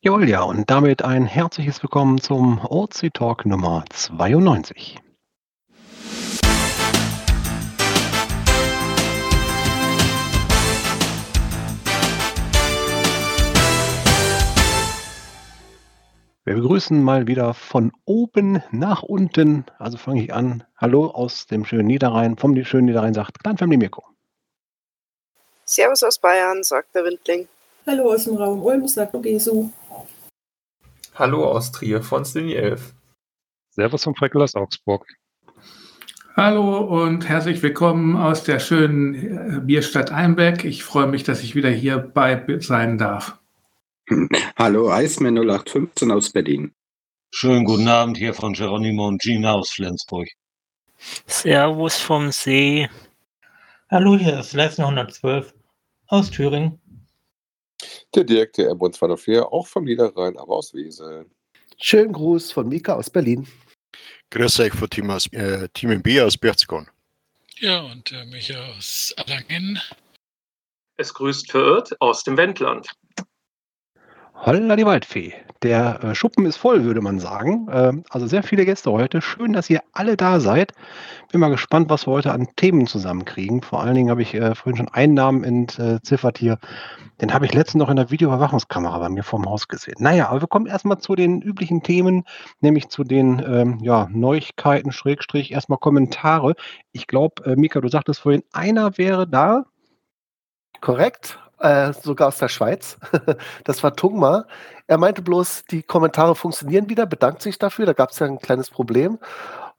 Jawohl, 0.00 0.28
ja, 0.28 0.42
und 0.44 0.70
damit 0.70 1.02
ein 1.02 1.26
herzliches 1.26 1.82
Willkommen 1.82 2.20
zum 2.20 2.64
OC 2.64 3.12
Talk 3.12 3.44
Nummer 3.44 3.84
92. 3.90 5.00
Wir 16.44 16.54
begrüßen 16.54 17.02
mal 17.02 17.26
wieder 17.26 17.52
von 17.52 17.90
oben 18.04 18.62
nach 18.70 19.02
unten. 19.02 19.64
Also 19.80 19.98
fange 19.98 20.22
ich 20.22 20.32
an. 20.32 20.62
Hallo 20.76 21.06
aus 21.06 21.48
dem 21.48 21.64
schönen 21.64 21.88
Niederrhein. 21.88 22.36
Vom 22.36 22.54
schönen 22.64 22.84
Niederrhein 22.84 23.14
sagt 23.14 23.42
Kleinfamily 23.42 23.78
Mirko. 23.78 24.04
Servus 25.64 26.04
aus 26.04 26.20
Bayern, 26.20 26.62
sagt 26.62 26.94
der 26.94 27.02
Windling. 27.02 27.48
Hallo 27.88 28.12
aus 28.12 28.24
dem 28.24 28.36
Raum 28.36 28.62
Ulm, 28.62 28.86
sagt 28.86 29.14
Ogesu. 29.14 29.70
Hallo 31.14 31.46
aus 31.46 31.72
Trier 31.72 32.02
von 32.02 32.22
Stini 32.22 32.52
11. 32.52 32.92
Servus 33.70 34.04
vom 34.04 34.14
Freckel 34.14 34.42
aus 34.42 34.54
Augsburg. 34.54 35.06
Hallo 36.36 36.80
und 36.80 37.26
herzlich 37.26 37.62
willkommen 37.62 38.14
aus 38.14 38.44
der 38.44 38.58
schönen 38.58 39.14
äh, 39.14 39.60
Bierstadt 39.60 40.10
Einbeck. 40.10 40.66
Ich 40.66 40.84
freue 40.84 41.06
mich, 41.06 41.24
dass 41.24 41.42
ich 41.42 41.54
wieder 41.54 41.70
hierbei 41.70 42.44
sein 42.60 42.98
darf. 42.98 43.38
Hallo, 44.58 44.90
Eismann 44.90 45.38
0815 45.38 46.10
aus 46.10 46.28
Berlin. 46.28 46.74
Schönen 47.30 47.64
guten 47.64 47.88
Abend 47.88 48.18
hier 48.18 48.34
von 48.34 48.52
Geronimo 48.52 49.08
und 49.08 49.22
Gina 49.22 49.54
aus 49.54 49.70
Flensburg. 49.70 50.28
Servus 51.26 51.96
vom 51.96 52.32
See. 52.32 52.90
Hallo, 53.90 54.18
hier 54.18 54.40
ist 54.40 54.52
Leisner 54.52 54.88
112 54.88 55.54
aus 56.08 56.30
Thüringen. 56.30 56.78
Der 58.14 58.24
direkte 58.24 58.64
Airbus 58.64 58.96
204, 58.96 59.52
auch 59.52 59.66
vom 59.66 59.84
Niederrhein, 59.84 60.36
aber 60.36 60.56
aus 60.56 60.74
Wesel. 60.74 61.26
Schönen 61.78 62.12
Gruß 62.12 62.52
von 62.52 62.68
Mika 62.68 62.94
aus 62.94 63.10
Berlin. 63.10 63.46
Grüß 64.30 64.60
euch 64.60 64.72
von 64.72 64.90
Team, 64.90 65.10
aus, 65.10 65.26
äh, 65.32 65.68
Team 65.70 66.02
B 66.02 66.20
aus 66.20 66.36
Berzgon. 66.36 66.88
Ja, 67.60 67.80
und 67.80 68.12
äh, 68.12 68.24
Micha 68.26 68.58
aus 68.76 69.14
Erlangen. 69.16 69.80
Es 70.96 71.14
grüßt 71.14 71.50
verirrt 71.50 72.00
aus 72.00 72.24
dem 72.24 72.36
Wendland. 72.36 72.88
Holla 74.40 74.76
die 74.76 74.86
Waldfee. 74.86 75.34
Der 75.62 76.04
äh, 76.04 76.14
Schuppen 76.14 76.46
ist 76.46 76.58
voll, 76.58 76.84
würde 76.84 77.00
man 77.00 77.18
sagen. 77.18 77.66
Ähm, 77.72 78.04
also 78.08 78.28
sehr 78.28 78.44
viele 78.44 78.64
Gäste 78.64 78.92
heute. 78.92 79.20
Schön, 79.20 79.52
dass 79.52 79.68
ihr 79.68 79.82
alle 79.92 80.16
da 80.16 80.38
seid. 80.38 80.72
Bin 81.32 81.40
mal 81.40 81.50
gespannt, 81.50 81.90
was 81.90 82.06
wir 82.06 82.12
heute 82.12 82.30
an 82.30 82.46
Themen 82.54 82.86
zusammenkriegen. 82.86 83.62
Vor 83.62 83.82
allen 83.82 83.96
Dingen 83.96 84.10
habe 84.10 84.22
ich 84.22 84.34
äh, 84.34 84.54
vorhin 84.54 84.76
schon 84.76 84.94
einen 84.94 85.14
Namen 85.14 85.42
entziffert 85.42 86.38
hier. 86.38 86.58
Den 87.20 87.34
habe 87.34 87.46
ich 87.46 87.52
letztens 87.52 87.80
noch 87.80 87.90
in 87.90 87.96
der 87.96 88.12
Videoüberwachungskamera 88.12 88.98
bei 89.00 89.08
mir 89.08 89.24
vorm 89.24 89.44
Haus 89.44 89.66
gesehen. 89.66 89.96
Naja, 89.98 90.28
aber 90.28 90.40
wir 90.42 90.48
kommen 90.48 90.66
erstmal 90.66 90.98
zu 90.98 91.16
den 91.16 91.42
üblichen 91.42 91.82
Themen, 91.82 92.22
nämlich 92.60 92.90
zu 92.90 93.02
den 93.02 93.44
ähm, 93.44 93.78
ja, 93.82 94.06
Neuigkeiten, 94.12 94.92
Schrägstrich, 94.92 95.50
erstmal 95.50 95.80
Kommentare. 95.80 96.54
Ich 96.92 97.08
glaube, 97.08 97.44
äh, 97.44 97.56
Mika, 97.56 97.80
du 97.80 97.88
sagtest 97.88 98.20
vorhin, 98.20 98.44
einer 98.52 98.98
wäre 98.98 99.26
da. 99.26 99.64
Korrekt 100.80 101.40
äh, 101.60 101.92
sogar 101.92 102.28
aus 102.28 102.38
der 102.38 102.48
Schweiz. 102.48 102.96
das 103.64 103.82
war 103.82 103.94
Tungma. 103.94 104.46
Er 104.86 104.98
meinte 104.98 105.22
bloß, 105.22 105.64
die 105.70 105.82
Kommentare 105.82 106.34
funktionieren 106.34 106.88
wieder, 106.88 107.06
bedankt 107.06 107.42
sich 107.42 107.58
dafür. 107.58 107.86
Da 107.86 107.92
gab 107.92 108.10
es 108.10 108.18
ja 108.18 108.26
ein 108.26 108.38
kleines 108.38 108.70
Problem. 108.70 109.18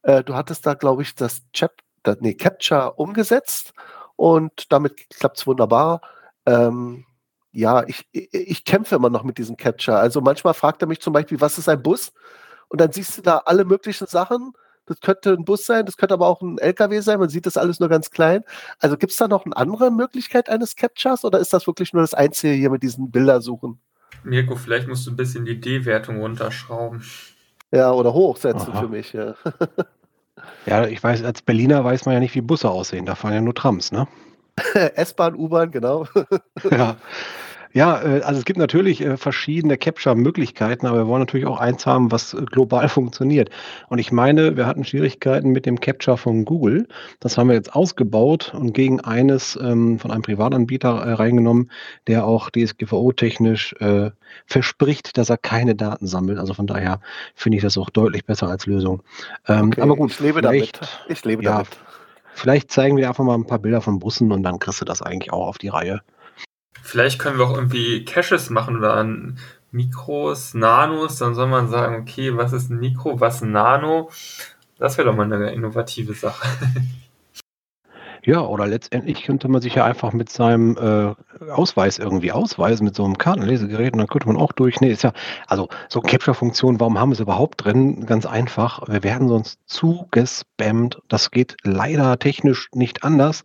Äh, 0.03 0.23
du 0.23 0.35
hattest 0.35 0.65
da, 0.65 0.73
glaube 0.73 1.01
ich, 1.01 1.15
das 1.15 1.41
Chap, 1.53 1.73
nee, 2.19 2.33
Capture 2.33 2.93
umgesetzt 2.93 3.73
und 4.15 4.71
damit 4.71 5.09
klappt 5.09 5.37
es 5.37 5.47
wunderbar. 5.47 6.01
Ähm, 6.45 7.05
ja, 7.51 7.83
ich, 7.87 8.07
ich, 8.11 8.33
ich, 8.33 8.65
kämpfe 8.65 8.95
immer 8.95 9.09
noch 9.09 9.23
mit 9.23 9.37
diesem 9.37 9.57
Capture. 9.57 9.97
Also 9.97 10.21
manchmal 10.21 10.53
fragt 10.53 10.81
er 10.81 10.87
mich 10.87 11.01
zum 11.01 11.13
Beispiel, 11.13 11.41
was 11.41 11.57
ist 11.57 11.69
ein 11.69 11.81
Bus? 11.81 12.13
Und 12.67 12.79
dann 12.81 12.91
siehst 12.91 13.17
du 13.17 13.21
da 13.21 13.39
alle 13.45 13.65
möglichen 13.65 14.07
Sachen 14.07 14.53
das 14.89 14.99
könnte 15.01 15.33
ein 15.33 15.45
Bus 15.45 15.65
sein, 15.65 15.85
das 15.85 15.97
könnte 15.97 16.15
aber 16.15 16.27
auch 16.27 16.41
ein 16.41 16.57
LKW 16.57 16.99
sein. 16.99 17.19
Man 17.19 17.29
sieht 17.29 17.45
das 17.45 17.57
alles 17.57 17.79
nur 17.79 17.89
ganz 17.89 18.09
klein. 18.09 18.43
Also 18.79 18.97
gibt 18.97 19.11
es 19.11 19.17
da 19.17 19.27
noch 19.27 19.45
eine 19.45 19.55
andere 19.55 19.91
Möglichkeit 19.91 20.49
eines 20.49 20.75
Captures 20.75 21.23
oder 21.23 21.39
ist 21.39 21.53
das 21.53 21.67
wirklich 21.67 21.93
nur 21.93 22.01
das 22.01 22.13
Einzige 22.13 22.53
hier 22.53 22.71
mit 22.71 22.81
diesen 22.81 23.11
Bildersuchen? 23.11 23.79
Mirko, 24.23 24.55
vielleicht 24.55 24.87
musst 24.87 25.05
du 25.05 25.11
ein 25.11 25.15
bisschen 25.15 25.45
die 25.45 25.61
D-Wertung 25.61 26.19
runterschrauben. 26.19 27.03
Ja, 27.71 27.91
oder 27.91 28.13
hochsetzen 28.13 28.73
Aha. 28.73 28.81
für 28.81 28.87
mich, 28.87 29.13
ja. 29.13 29.35
ja, 30.65 30.87
ich 30.87 31.01
weiß, 31.01 31.23
als 31.23 31.43
Berliner 31.43 31.83
weiß 31.83 32.05
man 32.05 32.13
ja 32.15 32.19
nicht, 32.19 32.33
wie 32.33 32.41
Busse 32.41 32.69
aussehen. 32.69 33.05
Da 33.05 33.13
fahren 33.13 33.33
ja 33.33 33.41
nur 33.41 33.53
Trams, 33.53 33.91
ne? 33.91 34.07
S-Bahn, 34.95 35.35
U-Bahn, 35.35 35.71
genau. 35.71 36.07
ja. 36.71 36.97
Ja, 37.71 38.01
äh, 38.01 38.21
also 38.21 38.39
es 38.39 38.45
gibt 38.45 38.57
natürlich 38.57 39.01
äh, 39.01 39.17
verschiedene 39.17 39.77
Capture-Möglichkeiten, 39.77 40.87
aber 40.87 40.99
wir 40.99 41.07
wollen 41.07 41.21
natürlich 41.21 41.45
auch 41.45 41.59
eins 41.59 41.85
haben, 41.85 42.11
was 42.11 42.33
äh, 42.33 42.41
global 42.45 42.89
funktioniert. 42.89 43.49
Und 43.89 43.99
ich 43.99 44.11
meine, 44.11 44.57
wir 44.57 44.65
hatten 44.65 44.83
Schwierigkeiten 44.83 45.49
mit 45.49 45.65
dem 45.65 45.79
Capture 45.79 46.17
von 46.17 46.45
Google. 46.45 46.87
Das 47.19 47.37
haben 47.37 47.49
wir 47.49 47.55
jetzt 47.55 47.75
ausgebaut 47.75 48.53
und 48.55 48.73
gegen 48.73 48.99
eines 49.01 49.57
ähm, 49.61 49.99
von 49.99 50.11
einem 50.11 50.23
Privatanbieter 50.23 50.89
reingenommen, 50.89 51.71
der 52.07 52.25
auch 52.25 52.49
DSGVO-technisch 52.49 53.75
verspricht, 54.45 55.17
dass 55.17 55.29
er 55.29 55.37
keine 55.37 55.75
Daten 55.75 56.07
sammelt. 56.07 56.37
Also 56.37 56.53
von 56.53 56.67
daher 56.67 56.99
finde 57.35 57.57
ich 57.57 57.63
das 57.63 57.77
auch 57.77 57.89
deutlich 57.89 58.25
besser 58.25 58.47
als 58.47 58.65
Lösung. 58.65 59.03
Ähm, 59.47 59.67
okay, 59.67 59.81
aber 59.81 59.95
gut, 59.95 60.11
ich 60.11 60.19
lebe 60.19 60.41
damit. 60.41 60.79
Ich 61.07 61.23
lebe 61.25 61.43
ja, 61.43 61.51
damit. 61.51 61.69
Vielleicht 62.33 62.71
zeigen 62.71 62.97
wir 62.97 63.07
einfach 63.07 63.23
mal 63.23 63.35
ein 63.35 63.45
paar 63.45 63.59
Bilder 63.59 63.81
von 63.81 63.99
Bussen 63.99 64.31
und 64.31 64.43
dann 64.43 64.59
kriegst 64.59 64.81
du 64.81 64.85
das 64.85 65.01
eigentlich 65.01 65.33
auch 65.33 65.47
auf 65.47 65.57
die 65.57 65.69
Reihe. 65.69 66.01
Vielleicht 66.81 67.19
können 67.19 67.37
wir 67.37 67.45
auch 67.45 67.55
irgendwie 67.55 68.05
Caches 68.05 68.49
machen 68.49 68.77
oder 68.77 68.93
an 68.95 69.37
Mikros, 69.71 70.53
Nanos, 70.53 71.17
dann 71.17 71.35
soll 71.35 71.47
man 71.47 71.69
sagen, 71.69 72.01
okay, 72.01 72.35
was 72.35 72.53
ist 72.53 72.69
ein 72.69 72.79
Mikro, 72.79 73.19
was 73.19 73.41
ein 73.41 73.51
Nano? 73.51 74.09
Das 74.77 74.97
wäre 74.97 75.09
doch 75.09 75.15
mal 75.15 75.31
eine 75.31 75.51
innovative 75.51 76.13
Sache. 76.13 76.47
Ja, 78.25 78.41
oder 78.41 78.67
letztendlich 78.67 79.23
könnte 79.23 79.47
man 79.47 79.61
sich 79.61 79.75
ja 79.75 79.85
einfach 79.85 80.11
mit 80.11 80.29
seinem 80.29 80.77
äh, 80.77 81.51
Ausweis 81.51 81.99
irgendwie 81.99 82.31
ausweisen, 82.31 82.83
mit 82.85 82.95
so 82.95 83.05
einem 83.05 83.17
Kartenlesegerät 83.17 83.93
und 83.93 83.99
dann 83.99 84.07
könnte 84.07 84.27
man 84.27 84.35
auch 84.35 84.51
durch. 84.51 84.81
Nee, 84.81 84.91
ist 84.91 85.03
ja, 85.03 85.13
also 85.47 85.69
so 85.87 86.01
Capture-Funktion, 86.01 86.79
warum 86.79 86.99
haben 86.99 87.09
wir 87.09 87.13
es 87.13 87.21
überhaupt 87.21 87.63
drin? 87.63 88.05
Ganz 88.05 88.25
einfach, 88.25 88.81
wir 88.87 89.03
werden 89.03 89.29
sonst 89.29 89.59
zugespammt. 89.67 90.99
Das 91.07 91.31
geht 91.31 91.55
leider 91.63 92.19
technisch 92.19 92.67
nicht 92.73 93.03
anders. 93.03 93.43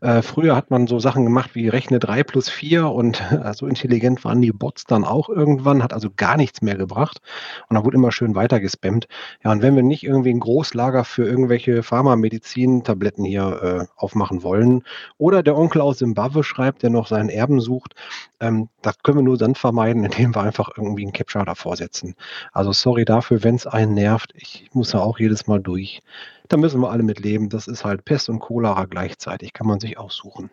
Äh, 0.00 0.22
früher 0.22 0.56
hat 0.56 0.70
man 0.70 0.88
so 0.88 0.98
Sachen 0.98 1.24
gemacht 1.24 1.50
wie 1.54 1.68
rechne 1.68 2.00
3 2.00 2.24
plus 2.24 2.48
4 2.48 2.88
und 2.88 3.22
äh, 3.30 3.52
so 3.54 3.66
intelligent 3.66 4.24
waren 4.24 4.42
die 4.42 4.52
Bots 4.52 4.84
dann 4.84 5.04
auch 5.04 5.28
irgendwann, 5.28 5.84
hat 5.84 5.92
also 5.92 6.08
gar 6.14 6.36
nichts 6.36 6.62
mehr 6.62 6.76
gebracht 6.76 7.20
und 7.68 7.76
dann 7.76 7.84
wurde 7.84 7.96
immer 7.96 8.10
schön 8.10 8.34
weiter 8.34 8.58
gespammt. 8.58 9.06
Ja, 9.44 9.52
und 9.52 9.62
wenn 9.62 9.76
wir 9.76 9.84
nicht 9.84 10.02
irgendwie 10.02 10.30
ein 10.30 10.40
Großlager 10.40 11.04
für 11.04 11.24
irgendwelche 11.24 11.84
Pharmamedizin-Tabletten 11.84 13.24
hier 13.24 13.62
äh, 13.62 13.86
auf 13.96 14.15
machen 14.16 14.42
wollen. 14.42 14.82
Oder 15.18 15.42
der 15.42 15.56
Onkel 15.56 15.80
aus 15.80 15.98
Simbabwe 15.98 16.42
schreibt, 16.42 16.82
der 16.82 16.90
noch 16.90 17.06
seinen 17.06 17.28
Erben 17.28 17.60
sucht. 17.60 17.94
Ähm, 18.40 18.68
das 18.82 18.98
können 19.02 19.18
wir 19.18 19.22
nur 19.22 19.38
dann 19.38 19.54
vermeiden, 19.54 20.04
indem 20.06 20.34
wir 20.34 20.42
einfach 20.42 20.70
irgendwie 20.76 21.02
einen 21.02 21.12
Capture 21.12 21.44
davor 21.44 21.76
setzen. 21.76 22.16
Also 22.52 22.72
sorry 22.72 23.04
dafür, 23.04 23.44
wenn 23.44 23.54
es 23.54 23.66
einen 23.66 23.94
nervt. 23.94 24.32
Ich 24.34 24.68
muss 24.72 24.90
da 24.90 25.00
auch 25.00 25.18
jedes 25.18 25.46
Mal 25.46 25.60
durch. 25.60 26.02
Da 26.48 26.56
müssen 26.56 26.80
wir 26.80 26.90
alle 26.90 27.02
mit 27.02 27.20
leben. 27.20 27.48
Das 27.48 27.68
ist 27.68 27.84
halt 27.84 28.04
Pest 28.04 28.28
und 28.28 28.40
Cholera 28.40 28.86
gleichzeitig. 28.86 29.52
Kann 29.52 29.66
man 29.66 29.80
sich 29.80 29.98
aussuchen. 29.98 30.50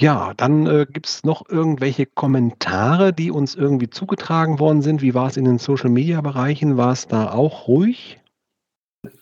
Ja, 0.00 0.32
dann 0.36 0.66
äh, 0.66 0.86
gibt 0.88 1.08
es 1.08 1.24
noch 1.24 1.48
irgendwelche 1.48 2.06
Kommentare, 2.06 3.12
die 3.12 3.32
uns 3.32 3.56
irgendwie 3.56 3.90
zugetragen 3.90 4.60
worden 4.60 4.80
sind. 4.80 5.02
Wie 5.02 5.12
war 5.14 5.26
es 5.26 5.36
in 5.36 5.44
den 5.44 5.58
Social-Media-Bereichen? 5.58 6.76
War 6.76 6.92
es 6.92 7.08
da 7.08 7.32
auch 7.32 7.66
ruhig? 7.66 8.17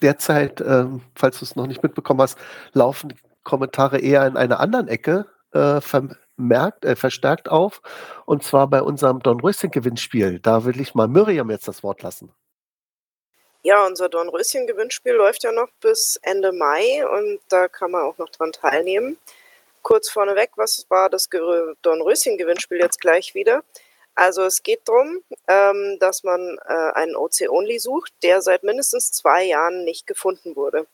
Derzeit, 0.02 0.60
ähm, 0.60 1.02
falls 1.14 1.38
du 1.38 1.44
es 1.44 1.56
noch 1.56 1.66
nicht 1.66 1.82
mitbekommen 1.82 2.20
hast, 2.20 2.38
laufen 2.72 3.10
die 3.10 3.16
Kommentare 3.44 3.98
eher 3.98 4.26
in 4.26 4.36
einer 4.36 4.60
anderen 4.60 4.88
Ecke 4.88 5.26
äh, 5.52 5.80
vermerkt, 5.80 6.84
äh, 6.84 6.97
verstärkt 6.97 7.48
auf. 7.48 7.80
Und 8.24 8.42
zwar 8.42 8.69
bei 8.69 8.82
unserem 8.82 9.20
Dornröschen-Gewinnspiel. 9.20 10.41
Da 10.41 10.64
will 10.64 10.80
ich 10.80 10.94
mal 10.94 11.09
Miriam 11.09 11.50
jetzt 11.50 11.68
das 11.68 11.83
Wort 11.83 12.03
lassen. 12.03 12.33
Ja, 13.62 13.84
unser 13.84 14.09
Dornröschen-Gewinnspiel 14.09 15.15
läuft 15.15 15.42
ja 15.42 15.50
noch 15.50 15.68
bis 15.80 16.21
Ende 16.22 16.53
Mai 16.53 17.04
und 17.04 17.41
da 17.48 17.66
kann 17.66 17.91
man 17.91 18.03
auch 18.03 18.16
noch 18.18 18.28
dran 18.28 18.53
teilnehmen. 18.53 19.18
Kurz 19.82 20.09
vorneweg, 20.09 20.50
was 20.56 20.86
war 20.89 21.10
das 21.10 21.28
Dornröschen-Gewinnspiel 21.28 22.78
jetzt 22.78 23.00
gleich 23.00 23.34
wieder? 23.34 23.65
Also 24.16 24.45
es 24.45 24.63
geht 24.63 24.80
darum, 24.86 25.22
ähm, 25.47 25.98
dass 26.01 26.24
man 26.24 26.59
äh, 26.66 26.92
einen 26.95 27.16
OC-Only 27.16 27.78
sucht, 27.78 28.13
der 28.22 28.41
seit 28.41 28.63
mindestens 28.63 29.13
zwei 29.13 29.45
Jahren 29.45 29.84
nicht 29.84 30.07
gefunden 30.07 30.57
wurde. 30.57 30.86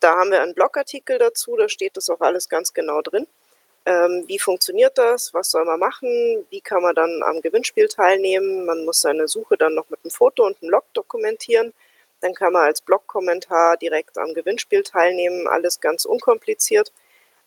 Da 0.00 0.16
haben 0.18 0.30
wir 0.30 0.42
einen 0.42 0.54
Blogartikel 0.54 1.18
dazu, 1.18 1.56
da 1.56 1.70
steht 1.70 1.96
das 1.96 2.10
auch 2.10 2.20
alles 2.20 2.50
ganz 2.50 2.74
genau 2.74 3.00
drin. 3.00 3.26
Ähm, 3.86 4.24
wie 4.26 4.38
funktioniert 4.38 4.98
das? 4.98 5.32
Was 5.32 5.50
soll 5.50 5.64
man 5.64 5.80
machen? 5.80 6.46
Wie 6.50 6.60
kann 6.60 6.82
man 6.82 6.94
dann 6.94 7.22
am 7.22 7.40
Gewinnspiel 7.40 7.88
teilnehmen? 7.88 8.66
Man 8.66 8.84
muss 8.84 9.00
seine 9.00 9.26
Suche 9.26 9.56
dann 9.56 9.74
noch 9.74 9.88
mit 9.88 10.00
einem 10.04 10.10
Foto 10.10 10.46
und 10.46 10.62
einem 10.62 10.70
Log 10.70 10.84
dokumentieren. 10.92 11.72
Dann 12.20 12.34
kann 12.34 12.52
man 12.52 12.64
als 12.64 12.82
Blogkommentar 12.82 13.78
direkt 13.78 14.18
am 14.18 14.34
Gewinnspiel 14.34 14.82
teilnehmen, 14.82 15.46
alles 15.48 15.80
ganz 15.80 16.04
unkompliziert. 16.04 16.92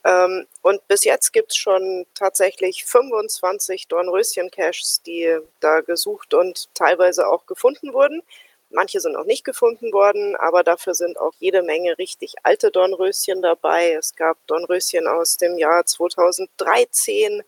Ähm, 0.08 0.48
und 0.62 0.88
bis 0.88 1.04
jetzt 1.04 1.34
gibt 1.34 1.52
es 1.52 1.58
schon 1.58 2.06
tatsächlich 2.14 2.86
25 2.86 3.90
Dornröschen-Caches, 3.90 5.02
die 5.06 5.38
da 5.60 5.82
gesucht 5.82 6.34
und 6.34 6.74
teilweise 6.74 7.28
auch 7.28 7.46
gefunden 7.46 7.94
wurden. 7.94 8.24
Manche 8.70 9.02
sind 9.02 9.18
auch 9.18 9.26
nicht 9.26 9.44
gefunden 9.44 9.92
worden, 9.92 10.38
aber 10.38 10.64
dafür 10.64 10.94
sind 10.94 11.20
auch 11.20 11.34
jede 11.40 11.62
Menge 11.62 11.98
richtig 11.98 12.36
alte 12.44 12.72
Dornröschen 12.72 13.42
dabei. 13.42 13.94
Es 13.94 14.16
gab 14.16 14.38
Dornröschen 14.48 15.08
aus 15.08 15.38
dem 15.38 15.58
Jahr 15.58 15.86
2013. 15.86 17.44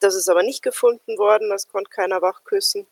Das 0.00 0.14
ist 0.14 0.28
aber 0.30 0.42
nicht 0.42 0.62
gefunden 0.62 1.18
worden, 1.18 1.50
das 1.50 1.68
konnte 1.68 1.90
keiner 1.90 2.22
wachküssen. 2.22 2.86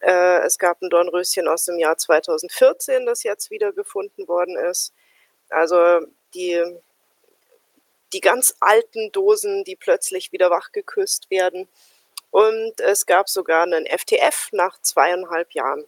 Äh, 0.00 0.40
es 0.42 0.58
gab 0.58 0.80
ein 0.82 0.90
Dornröschen 0.90 1.48
aus 1.48 1.64
dem 1.64 1.78
Jahr 1.78 1.96
2014, 1.98 3.06
das 3.06 3.24
jetzt 3.24 3.50
wieder 3.50 3.72
gefunden 3.72 4.28
worden 4.28 4.56
ist. 4.56 4.92
Also 5.50 6.06
die, 6.34 6.62
die 8.14 8.20
ganz 8.20 8.54
alten 8.60 9.12
Dosen, 9.12 9.64
die 9.64 9.76
plötzlich 9.76 10.32
wieder 10.32 10.50
wachgeküsst 10.50 11.30
werden. 11.30 11.68
Und 12.30 12.80
es 12.80 13.04
gab 13.04 13.28
sogar 13.28 13.64
einen 13.64 13.86
FTF 13.86 14.48
nach 14.52 14.80
zweieinhalb 14.80 15.52
Jahren 15.52 15.84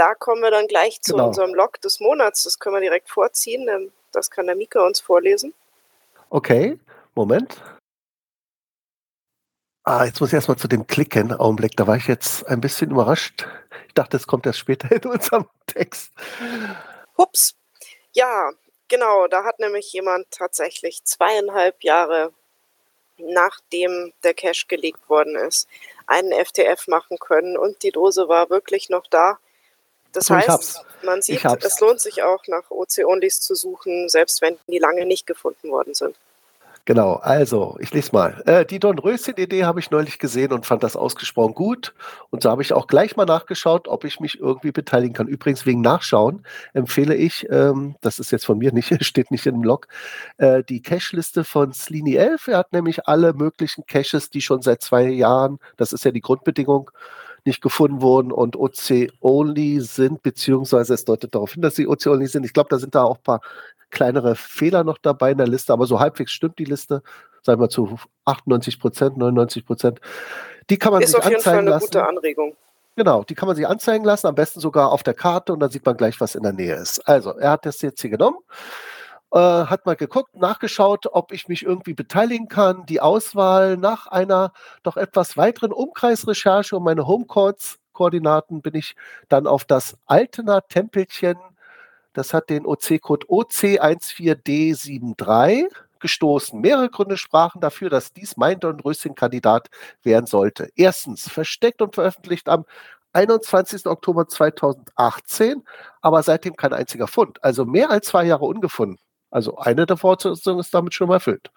da 0.00 0.14
kommen 0.14 0.40
wir 0.40 0.50
dann 0.50 0.66
gleich 0.66 1.02
zu 1.02 1.12
Genau. 1.12 1.28
unserem 1.28 1.54
Log 1.54 1.78
des 1.82 2.00
Monats. 2.00 2.44
Das 2.44 2.58
können 2.58 2.76
wir 2.76 2.80
direkt 2.80 3.10
vorziehen. 3.10 3.92
Das 4.12 4.30
kann 4.30 4.46
der 4.46 4.56
Mika 4.56 4.80
uns 4.84 4.98
vorlesen. 4.98 5.52
Okay, 6.30 6.78
Moment. 7.14 7.60
Ah, 9.84 10.04
jetzt 10.04 10.20
muss 10.20 10.30
ich 10.30 10.34
erstmal 10.34 10.56
zu 10.56 10.68
dem 10.68 10.86
klicken. 10.86 11.32
Augenblick, 11.32 11.76
da 11.76 11.86
war 11.86 11.96
ich 11.96 12.06
jetzt 12.06 12.46
ein 12.46 12.60
bisschen 12.62 12.90
überrascht. 12.90 13.46
Ich 13.88 13.94
dachte, 13.94 14.16
es 14.16 14.26
kommt 14.26 14.46
erst 14.46 14.58
später 14.58 14.90
in 14.92 15.04
unserem 15.04 15.46
Text. 15.66 16.12
Hups. 17.18 17.54
Ja, 18.12 18.52
genau. 18.90 19.26
Da 19.26 19.44
hat 19.44 19.58
nämlich 19.58 19.90
jemand 19.94 20.30
tatsächlich 20.30 21.02
zweieinhalb 21.04 21.82
Jahre 21.82 22.34
nachdem 23.22 24.12
der 24.22 24.34
Cache 24.34 24.66
gelegt 24.66 25.08
worden 25.08 25.36
ist, 25.36 25.68
einen 26.06 26.32
FTF 26.32 26.88
machen 26.88 27.18
können 27.18 27.56
und 27.56 27.82
die 27.82 27.90
Dose 27.90 28.28
war 28.28 28.50
wirklich 28.50 28.88
noch 28.88 29.06
da. 29.06 29.38
Das 30.12 30.24
ich 30.24 30.36
heißt, 30.36 30.48
hab's. 30.48 30.84
man 31.02 31.22
sieht, 31.22 31.44
es 31.44 31.80
lohnt 31.80 32.00
sich 32.00 32.22
auch 32.22 32.46
nach 32.48 32.70
OC-Onlys 32.70 33.40
zu 33.40 33.54
suchen, 33.54 34.08
selbst 34.08 34.42
wenn 34.42 34.58
die 34.66 34.78
lange 34.78 35.06
nicht 35.06 35.26
gefunden 35.26 35.70
worden 35.70 35.94
sind. 35.94 36.16
Genau, 36.86 37.14
also, 37.14 37.76
ich 37.80 37.92
lese 37.92 38.10
mal. 38.12 38.42
Äh, 38.46 38.64
die 38.64 38.78
Dornröschen-Idee 38.78 39.64
habe 39.64 39.80
ich 39.80 39.90
neulich 39.90 40.18
gesehen 40.18 40.52
und 40.52 40.66
fand 40.66 40.82
das 40.82 40.96
ausgesprochen 40.96 41.54
gut. 41.54 41.94
Und 42.30 42.42
so 42.42 42.50
habe 42.50 42.62
ich 42.62 42.72
auch 42.72 42.86
gleich 42.86 43.16
mal 43.16 43.26
nachgeschaut, 43.26 43.86
ob 43.86 44.04
ich 44.04 44.18
mich 44.18 44.40
irgendwie 44.40 44.72
beteiligen 44.72 45.14
kann. 45.14 45.28
Übrigens, 45.28 45.66
wegen 45.66 45.82
Nachschauen 45.82 46.44
empfehle 46.72 47.14
ich, 47.14 47.46
ähm, 47.50 47.96
das 48.00 48.18
ist 48.18 48.32
jetzt 48.32 48.46
von 48.46 48.58
mir 48.58 48.72
nicht, 48.72 48.92
steht 49.04 49.30
nicht 49.30 49.46
im 49.46 49.62
Log, 49.62 49.88
äh, 50.38 50.64
die 50.64 50.80
Cache-Liste 50.82 51.44
von 51.44 51.72
Slini 51.72 52.14
11. 52.14 52.48
Er 52.48 52.58
hat 52.58 52.72
nämlich 52.72 53.06
alle 53.06 53.34
möglichen 53.34 53.84
Caches, 53.86 54.30
die 54.30 54.40
schon 54.40 54.62
seit 54.62 54.82
zwei 54.82 55.04
Jahren, 55.08 55.58
das 55.76 55.92
ist 55.92 56.04
ja 56.04 56.10
die 56.10 56.22
Grundbedingung, 56.22 56.90
nicht 57.46 57.62
gefunden 57.62 58.00
wurden 58.00 58.32
und 58.32 58.56
OC-only 58.56 59.80
sind, 59.80 60.22
beziehungsweise 60.22 60.94
es 60.94 61.04
deutet 61.04 61.34
darauf 61.34 61.52
hin, 61.52 61.62
dass 61.62 61.74
sie 61.74 61.86
OC-only 61.86 62.26
sind. 62.26 62.44
Ich 62.44 62.52
glaube, 62.52 62.68
da 62.70 62.78
sind 62.78 62.94
da 62.94 63.04
auch 63.04 63.16
ein 63.16 63.22
paar 63.22 63.40
kleinere 63.90 64.36
Fehler 64.36 64.84
noch 64.84 64.98
dabei 64.98 65.32
in 65.32 65.38
der 65.38 65.48
Liste, 65.48 65.72
aber 65.72 65.86
so 65.86 66.00
halbwegs 66.00 66.30
stimmt 66.32 66.58
die 66.58 66.64
Liste, 66.64 67.02
sagen 67.42 67.60
wir 67.60 67.68
zu 67.68 67.98
98 68.24 68.78
Prozent, 68.78 69.16
99 69.16 69.66
Prozent. 69.66 70.00
Die 70.70 70.78
kann 70.78 70.92
man 70.92 71.02
Ist 71.02 71.10
sich 71.10 71.18
auf 71.18 71.24
jeden 71.28 71.42
Fall 71.42 71.54
anzeigen 71.54 71.68
eine 71.68 71.70
lassen. 71.70 71.86
gute 71.86 72.06
Anregung. 72.06 72.56
Genau, 72.96 73.24
die 73.24 73.34
kann 73.34 73.46
man 73.46 73.56
sich 73.56 73.66
anzeigen 73.66 74.04
lassen, 74.04 74.26
am 74.26 74.34
besten 74.34 74.60
sogar 74.60 74.92
auf 74.92 75.02
der 75.02 75.14
Karte 75.14 75.52
und 75.52 75.60
dann 75.60 75.70
sieht 75.70 75.86
man 75.86 75.96
gleich, 75.96 76.20
was 76.20 76.34
in 76.34 76.42
der 76.42 76.52
Nähe 76.52 76.74
ist. 76.74 77.00
Also, 77.08 77.30
er 77.30 77.52
hat 77.52 77.64
das 77.66 77.80
jetzt 77.82 78.00
hier 78.00 78.10
genommen, 78.10 78.36
äh, 79.32 79.38
hat 79.38 79.86
mal 79.86 79.96
geguckt, 79.96 80.36
nachgeschaut, 80.36 81.06
ob 81.12 81.32
ich 81.32 81.48
mich 81.48 81.64
irgendwie 81.64 81.94
beteiligen 81.94 82.48
kann. 82.48 82.86
Die 82.86 83.00
Auswahl 83.00 83.76
nach 83.76 84.06
einer 84.06 84.52
doch 84.82 84.96
etwas 84.96 85.36
weiteren 85.36 85.72
Umkreisrecherche 85.72 86.76
um 86.76 86.84
meine 86.84 87.06
Homecourts-Koordinaten 87.06 88.62
bin 88.62 88.74
ich 88.74 88.96
dann 89.28 89.46
auf 89.46 89.64
das 89.64 89.96
Altener 90.06 90.66
Tempelchen, 90.66 91.36
das 92.12 92.34
hat 92.34 92.50
den 92.50 92.66
OC-Code 92.66 93.26
OC14D73 93.28 95.68
gestoßen. 96.00 96.60
Mehrere 96.60 96.90
Gründe 96.90 97.16
sprachen 97.16 97.60
dafür, 97.60 97.90
dass 97.90 98.12
dies 98.12 98.36
mein 98.36 98.58
Dornröschen-Kandidat 98.58 99.68
werden 100.02 100.26
sollte. 100.26 100.70
Erstens, 100.74 101.28
versteckt 101.28 101.80
und 101.82 101.94
veröffentlicht 101.94 102.48
am 102.48 102.64
21. 103.12 103.86
Oktober 103.86 104.26
2018, 104.28 105.64
aber 106.00 106.22
seitdem 106.22 106.56
kein 106.56 106.72
einziger 106.72 107.08
Fund. 107.08 107.42
Also 107.44 107.64
mehr 107.64 107.90
als 107.90 108.08
zwei 108.08 108.24
Jahre 108.24 108.44
ungefunden. 108.46 108.98
Also 109.30 109.56
eine 109.58 109.86
der 109.86 109.96
Voraussetzungen 109.96 110.60
ist 110.60 110.74
damit 110.74 110.94
schon 110.94 111.08
mal 111.08 111.14
erfüllt. 111.14 111.50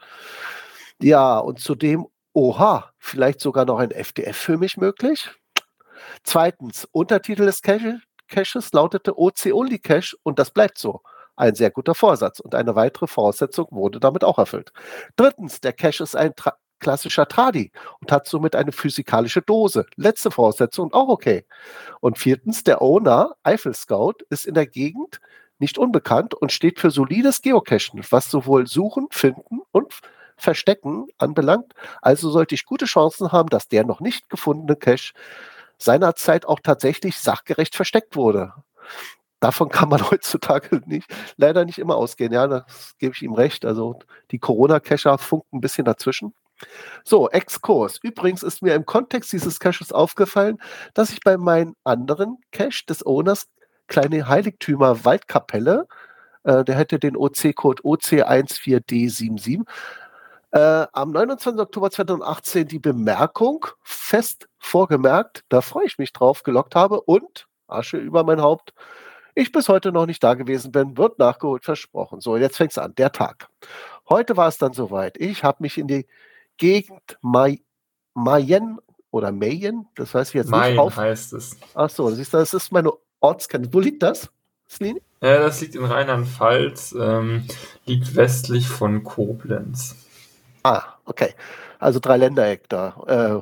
Ja, 1.02 1.40
und 1.40 1.60
zudem, 1.60 2.08
oha, 2.34 2.92
vielleicht 2.98 3.40
sogar 3.42 3.66
noch 3.66 3.80
ein 3.80 3.92
FDF 3.92 4.38
für 4.38 4.58
mich 4.58 4.78
möglich. 4.78 5.30
Zweitens, 6.24 6.88
Untertitel 6.92 7.46
des 7.46 7.62
Cache, 7.62 8.00
Caches 8.28 8.72
lautete 8.74 9.18
OC-Only 9.18 9.80
Cache 9.80 10.16
und 10.24 10.40
das 10.40 10.52
bleibt 10.52 10.78
so. 10.78 11.02
Ein 11.36 11.56
sehr 11.56 11.72
guter 11.72 11.96
Vorsatz 11.96 12.40
und 12.40 12.54
eine 12.54 12.76
weitere 12.76 13.08
Voraussetzung 13.08 13.68
wurde 13.72 14.00
damit 14.00 14.24
auch 14.24 14.38
erfüllt. 14.38 14.72
Drittens, 15.16 15.62
der 15.62 15.74
Cache 15.74 16.04
ist 16.04 16.16
ein 16.16 16.36
tra 16.36 16.58
klassischer 16.80 17.28
Tradi 17.28 17.72
und 18.02 18.12
hat 18.12 18.28
somit 18.28 18.58
eine 18.58 18.74
physikalische 18.74 19.42
Dose. 19.42 19.86
Letzte 19.96 20.32
Voraussetzung 20.32 20.94
auch 20.94 21.08
okay. 21.08 21.46
Und 22.02 22.18
viertens, 22.18 22.66
der 22.66 22.82
Owner, 22.82 23.36
Eiffel 23.42 23.74
Scout, 23.74 24.16
ist 24.30 24.46
in 24.46 24.54
der 24.54 24.68
Gegend 24.68 25.22
nicht 25.64 25.78
unbekannt 25.78 26.34
und 26.34 26.52
steht 26.52 26.80
für 26.80 26.92
solides 26.92 27.42
Geocachen, 27.42 28.04
was 28.10 28.30
sowohl 28.30 28.68
Suchen, 28.68 29.08
Finden 29.12 29.62
und 29.72 29.94
Verstecken 30.36 31.08
anbelangt. 31.18 31.74
Also 32.02 32.30
sollte 32.30 32.54
ich 32.54 32.66
gute 32.66 32.86
Chancen 32.86 33.32
haben, 33.32 33.50
dass 33.50 33.70
der 33.70 33.86
noch 33.86 34.02
nicht 34.02 34.30
gefundene 34.30 34.76
Cache 34.76 35.14
seinerzeit 35.78 36.46
auch 36.46 36.60
tatsächlich 36.62 37.18
sachgerecht 37.18 37.76
versteckt 37.76 38.18
wurde. 38.18 38.54
Davon 39.40 39.70
kann 39.70 39.90
man 39.90 40.02
heutzutage 40.12 40.82
nicht, 40.86 41.10
leider 41.38 41.64
nicht 41.64 41.78
immer 41.80 41.96
ausgehen. 41.96 42.34
Ja, 42.34 42.48
das 42.48 42.96
gebe 42.98 43.14
ich 43.16 43.22
ihm 43.22 43.34
recht. 43.34 43.66
Also 43.66 44.00
die 44.32 44.40
Corona-Cacher 44.40 45.18
funken 45.18 45.58
ein 45.58 45.62
bisschen 45.62 45.86
dazwischen. 45.86 46.34
So, 47.06 47.30
Exkurs. 47.30 48.00
Übrigens 48.02 48.44
ist 48.44 48.62
mir 48.62 48.76
im 48.76 48.86
Kontext 48.86 49.32
dieses 49.32 49.60
Caches 49.60 49.92
aufgefallen, 49.92 50.60
dass 50.94 51.10
ich 51.10 51.22
bei 51.22 51.38
meinen 51.38 51.76
anderen 51.84 52.38
Cache 52.52 52.86
des 52.88 53.06
Owners 53.06 53.48
kleine 53.88 54.28
Heiligtümer 54.28 55.06
Waldkapelle, 55.06 55.88
äh, 56.44 56.64
der 56.64 56.76
hätte 56.76 57.00
den 57.00 57.16
OC-Code 57.16 57.84
OC14D77, 57.84 59.66
äh, 60.52 60.86
am 60.92 61.12
29. 61.12 61.60
Oktober 61.60 61.90
2018 61.90 62.68
die 62.68 62.80
Bemerkung 62.80 63.66
fest 63.82 64.48
vorgemerkt, 64.60 65.44
da 65.50 65.62
freue 65.62 65.86
ich 65.86 65.98
mich 65.98 66.14
drauf, 66.14 66.44
gelockt 66.44 66.76
habe 66.76 67.02
und 67.02 67.48
Asche 67.68 67.98
über 67.98 68.24
mein 68.24 68.42
Haupt, 68.42 68.74
ich 69.36 69.52
bis 69.52 69.68
heute 69.68 69.92
noch 69.92 70.06
nicht 70.06 70.24
da 70.24 70.36
gewesen 70.36 70.72
bin, 70.72 70.96
wird 70.96 71.18
nachgeholt, 71.18 71.66
versprochen. 71.66 72.22
So, 72.22 72.38
jetzt 72.38 72.58
fängt 72.58 72.72
es 72.72 72.78
an, 72.78 72.94
der 72.96 73.12
Tag. 73.12 73.48
Heute 74.08 74.38
war 74.38 74.48
es 74.48 74.60
dann 74.60 74.74
soweit. 74.74 75.18
Ich 75.18 75.44
habe 75.44 75.58
mich 75.62 75.78
in 75.78 75.88
die 75.88 76.06
Gegend 76.58 77.18
May 77.22 77.64
Mayen 78.14 78.78
oder 79.10 79.32
Mayen, 79.32 79.88
das 79.96 80.14
weiß 80.14 80.30
ich 80.30 80.34
jetzt 80.36 80.50
Main 80.50 80.74
nicht, 80.74 80.80
auf. 80.80 80.98
heißt 80.98 81.34
es. 81.34 81.58
Ach 81.74 81.90
so, 81.90 82.12
siehst 82.12 82.34
du, 82.34 82.38
das 82.38 82.54
ist 82.54 82.72
meine 82.72 82.92
Ortskenntnis. 83.24 83.74
Wo 83.74 83.80
liegt 83.80 84.04
das? 84.04 84.30
Slini? 84.70 85.02
Ja, 85.22 85.40
das 85.40 85.62
liegt 85.62 85.76
in 85.76 85.86
Rheinland-Pfalz, 85.86 86.94
ähm, 87.00 87.46
liegt 87.86 88.16
westlich 88.16 88.68
von 88.68 89.04
Koblenz. 89.04 89.96
Ah, 90.64 90.84
okay. 91.06 91.34
Also 91.80 92.00
Dreiländereck 92.00 92.68
da. 92.70 93.42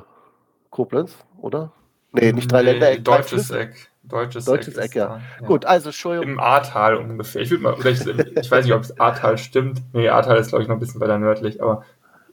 Koblenz, 0.70 1.16
oder? 1.38 1.72
Nee, 2.12 2.32
nicht 2.32 2.50
Dreiländereck. 2.50 3.04
drei 3.04 3.16
Deutsches 3.16 3.48
Flüsse. 3.48 3.58
Eck. 3.60 3.88
Deutsches, 4.04 4.44
Deutsches 4.44 4.76
Eck, 4.76 4.84
Eck, 4.90 4.94
ja. 4.96 5.20
da, 5.40 5.46
Gut, 5.46 5.64
also 5.64 5.88
Entschuldigung. 5.88 6.32
Im 6.32 6.40
Ahrtal 6.40 6.96
ungefähr. 6.96 7.42
Ich, 7.42 7.50
würd 7.50 7.62
mal, 7.62 7.74
ich, 7.86 8.06
ich 8.06 8.50
weiß 8.50 8.64
nicht, 8.64 8.74
ob 8.74 8.82
es 8.82 8.98
Ahrtal 8.98 9.38
stimmt. 9.38 9.80
Nee, 9.92 10.08
Ahrtal 10.08 10.38
ist, 10.38 10.48
glaube 10.48 10.62
ich, 10.62 10.68
noch 10.68 10.76
ein 10.76 10.80
bisschen 10.80 11.00
weiter 11.00 11.18
nördlich, 11.18 11.62
aber 11.62 11.84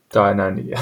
da 0.08 0.30
in 0.30 0.38
der 0.38 0.50
Nähe. 0.50 0.76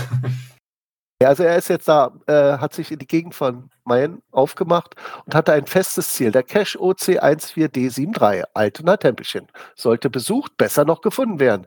Ja, 1.20 1.30
also 1.30 1.42
er 1.42 1.56
ist 1.56 1.68
jetzt 1.68 1.88
da, 1.88 2.12
äh, 2.28 2.58
hat 2.58 2.72
sich 2.74 2.92
in 2.92 3.00
die 3.00 3.06
Gegend 3.06 3.34
von 3.34 3.70
Mayen 3.84 4.22
aufgemacht 4.30 4.94
und 5.26 5.34
hatte 5.34 5.52
ein 5.52 5.66
festes 5.66 6.10
Ziel. 6.12 6.30
Der 6.30 6.44
Cache 6.44 6.78
OC14D73, 6.78 8.44
Altena 8.54 8.96
Tempelchen, 8.96 9.48
sollte 9.74 10.10
besucht, 10.10 10.56
besser 10.56 10.84
noch 10.84 11.00
gefunden 11.00 11.40
werden. 11.40 11.66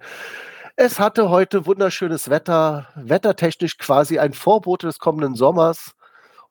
Es 0.78 1.02
hatte 1.02 1.30
heute 1.30 1.66
wunderschönes 1.66 2.30
Wetter, 2.30 2.88
wettertechnisch 2.96 3.78
quasi 3.78 4.20
ein 4.20 4.32
Vorbote 4.32 4.88
des 4.88 5.00
kommenden 5.00 5.36
Sommers. 5.36 5.96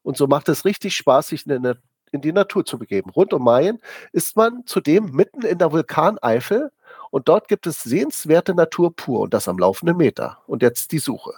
Und 0.02 0.18
so 0.18 0.26
macht 0.26 0.50
es 0.50 0.66
richtig 0.66 0.94
Spaß, 0.94 1.28
sich 1.28 1.46
in, 1.46 1.62
der, 1.62 1.78
in 2.12 2.20
die 2.20 2.32
Natur 2.32 2.66
zu 2.66 2.78
begeben. 2.78 3.08
Rund 3.08 3.32
um 3.32 3.42
Mayen 3.42 3.78
ist 4.12 4.36
man 4.36 4.66
zudem 4.66 5.06
mitten 5.12 5.40
in 5.40 5.56
der 5.56 5.72
Vulkaneifel 5.72 6.70
und 7.10 7.28
dort 7.28 7.48
gibt 7.48 7.66
es 7.66 7.82
sehenswerte 7.82 8.54
Natur 8.54 8.94
pur 8.94 9.20
und 9.20 9.34
das 9.34 9.48
am 9.48 9.58
laufenden 9.58 9.96
Meter. 9.96 10.38
Und 10.46 10.62
jetzt 10.62 10.92
die 10.92 10.98
Suche. 10.98 11.32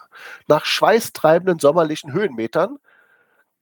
Nach 0.49 0.65
schweißtreibenden 0.65 1.59
sommerlichen 1.59 2.13
Höhenmetern 2.13 2.79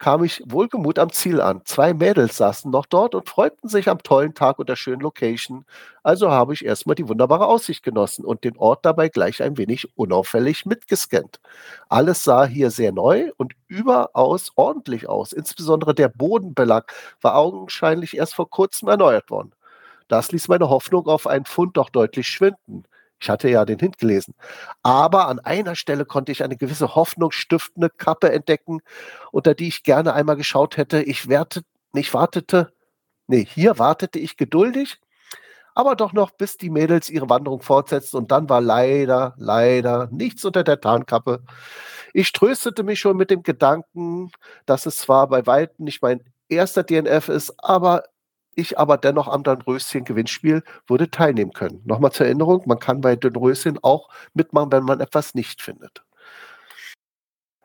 kam 0.00 0.24
ich 0.24 0.42
wohlgemut 0.46 0.98
am 0.98 1.12
Ziel 1.12 1.40
an. 1.42 1.60
Zwei 1.66 1.92
Mädels 1.92 2.38
saßen 2.38 2.70
noch 2.70 2.86
dort 2.86 3.14
und 3.14 3.28
freuten 3.28 3.68
sich 3.68 3.88
am 3.88 4.02
tollen 4.02 4.34
Tag 4.34 4.58
und 4.58 4.68
der 4.68 4.76
schönen 4.76 5.02
Location. 5.02 5.66
Also 6.02 6.30
habe 6.30 6.54
ich 6.54 6.64
erstmal 6.64 6.96
die 6.96 7.06
wunderbare 7.06 7.46
Aussicht 7.46 7.82
genossen 7.82 8.24
und 8.24 8.42
den 8.42 8.56
Ort 8.56 8.84
dabei 8.86 9.10
gleich 9.10 9.42
ein 9.42 9.58
wenig 9.58 9.86
unauffällig 9.96 10.64
mitgescannt. 10.64 11.38
Alles 11.90 12.24
sah 12.24 12.46
hier 12.46 12.70
sehr 12.70 12.92
neu 12.92 13.30
und 13.36 13.52
überaus 13.68 14.50
ordentlich 14.56 15.06
aus. 15.08 15.32
Insbesondere 15.34 15.94
der 15.94 16.08
Bodenbelag 16.08 16.92
war 17.20 17.36
augenscheinlich 17.36 18.16
erst 18.16 18.34
vor 18.34 18.48
kurzem 18.48 18.88
erneuert 18.88 19.30
worden. 19.30 19.52
Das 20.10 20.32
ließ 20.32 20.48
meine 20.48 20.68
Hoffnung 20.68 21.06
auf 21.06 21.28
einen 21.28 21.44
Fund 21.44 21.76
doch 21.76 21.88
deutlich 21.88 22.26
schwinden. 22.26 22.84
Ich 23.20 23.30
hatte 23.30 23.48
ja 23.48 23.64
den 23.64 23.78
Hint 23.78 23.98
gelesen. 23.98 24.34
Aber 24.82 25.28
an 25.28 25.38
einer 25.38 25.76
Stelle 25.76 26.04
konnte 26.04 26.32
ich 26.32 26.42
eine 26.42 26.56
gewisse 26.56 26.96
hoffnungsstiftende 26.96 27.90
Kappe 27.90 28.32
entdecken, 28.32 28.80
unter 29.30 29.54
die 29.54 29.68
ich 29.68 29.84
gerne 29.84 30.14
einmal 30.14 30.36
geschaut 30.36 30.76
hätte. 30.76 31.02
Ich 31.02 31.28
werte, 31.28 31.62
nicht 31.92 32.12
wartete, 32.12 32.72
nee, 33.28 33.44
hier 33.44 33.78
wartete 33.78 34.18
ich 34.18 34.36
geduldig, 34.36 34.98
aber 35.74 35.94
doch 35.94 36.12
noch, 36.12 36.32
bis 36.32 36.56
die 36.56 36.70
Mädels 36.70 37.08
ihre 37.08 37.28
Wanderung 37.30 37.62
fortsetzten 37.62 38.18
und 38.18 38.32
dann 38.32 38.48
war 38.48 38.60
leider, 38.60 39.34
leider 39.38 40.08
nichts 40.10 40.44
unter 40.44 40.64
der 40.64 40.80
Tarnkappe. 40.80 41.44
Ich 42.12 42.32
tröstete 42.32 42.82
mich 42.82 42.98
schon 42.98 43.16
mit 43.16 43.30
dem 43.30 43.44
Gedanken, 43.44 44.32
dass 44.66 44.86
es 44.86 44.96
zwar 44.96 45.28
bei 45.28 45.46
weitem 45.46 45.84
nicht 45.84 46.02
mein 46.02 46.24
erster 46.48 46.82
DNF 46.82 47.28
ist, 47.28 47.54
aber 47.58 48.02
ich 48.54 48.78
aber 48.78 48.96
dennoch 48.98 49.28
am 49.28 49.42
Dornröschen-Gewinnspiel 49.42 50.62
würde 50.86 51.10
teilnehmen 51.10 51.52
können. 51.52 51.82
Nochmal 51.84 52.12
zur 52.12 52.26
Erinnerung, 52.26 52.62
man 52.66 52.78
kann 52.78 53.00
bei 53.00 53.16
Dornröschen 53.16 53.78
auch 53.82 54.08
mitmachen, 54.34 54.72
wenn 54.72 54.84
man 54.84 55.00
etwas 55.00 55.34
nicht 55.34 55.62
findet. 55.62 56.04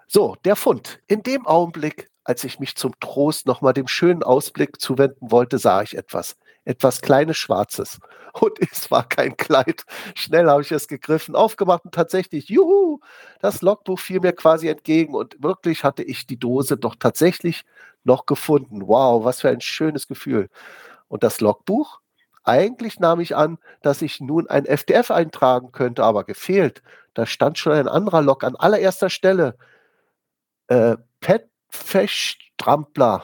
So, 0.07 0.35
der 0.45 0.55
Fund. 0.55 0.99
In 1.07 1.23
dem 1.23 1.45
Augenblick, 1.45 2.09
als 2.23 2.43
ich 2.43 2.59
mich 2.59 2.75
zum 2.75 2.97
Trost 2.99 3.47
nochmal 3.47 3.73
dem 3.73 3.87
schönen 3.87 4.23
Ausblick 4.23 4.79
zuwenden 4.79 5.31
wollte, 5.31 5.57
sah 5.57 5.81
ich 5.81 5.97
etwas. 5.97 6.37
Etwas 6.65 7.01
kleines 7.01 7.37
Schwarzes. 7.37 7.99
Und 8.33 8.59
es 8.59 8.91
war 8.91 9.07
kein 9.07 9.37
Kleid. 9.37 9.83
Schnell 10.15 10.49
habe 10.49 10.61
ich 10.61 10.71
es 10.71 10.87
gegriffen, 10.87 11.35
aufgemacht 11.35 11.85
und 11.85 11.93
tatsächlich, 11.93 12.49
juhu, 12.49 12.99
das 13.39 13.61
Logbuch 13.61 13.97
fiel 13.97 14.19
mir 14.19 14.33
quasi 14.33 14.67
entgegen. 14.67 15.15
Und 15.15 15.41
wirklich 15.41 15.85
hatte 15.85 16.03
ich 16.03 16.27
die 16.27 16.37
Dose 16.37 16.75
doch 16.75 16.95
tatsächlich 16.99 17.63
noch 18.03 18.25
gefunden. 18.25 18.87
Wow, 18.87 19.23
was 19.23 19.39
für 19.39 19.49
ein 19.49 19.61
schönes 19.61 20.07
Gefühl. 20.07 20.49
Und 21.07 21.23
das 21.23 21.39
Logbuch? 21.39 22.01
Eigentlich 22.43 22.99
nahm 22.99 23.21
ich 23.21 23.35
an, 23.35 23.57
dass 23.81 24.01
ich 24.01 24.19
nun 24.19 24.47
ein 24.49 24.65
FDF 24.65 25.11
eintragen 25.11 25.71
könnte, 25.71 26.03
aber 26.03 26.25
gefehlt. 26.25 26.83
Da 27.13 27.25
stand 27.25 27.57
schon 27.57 27.73
ein 27.73 27.87
anderer 27.87 28.21
Log 28.21 28.43
an 28.43 28.55
allererster 28.55 29.09
Stelle. 29.09 29.57
Äh, 30.67 30.97
Pet 31.21 31.49
Trampler, 32.57 33.23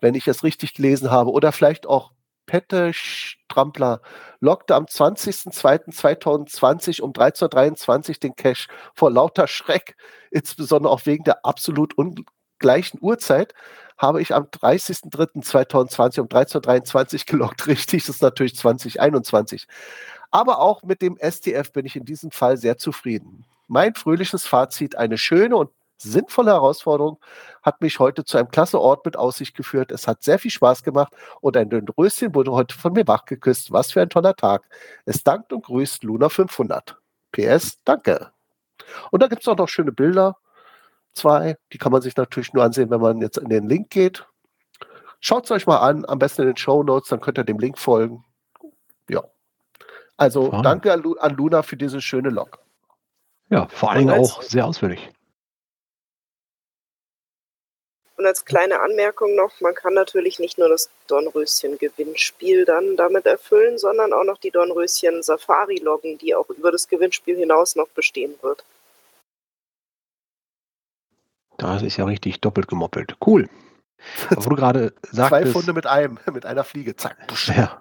wenn 0.00 0.14
ich 0.14 0.26
es 0.28 0.42
richtig 0.44 0.74
gelesen 0.74 1.10
habe. 1.10 1.30
Oder 1.30 1.52
vielleicht 1.52 1.86
auch 1.86 2.12
Pette 2.48 2.92
Strampler 2.92 4.00
lockte 4.40 4.74
am 4.74 4.86
20.02.2020 4.86 7.00
um 7.02 7.12
13.23 7.12 8.08
Uhr 8.08 8.14
den 8.16 8.34
Cache 8.34 8.66
vor 8.94 9.12
lauter 9.12 9.46
Schreck, 9.46 9.94
insbesondere 10.32 10.92
auch 10.92 11.06
wegen 11.06 11.22
der 11.22 11.44
absolut 11.44 11.96
ungleichen 11.96 12.98
Uhrzeit, 13.00 13.54
habe 13.96 14.20
ich 14.22 14.34
am 14.34 14.46
30.03.2020 14.46 16.20
um 16.20 16.26
13.23 16.26 17.14
Uhr 17.14 17.20
gelockt. 17.26 17.66
Richtig, 17.68 18.06
das 18.06 18.16
ist 18.16 18.22
natürlich 18.22 18.56
2021. 18.56 19.68
Aber 20.30 20.58
auch 20.58 20.82
mit 20.82 21.02
dem 21.02 21.18
STF 21.18 21.72
bin 21.72 21.86
ich 21.86 21.96
in 21.96 22.04
diesem 22.04 22.30
Fall 22.30 22.56
sehr 22.56 22.78
zufrieden. 22.78 23.44
Mein 23.66 23.94
fröhliches 23.94 24.46
Fazit, 24.46 24.96
eine 24.96 25.18
schöne 25.18 25.56
und 25.56 25.70
sinnvolle 25.98 26.52
Herausforderung 26.52 27.18
hat 27.62 27.80
mich 27.80 27.98
heute 27.98 28.24
zu 28.24 28.38
einem 28.38 28.48
klasse 28.50 28.80
Ort 28.80 29.04
mit 29.04 29.16
Aussicht 29.16 29.56
geführt. 29.56 29.90
Es 29.92 30.06
hat 30.08 30.22
sehr 30.22 30.38
viel 30.38 30.50
Spaß 30.50 30.82
gemacht 30.82 31.12
und 31.40 31.56
ein 31.56 31.68
Röschen 31.98 32.34
wurde 32.34 32.52
heute 32.52 32.76
von 32.76 32.92
mir 32.92 33.06
wachgeküsst. 33.06 33.72
Was 33.72 33.92
für 33.92 34.00
ein 34.00 34.08
toller 34.10 34.34
Tag. 34.34 34.62
Es 35.04 35.22
dankt 35.24 35.52
und 35.52 35.64
grüßt 35.64 36.04
Luna 36.04 36.28
500. 36.28 36.96
PS, 37.32 37.78
danke. 37.84 38.32
Und 39.10 39.22
da 39.22 39.26
gibt 39.28 39.42
es 39.42 39.48
auch 39.48 39.56
noch 39.56 39.68
schöne 39.68 39.92
Bilder. 39.92 40.36
Zwei, 41.14 41.56
die 41.72 41.78
kann 41.78 41.92
man 41.92 42.00
sich 42.00 42.16
natürlich 42.16 42.52
nur 42.54 42.62
ansehen, 42.64 42.90
wenn 42.90 43.00
man 43.00 43.20
jetzt 43.20 43.38
in 43.38 43.48
den 43.48 43.68
Link 43.68 43.90
geht. 43.90 44.24
Schaut 45.20 45.44
es 45.44 45.50
euch 45.50 45.66
mal 45.66 45.78
an, 45.78 46.04
am 46.06 46.18
besten 46.20 46.42
in 46.42 46.48
den 46.48 46.56
Show 46.56 46.82
Notes, 46.84 47.08
dann 47.08 47.20
könnt 47.20 47.38
ihr 47.38 47.44
dem 47.44 47.58
Link 47.58 47.76
folgen. 47.78 48.24
Ja. 49.10 49.24
Also 50.16 50.52
Wow. 50.52 50.62
danke 50.62 50.92
an, 50.92 51.02
Lu 51.02 51.16
an 51.16 51.34
Luna 51.34 51.62
für 51.62 51.76
diese 51.76 52.00
schöne 52.00 52.30
Log. 52.30 52.58
Ja, 53.50 53.66
vor 53.68 53.90
als- 54.10 54.32
auch 54.32 54.42
sehr 54.42 54.64
ausführlich. 54.66 55.10
Und 58.18 58.26
als 58.26 58.44
kleine 58.44 58.80
Anmerkung 58.80 59.36
noch, 59.36 59.60
man 59.60 59.76
kann 59.76 59.94
natürlich 59.94 60.40
nicht 60.40 60.58
nur 60.58 60.68
das 60.68 60.90
Dornröschen-Gewinnspiel 61.06 62.64
dann 62.64 62.96
damit 62.96 63.26
erfüllen, 63.26 63.78
sondern 63.78 64.12
auch 64.12 64.24
noch 64.24 64.38
die 64.38 64.50
Dornröschen-Safari 64.50 65.76
loggen, 65.76 66.18
die 66.18 66.34
auch 66.34 66.50
über 66.50 66.72
das 66.72 66.88
Gewinnspiel 66.88 67.36
hinaus 67.36 67.76
noch 67.76 67.86
bestehen 67.90 68.34
wird. 68.42 68.64
Das 71.58 71.82
ist 71.82 71.96
ja 71.96 72.06
richtig 72.06 72.40
doppelt 72.40 72.66
gemoppelt. 72.66 73.14
Cool. 73.24 73.48
Aber 74.30 74.44
wo 74.44 74.50
du 74.50 74.56
gerade 74.56 74.92
Zwei 75.10 75.12
sagtest, 75.12 75.52
Funde 75.52 75.72
mit 75.72 75.86
einem, 75.86 76.18
mit 76.32 76.44
einer 76.44 76.64
Fliege. 76.64 76.96
Zack. 76.96 77.16
Ja. 77.46 77.80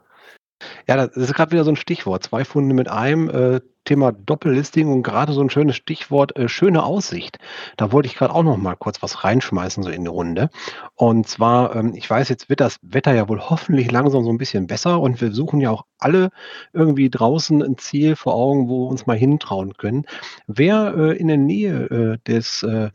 Ja, 0.88 0.96
das 0.96 1.16
ist 1.16 1.34
gerade 1.34 1.52
wieder 1.52 1.64
so 1.64 1.72
ein 1.72 1.76
Stichwort. 1.76 2.24
Zwei 2.24 2.46
Funde 2.46 2.74
mit 2.74 2.90
einem 2.90 3.30
äh, 3.30 3.62
Thema 3.88 4.12
Doppellisting 4.12 4.92
und 4.92 5.04
gerade 5.04 5.32
so 5.32 5.42
ein 5.42 5.50
schönes 5.50 5.76
Stichwort 5.76 6.36
äh, 6.36 6.50
schöne 6.50 6.84
Aussicht. 6.84 7.38
Da 7.78 7.92
wollte 7.92 8.08
ich 8.08 8.16
gerade 8.16 8.34
auch 8.34 8.44
noch 8.44 8.58
mal 8.58 8.76
kurz 8.76 9.02
was 9.02 9.24
reinschmeißen 9.24 9.84
so 9.84 9.90
in 9.90 10.04
die 10.04 10.10
Runde. 10.10 10.50
Und 10.96 11.28
zwar, 11.28 11.76
ähm, 11.76 11.94
ich 11.96 12.10
weiß, 12.10 12.28
jetzt 12.30 12.50
wird 12.50 12.60
das 12.60 12.80
Wetter 12.82 13.14
ja 13.14 13.30
wohl 13.30 13.40
hoffentlich 13.40 13.92
langsam 13.92 14.24
so 14.24 14.30
ein 14.30 14.38
bisschen 14.38 14.68
besser 14.68 15.00
und 15.00 15.22
wir 15.22 15.32
suchen 15.32 15.62
ja 15.62 15.72
auch 15.72 15.86
alle 16.00 16.30
irgendwie 16.74 17.10
draußen 17.10 17.64
ein 17.64 17.78
Ziel 17.78 18.16
vor 18.16 18.34
Augen, 18.34 18.68
wo 18.68 18.86
wir 18.86 18.92
uns 18.92 19.08
mal 19.08 19.18
hintrauen 19.18 19.74
können. 19.74 20.06
Wer 20.48 20.94
äh, 20.98 21.18
in 21.18 21.28
der 21.28 21.38
Nähe 21.38 21.86
äh, 21.90 22.30
des 22.30 22.64
äh, 22.64 22.90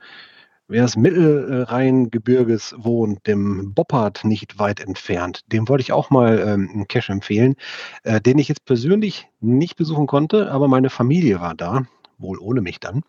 Wer 0.69 0.83
des 0.83 0.97
Mittelrheingebirges 0.97 2.75
wohnt, 2.79 3.27
dem 3.27 3.75
Boppard 3.75 4.25
nicht 4.25 4.59
weit 4.59 4.81
entfernt, 4.81 5.41
dem 5.47 5.69
wollte 5.69 5.83
ich 5.83 5.93
auch 5.93 6.09
mal 6.11 6.39
ähm, 6.39 6.71
einen 6.73 6.89
Cache 6.89 7.13
empfehlen, 7.13 7.57
äh, 8.05 8.21
den 8.21 8.39
ich 8.39 8.49
jetzt 8.49 8.65
persönlich 8.65 9.29
nicht 9.41 9.77
besuchen 9.77 10.07
konnte, 10.07 10.51
aber 10.51 10.69
meine 10.69 10.89
Familie 10.89 11.41
war 11.41 11.55
da, 11.55 11.83
wohl 12.17 12.39
ohne 12.39 12.61
mich 12.61 12.81
dann. 12.81 13.03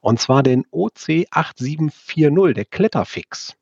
Und 0.00 0.20
zwar 0.20 0.42
den 0.42 0.66
OC8740, 0.66 2.52
der 2.52 2.64
Kletterfix. 2.64 3.56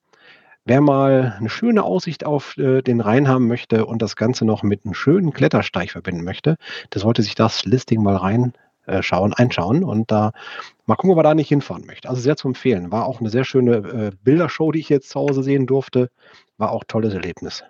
Wer 0.64 0.80
mal 0.80 1.36
eine 1.38 1.50
schöne 1.50 1.82
Aussicht 1.82 2.24
auf 2.24 2.56
äh, 2.56 2.80
den 2.80 3.02
Rhein 3.02 3.28
haben 3.28 3.46
möchte 3.46 3.84
und 3.84 4.00
das 4.00 4.16
Ganze 4.16 4.46
noch 4.46 4.62
mit 4.62 4.84
einem 4.84 4.94
schönen 4.94 5.32
Klettersteig 5.32 5.90
verbinden 5.90 6.24
möchte, 6.24 6.56
der 6.94 7.02
sollte 7.02 7.22
sich 7.22 7.34
das 7.34 7.66
Listing 7.66 8.02
mal 8.02 8.16
reinschauen, 8.16 8.54
äh, 8.86 9.02
schauen, 9.02 9.34
einschauen 9.34 9.84
und 9.84 10.10
da 10.10 10.32
mal 10.86 10.96
gucken, 10.96 11.12
ob 11.12 11.18
er 11.18 11.22
da 11.24 11.34
nicht 11.34 11.48
hinfahren 11.48 11.86
möchte. 11.86 12.08
Also 12.08 12.20
sehr 12.20 12.36
zu 12.36 12.48
empfehlen. 12.48 12.92
War 12.92 13.06
auch 13.06 13.20
eine 13.20 13.30
sehr 13.30 13.44
schöne 13.44 13.76
äh, 13.76 14.10
Bildershow, 14.22 14.72
die 14.72 14.80
ich 14.80 14.88
jetzt 14.88 15.10
zu 15.10 15.20
Hause 15.20 15.42
sehen 15.42 15.66
durfte. 15.66 16.10
War 16.58 16.70
auch 16.70 16.84
tolles 16.84 17.14
Erlebnis. 17.14 17.64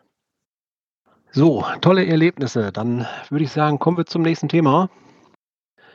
So, 1.31 1.65
tolle 1.81 2.07
Erlebnisse. 2.07 2.71
Dann 2.71 3.07
würde 3.29 3.45
ich 3.45 3.51
sagen, 3.53 3.79
kommen 3.79 3.97
wir 3.97 4.07
zum 4.07 4.23
nächsten 4.23 4.49
Thema. 4.49 4.89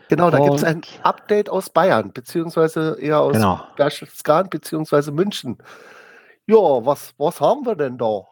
Genau, 0.10 0.32
da 0.32 0.40
gibt 0.40 0.56
es 0.56 0.64
ein 0.64 0.82
Update 1.04 1.50
aus 1.50 1.70
Bayern, 1.70 2.12
beziehungsweise 2.12 2.98
eher 3.00 3.20
aus 3.20 3.34
Genau. 3.34 3.62
Berchtesgaden, 3.78 4.50
beziehungsweise 4.50 5.12
München. 5.12 5.60
Ja, 6.48 6.58
was, 6.58 7.14
was 7.18 7.40
haben 7.40 7.66
wir 7.66 7.76
denn 7.76 7.98
da? 8.00 8.24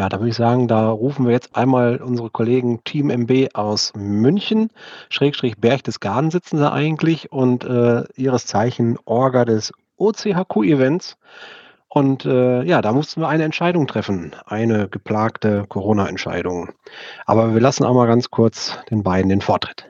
Ja, 0.00 0.08
da 0.08 0.18
würde 0.18 0.30
ich 0.30 0.36
sagen, 0.36 0.66
da 0.66 0.88
rufen 0.88 1.26
wir 1.26 1.32
jetzt 1.32 1.54
einmal 1.54 1.98
unsere 1.98 2.30
Kollegen 2.30 2.82
Team 2.84 3.10
MB 3.10 3.48
aus 3.52 3.92
München, 3.94 4.70
Schrägstrich 5.10 5.58
Berchtesgaden 5.58 6.30
sitzen 6.30 6.56
sie 6.56 6.72
eigentlich 6.72 7.30
und 7.32 7.64
äh, 7.64 8.04
ihres 8.16 8.46
Zeichen 8.46 8.98
Orga 9.04 9.44
des 9.44 9.74
OCHQ-Events. 9.98 11.18
Und 11.88 12.24
äh, 12.24 12.62
ja, 12.62 12.80
da 12.80 12.94
mussten 12.94 13.20
wir 13.20 13.28
eine 13.28 13.44
Entscheidung 13.44 13.86
treffen, 13.86 14.34
eine 14.46 14.88
geplagte 14.88 15.66
Corona-Entscheidung. 15.68 16.70
Aber 17.26 17.52
wir 17.52 17.60
lassen 17.60 17.84
auch 17.84 17.92
mal 17.92 18.06
ganz 18.06 18.30
kurz 18.30 18.78
den 18.90 19.02
beiden 19.02 19.28
den 19.28 19.42
Vortritt. 19.42 19.84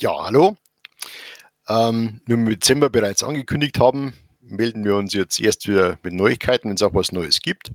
Ja, 0.00 0.14
hallo. 0.18 0.56
Ähm, 1.68 2.22
wie 2.24 2.32
im 2.32 2.48
Dezember 2.48 2.88
bereits 2.88 3.22
angekündigt 3.22 3.78
haben, 3.78 4.14
melden 4.40 4.82
wir 4.82 4.96
uns 4.96 5.12
jetzt 5.12 5.38
erst 5.38 5.68
wieder 5.68 5.98
mit 6.02 6.14
Neuigkeiten, 6.14 6.70
wenn 6.70 6.76
es 6.76 6.82
auch 6.82 6.94
was 6.94 7.12
Neues 7.12 7.42
gibt. 7.42 7.72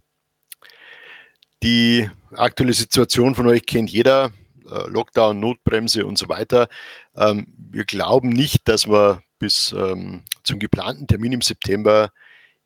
Die 1.63 2.09
aktuelle 2.35 2.73
Situation 2.73 3.35
von 3.35 3.47
euch 3.47 3.65
kennt 3.65 3.89
jeder. 3.89 4.31
Äh, 4.69 4.89
Lockdown, 4.89 5.39
Notbremse 5.39 6.05
und 6.05 6.17
so 6.17 6.29
weiter. 6.29 6.67
Ähm, 7.15 7.47
wir 7.57 7.85
glauben 7.85 8.29
nicht, 8.29 8.67
dass 8.67 8.87
wir 8.87 9.23
bis 9.39 9.71
ähm, 9.71 10.23
zum 10.43 10.59
geplanten 10.59 11.07
Termin 11.07 11.33
im 11.33 11.41
September 11.41 12.11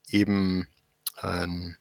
eben 0.10 0.68
ein, 1.18 1.78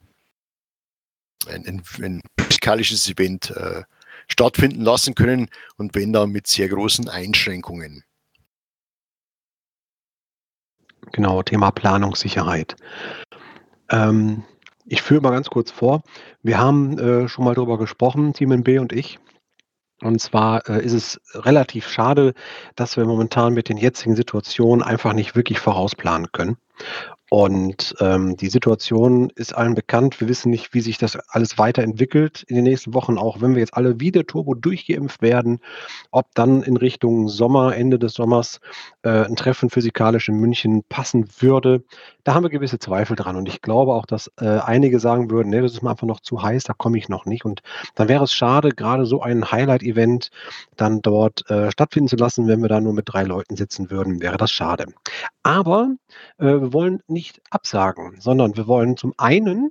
ein, 1.46 1.82
ein, 2.02 2.22
physikalisches 2.38 3.08
Event 3.08 3.50
äh, 3.50 3.82
stattfinden 4.28 4.82
lassen 4.82 5.14
können 5.14 5.48
und 5.76 5.94
wenn 5.94 6.12
dann 6.12 6.30
mit 6.30 6.46
sehr 6.46 6.68
großen 6.68 7.08
Einschränkungen. 7.08 8.04
Genau, 11.12 11.42
Thema 11.42 11.70
Planungssicherheit. 11.70 12.76
Ähm, 13.88 14.44
ich 14.86 15.02
führe 15.02 15.20
mal 15.20 15.30
ganz 15.30 15.50
kurz 15.50 15.70
vor. 15.70 16.02
Wir 16.42 16.58
haben 16.58 16.98
äh, 16.98 17.28
schon 17.28 17.44
mal 17.44 17.54
drüber 17.54 17.78
gesprochen, 17.78 18.32
Team 18.32 18.62
B 18.62 18.78
und 18.78 18.92
ich. 18.92 19.18
Und 20.02 20.20
zwar 20.20 20.68
äh, 20.68 20.82
ist 20.82 20.92
es 20.92 21.20
relativ 21.34 21.88
schade, 21.88 22.34
dass 22.74 22.96
wir 22.96 23.04
momentan 23.04 23.52
mit 23.52 23.68
den 23.68 23.76
jetzigen 23.76 24.16
Situationen 24.16 24.82
einfach 24.82 25.12
nicht 25.12 25.36
wirklich 25.36 25.60
vorausplanen 25.60 26.32
können. 26.32 26.56
Und 27.32 27.94
ähm, 28.00 28.36
die 28.36 28.48
Situation 28.48 29.30
ist 29.36 29.54
allen 29.54 29.76
bekannt. 29.76 30.20
Wir 30.20 30.26
wissen 30.26 30.50
nicht, 30.50 30.74
wie 30.74 30.80
sich 30.80 30.98
das 30.98 31.16
alles 31.28 31.58
weiterentwickelt 31.58 32.42
in 32.42 32.56
den 32.56 32.64
nächsten 32.64 32.92
Wochen, 32.92 33.18
auch 33.18 33.40
wenn 33.40 33.54
wir 33.54 33.60
jetzt 33.60 33.74
alle 33.74 34.00
wieder 34.00 34.26
turbo 34.26 34.54
durchgeimpft 34.54 35.22
werden, 35.22 35.60
ob 36.10 36.26
dann 36.34 36.64
in 36.64 36.76
Richtung 36.76 37.28
Sommer, 37.28 37.76
Ende 37.76 38.00
des 38.00 38.14
Sommers, 38.14 38.58
äh, 39.02 39.26
ein 39.26 39.36
Treffen 39.36 39.70
physikalisch 39.70 40.28
in 40.28 40.40
München 40.40 40.82
passen 40.88 41.28
würde. 41.38 41.84
Da 42.24 42.34
haben 42.34 42.42
wir 42.42 42.50
gewisse 42.50 42.80
Zweifel 42.80 43.14
dran. 43.14 43.36
Und 43.36 43.46
ich 43.46 43.62
glaube 43.62 43.94
auch, 43.94 44.06
dass 44.06 44.28
äh, 44.40 44.58
einige 44.58 44.98
sagen 44.98 45.30
würden, 45.30 45.50
nee, 45.50 45.60
das 45.60 45.74
ist 45.74 45.82
mir 45.82 45.90
einfach 45.90 46.08
noch 46.08 46.20
zu 46.20 46.42
heiß, 46.42 46.64
da 46.64 46.72
komme 46.72 46.98
ich 46.98 47.08
noch 47.08 47.26
nicht. 47.26 47.44
Und 47.44 47.62
dann 47.94 48.08
wäre 48.08 48.24
es 48.24 48.32
schade, 48.32 48.70
gerade 48.70 49.06
so 49.06 49.22
ein 49.22 49.52
Highlight-Event 49.52 50.30
dann 50.76 51.00
dort 51.00 51.48
äh, 51.48 51.70
stattfinden 51.70 52.08
zu 52.08 52.16
lassen, 52.16 52.48
wenn 52.48 52.60
wir 52.60 52.68
da 52.68 52.80
nur 52.80 52.92
mit 52.92 53.04
drei 53.08 53.22
Leuten 53.22 53.54
sitzen 53.54 53.88
würden, 53.88 54.20
wäre 54.20 54.36
das 54.36 54.50
schade. 54.50 54.86
Aber 55.44 55.90
äh, 56.38 56.44
wir 56.44 56.72
wollen 56.72 57.02
nicht 57.06 57.19
absagen, 57.50 58.20
sondern 58.20 58.56
wir 58.56 58.66
wollen 58.66 58.96
zum 58.96 59.14
einen 59.16 59.70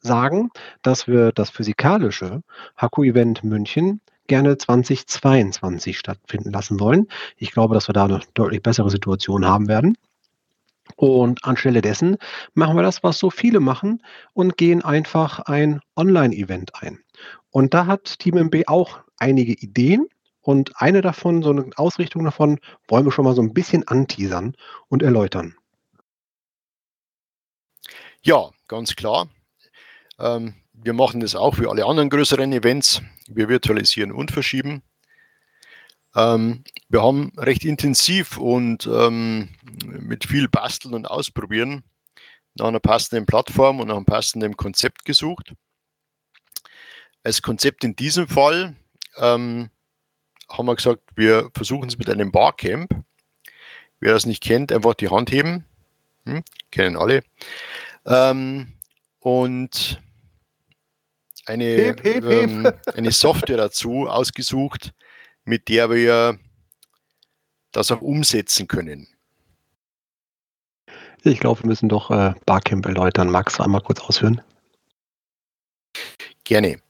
sagen, 0.00 0.50
dass 0.82 1.06
wir 1.06 1.32
das 1.32 1.50
physikalische 1.50 2.42
Haku-Event 2.76 3.44
München 3.44 4.00
gerne 4.26 4.56
2022 4.56 5.98
stattfinden 5.98 6.52
lassen 6.52 6.78
wollen. 6.78 7.08
Ich 7.36 7.52
glaube, 7.52 7.74
dass 7.74 7.88
wir 7.88 7.94
da 7.94 8.04
eine 8.04 8.20
deutlich 8.34 8.62
bessere 8.62 8.90
Situation 8.90 9.44
haben 9.46 9.68
werden. 9.68 9.96
Und 10.96 11.44
anstelle 11.44 11.82
dessen 11.82 12.16
machen 12.54 12.76
wir 12.76 12.82
das, 12.82 13.02
was 13.02 13.18
so 13.18 13.30
viele 13.30 13.60
machen 13.60 14.02
und 14.32 14.56
gehen 14.56 14.82
einfach 14.82 15.40
ein 15.40 15.80
Online-Event 15.96 16.72
ein. 16.82 17.00
Und 17.50 17.74
da 17.74 17.86
hat 17.86 18.18
Team 18.18 18.36
MB 18.36 18.64
auch 18.66 19.00
einige 19.18 19.52
Ideen. 19.52 20.06
Und 20.40 20.72
eine 20.76 21.02
davon, 21.02 21.42
so 21.42 21.50
eine 21.50 21.70
Ausrichtung 21.76 22.24
davon, 22.24 22.58
wollen 22.86 23.04
wir 23.04 23.12
schon 23.12 23.26
mal 23.26 23.34
so 23.34 23.42
ein 23.42 23.52
bisschen 23.52 23.86
anteasern 23.86 24.54
und 24.88 25.02
erläutern. 25.02 25.54
Ja, 28.22 28.50
ganz 28.66 28.96
klar. 28.96 29.28
Ähm, 30.18 30.54
wir 30.72 30.92
machen 30.92 31.20
das 31.20 31.34
auch 31.34 31.58
wie 31.58 31.66
alle 31.66 31.86
anderen 31.86 32.10
größeren 32.10 32.52
Events. 32.52 33.02
Wir 33.28 33.48
virtualisieren 33.48 34.12
und 34.12 34.30
verschieben. 34.30 34.82
Ähm, 36.14 36.64
wir 36.88 37.02
haben 37.02 37.32
recht 37.36 37.64
intensiv 37.64 38.38
und 38.38 38.86
ähm, 38.86 39.50
mit 39.84 40.24
viel 40.24 40.48
Basteln 40.48 40.94
und 40.94 41.06
Ausprobieren 41.06 41.84
nach 42.54 42.66
einer 42.66 42.80
passenden 42.80 43.26
Plattform 43.26 43.80
und 43.80 43.88
nach 43.88 43.96
einem 43.96 44.04
passenden 44.04 44.56
Konzept 44.56 45.04
gesucht. 45.04 45.54
Als 47.22 47.42
Konzept 47.42 47.84
in 47.84 47.94
diesem 47.94 48.26
Fall 48.26 48.74
ähm, 49.16 49.70
haben 50.48 50.66
wir 50.66 50.76
gesagt, 50.76 51.02
wir 51.14 51.50
versuchen 51.54 51.88
es 51.88 51.98
mit 51.98 52.08
einem 52.08 52.32
Barcamp. 52.32 52.90
Wer 54.00 54.12
das 54.12 54.26
nicht 54.26 54.42
kennt, 54.42 54.72
einfach 54.72 54.94
die 54.94 55.08
Hand 55.08 55.30
heben. 55.30 55.64
Hm, 56.24 56.42
kennen 56.70 56.96
alle. 56.96 57.22
Ähm, 58.08 58.72
und 59.20 60.00
eine, 61.46 61.64
hep, 61.64 62.04
hep. 62.04 62.24
ähm, 62.24 62.72
eine 62.94 63.12
Software 63.12 63.56
dazu 63.56 64.08
ausgesucht, 64.08 64.92
mit 65.44 65.68
der 65.68 65.90
wir 65.90 66.38
das 67.72 67.90
auch 67.90 68.00
umsetzen 68.00 68.66
können. 68.66 69.08
Ich 71.22 71.40
glaube, 71.40 71.62
wir 71.62 71.68
müssen 71.68 71.88
doch 71.88 72.10
äh, 72.10 72.34
Barcamp 72.46 72.86
erläutern. 72.86 73.30
Max, 73.30 73.60
einmal 73.60 73.82
kurz 73.82 74.00
ausführen. 74.00 74.40
Gerne. 76.44 76.80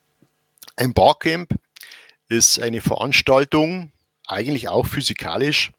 Ein 0.76 0.94
Barcamp 0.94 1.54
ist 2.28 2.60
eine 2.60 2.80
Veranstaltung, 2.80 3.90
eigentlich 4.26 4.68
auch 4.68 4.86
physikalisch, 4.86 5.72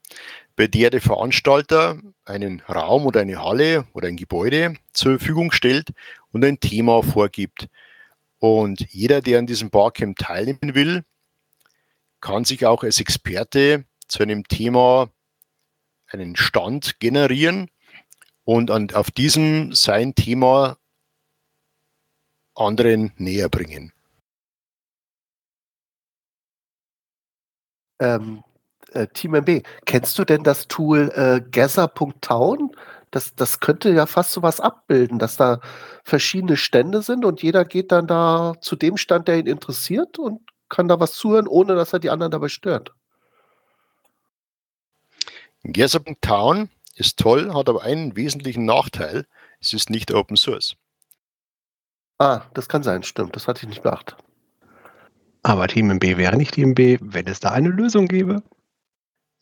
bei 0.59 0.67
der 0.67 0.89
der 0.89 0.99
Veranstalter 0.99 2.01
einen 2.25 2.59
Raum 2.67 3.05
oder 3.05 3.21
eine 3.21 3.41
Halle 3.41 3.87
oder 3.93 4.09
ein 4.09 4.17
Gebäude 4.17 4.75
zur 4.91 5.17
Verfügung 5.17 5.53
stellt 5.53 5.93
und 6.33 6.43
ein 6.43 6.59
Thema 6.59 7.01
vorgibt. 7.01 7.69
Und 8.39 8.81
jeder, 8.91 9.21
der 9.21 9.39
an 9.39 9.47
diesem 9.47 9.69
Barcamp 9.69 10.17
teilnehmen 10.17 10.75
will, 10.75 11.05
kann 12.19 12.43
sich 12.43 12.65
auch 12.65 12.83
als 12.83 12.99
Experte 12.99 13.85
zu 14.09 14.21
einem 14.21 14.45
Thema 14.49 15.09
einen 16.07 16.35
Stand 16.35 16.99
generieren 16.99 17.71
und 18.43 18.69
an, 18.69 18.91
auf 18.91 19.11
diesem 19.11 19.73
sein 19.73 20.13
Thema 20.13 20.77
anderen 22.53 23.13
näher 23.15 23.47
bringen. 23.47 23.93
Ähm, 28.01 28.43
äh, 28.93 29.07
Team 29.07 29.35
MB, 29.35 29.63
kennst 29.85 30.17
du 30.19 30.25
denn 30.25 30.43
das 30.43 30.67
Tool 30.67 31.11
äh, 31.15 31.41
Gather.town? 31.49 32.71
Das, 33.11 33.33
das 33.35 33.59
könnte 33.59 33.89
ja 33.91 34.05
fast 34.05 34.31
sowas 34.31 34.59
abbilden, 34.59 35.17
dass 35.17 35.35
da 35.35 35.59
verschiedene 36.03 36.57
Stände 36.57 37.01
sind 37.01 37.25
und 37.25 37.41
jeder 37.41 37.65
geht 37.65 37.91
dann 37.91 38.05
da 38.07 38.53
zu 38.61 38.75
dem 38.75 38.97
Stand, 38.97 39.27
der 39.27 39.39
ihn 39.39 39.47
interessiert 39.47 40.19
und 40.19 40.41
kann 40.69 40.87
da 40.87 40.99
was 40.99 41.13
zuhören, 41.13 41.47
ohne 41.47 41.75
dass 41.75 41.93
er 41.93 41.99
die 41.99 42.11
anderen 42.11 42.31
dabei 42.31 42.49
stört. 42.49 42.93
Gather.town 45.63 46.69
ist 46.95 47.17
toll, 47.17 47.53
hat 47.53 47.69
aber 47.69 47.83
einen 47.83 48.15
wesentlichen 48.15 48.65
Nachteil. 48.65 49.25
Es 49.59 49.73
ist 49.73 49.89
nicht 49.89 50.13
Open 50.13 50.37
Source. 50.37 50.75
Ah, 52.19 52.41
das 52.53 52.67
kann 52.69 52.83
sein, 52.83 53.03
stimmt. 53.03 53.35
Das 53.35 53.47
hatte 53.47 53.61
ich 53.63 53.69
nicht 53.69 53.83
beachtet. 53.83 54.17
Aber 55.43 55.67
Team 55.67 55.89
MB 55.89 56.17
wäre 56.17 56.35
nicht 56.35 56.53
Team 56.53 56.75
B, 56.75 56.97
wenn 57.01 57.27
es 57.27 57.39
da 57.39 57.51
eine 57.51 57.69
Lösung 57.69 58.07
gäbe. 58.07 58.43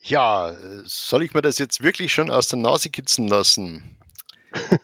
Ja, 0.02 0.56
soll 0.86 1.24
ich 1.24 1.34
mir 1.34 1.42
das 1.42 1.58
jetzt 1.58 1.82
wirklich 1.82 2.14
schon 2.14 2.30
aus 2.30 2.48
der 2.48 2.60
Nase 2.60 2.90
kitzen 2.90 3.28
lassen? 3.28 3.98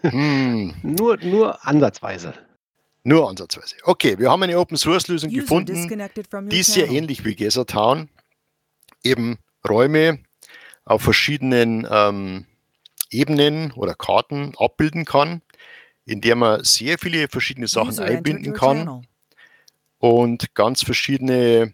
hm. 0.02 0.76
nur, 0.84 1.18
nur 1.18 1.66
ansatzweise. 1.66 2.34
Nur 3.04 3.30
ansatzweise. 3.30 3.76
Okay, 3.84 4.18
wir 4.18 4.32
haben 4.32 4.44
eine 4.44 4.58
Open 4.58 4.78
Source 4.78 5.08
Lösung 5.08 5.30
User 5.30 5.42
gefunden, 5.42 6.10
die 6.50 6.64
sehr 6.64 6.86
channel. 6.86 6.98
ähnlich 6.98 7.26
wie 7.26 7.36
Gather 7.36 7.66
Town 7.66 8.10
eben 9.04 9.40
Räume 9.68 10.20
auf 10.86 11.02
verschiedenen 11.02 11.88
ähm, 11.90 12.46
Ebenen 13.10 13.72
oder 13.74 13.94
Karten 13.94 14.54
abbilden 14.58 15.06
kann, 15.06 15.42
in 16.06 16.22
der 16.22 16.36
man 16.36 16.64
sehr 16.64 16.98
viele 16.98 17.28
verschiedene 17.28 17.68
Sachen 17.68 17.90
User 17.90 18.06
einbinden 18.06 18.54
kann 18.54 18.86
channel. 18.86 19.02
und 20.00 20.56
ganz 20.56 20.84
verschiedene 20.84 21.74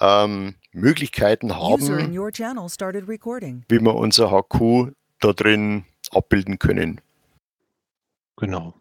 ähm, 0.00 0.54
Möglichkeiten 0.72 1.56
haben, 1.56 1.82
wie 3.68 3.80
wir 3.80 3.94
unser 3.94 4.30
HQ 4.30 4.92
da 5.20 5.32
drin 5.32 5.84
abbilden 6.10 6.58
können. 6.58 7.00
Genau. 8.36 8.74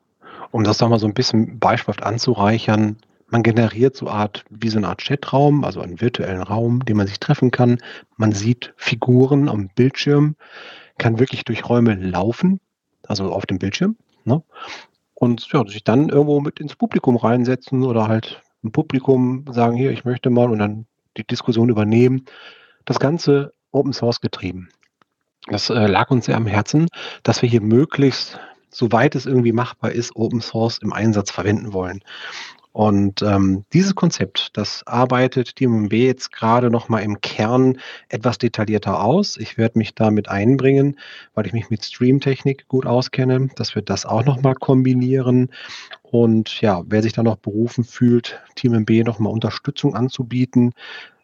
Um 0.51 0.63
das 0.63 0.79
nochmal 0.79 0.99
so 0.99 1.07
ein 1.07 1.13
bisschen 1.13 1.59
beispielhaft 1.59 2.03
anzureichern, 2.03 2.97
man 3.27 3.43
generiert 3.43 3.95
so 3.95 4.07
Art, 4.07 4.45
wie 4.49 4.69
so 4.69 4.77
eine 4.77 4.87
Art 4.87 5.01
Chatraum, 5.01 5.63
also 5.63 5.81
einen 5.81 5.99
virtuellen 5.99 6.41
Raum, 6.43 6.85
den 6.85 6.97
man 6.97 7.07
sich 7.07 7.19
treffen 7.19 7.51
kann. 7.51 7.79
Man 8.17 8.31
sieht 8.31 8.73
Figuren 8.77 9.49
am 9.49 9.69
Bildschirm, 9.69 10.35
kann 10.97 11.19
wirklich 11.19 11.43
durch 11.43 11.67
Räume 11.67 11.95
laufen, 11.95 12.59
also 13.07 13.31
auf 13.31 13.45
dem 13.45 13.57
Bildschirm. 13.57 13.97
Ne? 14.25 14.43
Und 15.15 15.47
ja, 15.51 15.65
sich 15.65 15.83
dann 15.83 16.09
irgendwo 16.09 16.39
mit 16.39 16.59
ins 16.59 16.75
Publikum 16.75 17.17
reinsetzen 17.17 17.83
oder 17.83 18.07
halt 18.07 18.41
im 18.63 18.71
Publikum 18.71 19.45
sagen, 19.49 19.75
hier, 19.75 19.91
ich 19.91 20.05
möchte 20.05 20.29
mal 20.29 20.49
und 20.49 20.59
dann 20.59 20.85
die 21.17 21.25
Diskussion 21.25 21.69
übernehmen. 21.69 22.25
Das 22.85 22.99
Ganze 22.99 23.53
Open 23.71 23.93
Source 23.93 24.21
getrieben. 24.21 24.69
Das 25.47 25.69
äh, 25.69 25.87
lag 25.87 26.09
uns 26.09 26.25
sehr 26.25 26.37
am 26.37 26.47
Herzen, 26.47 26.87
dass 27.23 27.41
wir 27.41 27.49
hier 27.49 27.61
möglichst, 27.61 28.39
soweit 28.69 29.15
es 29.15 29.25
irgendwie 29.25 29.51
machbar 29.51 29.91
ist, 29.91 30.15
Open 30.15 30.41
Source 30.41 30.79
im 30.79 30.91
Einsatz 30.91 31.31
verwenden 31.31 31.73
wollen. 31.73 32.01
Und 32.75 33.21
ähm, 33.21 33.63
dieses 33.71 33.95
Konzept, 33.95 34.49
das 34.57 34.85
arbeitet 34.85 35.61
DMB 35.61 35.93
jetzt 35.93 36.33
gerade 36.33 36.69
noch 36.69 36.89
mal 36.89 36.99
im 36.99 37.21
Kern 37.21 37.77
etwas 38.09 38.37
detaillierter 38.37 39.01
aus. 39.01 39.37
Ich 39.37 39.57
werde 39.57 39.79
mich 39.79 39.95
damit 39.95 40.27
einbringen, 40.27 40.99
weil 41.35 41.47
ich 41.47 41.53
mich 41.53 41.69
mit 41.69 41.85
Streamtechnik 41.85 42.67
gut 42.67 42.85
auskenne, 42.85 43.47
dass 43.55 43.75
wir 43.75 43.81
das 43.81 44.05
auch 44.05 44.25
noch 44.25 44.41
mal 44.41 44.55
kombinieren. 44.55 45.51
Und 46.03 46.59
ja, 46.59 46.83
wer 46.85 47.01
sich 47.01 47.13
da 47.13 47.23
noch 47.23 47.37
berufen 47.37 47.85
fühlt, 47.85 48.41
TeamMB 48.55 49.05
noch 49.05 49.19
mal 49.19 49.29
Unterstützung 49.29 49.95
anzubieten, 49.95 50.73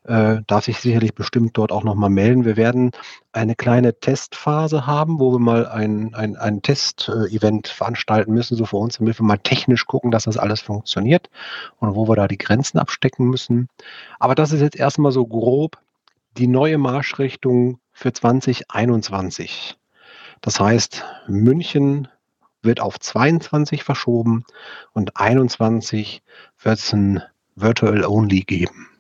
äh, 0.06 0.38
darf 0.48 0.66
sich 0.66 0.80
sicherlich 0.80 1.14
bestimmt 1.14 1.58
dort 1.58 1.72
auch 1.72 1.84
noch 1.84 1.96
mal 1.96 2.10
melden. 2.10 2.46
Wir 2.46 2.58
werden 2.58 2.92
eine 3.32 3.56
kleine 3.56 4.00
Testphase 4.00 4.88
haben, 4.88 5.20
wo 5.20 5.32
wir 5.32 5.40
mal 5.40 5.68
ein, 5.68 6.14
ein, 6.16 6.36
ein 6.36 6.62
Test-Event 6.62 7.68
veranstalten 7.68 8.34
müssen, 8.34 8.58
so 8.58 8.66
für 8.66 8.78
uns, 8.78 8.98
damit 8.98 9.20
wir 9.20 9.26
mal 9.26 9.38
technisch 9.38 9.86
gucken, 9.86 10.12
dass 10.12 10.24
das 10.24 10.38
alles 10.38 10.62
funktioniert 10.62 11.30
und 11.80 11.96
wo 11.96 12.08
wir 12.08 12.16
da 12.16 12.28
die 12.28 12.38
Grenzen 12.38 12.80
abstecken 12.80 13.28
müssen. 13.28 13.68
Aber 14.20 14.36
das 14.36 14.52
ist 14.52 14.62
jetzt 14.62 14.78
erstmal 14.78 15.12
so 15.12 15.26
grob 15.26 15.78
die 16.38 16.48
neue 16.48 16.78
Marschrichtung 16.78 17.80
für 17.92 18.14
2021. 18.14 19.78
Das 20.42 20.60
heißt, 20.60 21.06
München 21.28 22.08
wird 22.64 22.80
auf 22.80 23.00
22 23.00 23.84
verschoben 23.84 24.44
und 24.94 25.18
21 25.18 26.24
wird 26.62 26.80
es 26.80 26.94
ein 26.94 27.22
Virtual 27.56 28.06
Only 28.06 28.42
geben. 28.42 28.91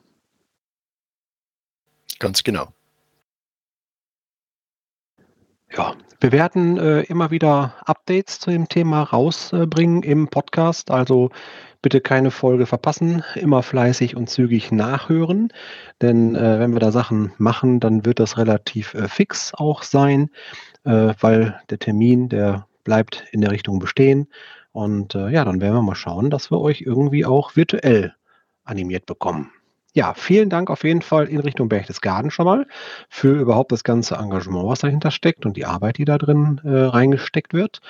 Ganz 2.21 2.43
genau. 2.43 2.67
Ja, 5.75 5.95
wir 6.19 6.31
werden 6.31 6.77
äh, 6.77 7.01
immer 7.01 7.31
wieder 7.31 7.73
Updates 7.83 8.39
zu 8.39 8.51
dem 8.51 8.69
Thema 8.69 9.01
rausbringen 9.01 10.03
im 10.03 10.27
Podcast. 10.27 10.91
Also 10.91 11.31
bitte 11.81 11.99
keine 11.99 12.29
Folge 12.29 12.67
verpassen, 12.67 13.23
immer 13.33 13.63
fleißig 13.63 14.15
und 14.15 14.29
zügig 14.29 14.71
nachhören. 14.71 15.51
Denn 15.99 16.35
äh, 16.35 16.59
wenn 16.59 16.73
wir 16.73 16.79
da 16.79 16.91
Sachen 16.91 17.33
machen, 17.39 17.79
dann 17.79 18.05
wird 18.05 18.19
das 18.19 18.37
relativ 18.37 18.93
äh, 18.93 19.07
fix 19.07 19.55
auch 19.55 19.81
sein, 19.81 20.29
äh, 20.83 21.15
weil 21.19 21.59
der 21.71 21.79
Termin, 21.79 22.29
der 22.29 22.67
bleibt 22.83 23.23
in 23.31 23.41
der 23.41 23.49
Richtung 23.49 23.79
bestehen. 23.79 24.27
Und 24.73 25.15
äh, 25.15 25.29
ja, 25.29 25.43
dann 25.43 25.59
werden 25.59 25.73
wir 25.73 25.81
mal 25.81 25.95
schauen, 25.95 26.29
dass 26.29 26.51
wir 26.51 26.61
euch 26.61 26.81
irgendwie 26.81 27.25
auch 27.25 27.55
virtuell 27.55 28.13
animiert 28.63 29.07
bekommen. 29.07 29.51
Ja, 29.93 30.13
vielen 30.13 30.49
Dank 30.49 30.69
auf 30.69 30.85
jeden 30.85 31.01
Fall 31.01 31.27
in 31.27 31.41
Richtung 31.41 31.67
Berchtesgaden 31.67 32.31
schon 32.31 32.45
mal 32.45 32.65
für 33.09 33.37
überhaupt 33.37 33.73
das 33.73 33.83
ganze 33.83 34.15
Engagement, 34.15 34.67
was 34.67 34.79
dahinter 34.79 35.11
steckt 35.11 35.45
und 35.45 35.57
die 35.57 35.65
Arbeit, 35.65 35.97
die 35.97 36.05
da 36.05 36.17
drin 36.17 36.61
äh, 36.63 36.69
reingesteckt 36.69 37.53
wird. 37.53 37.81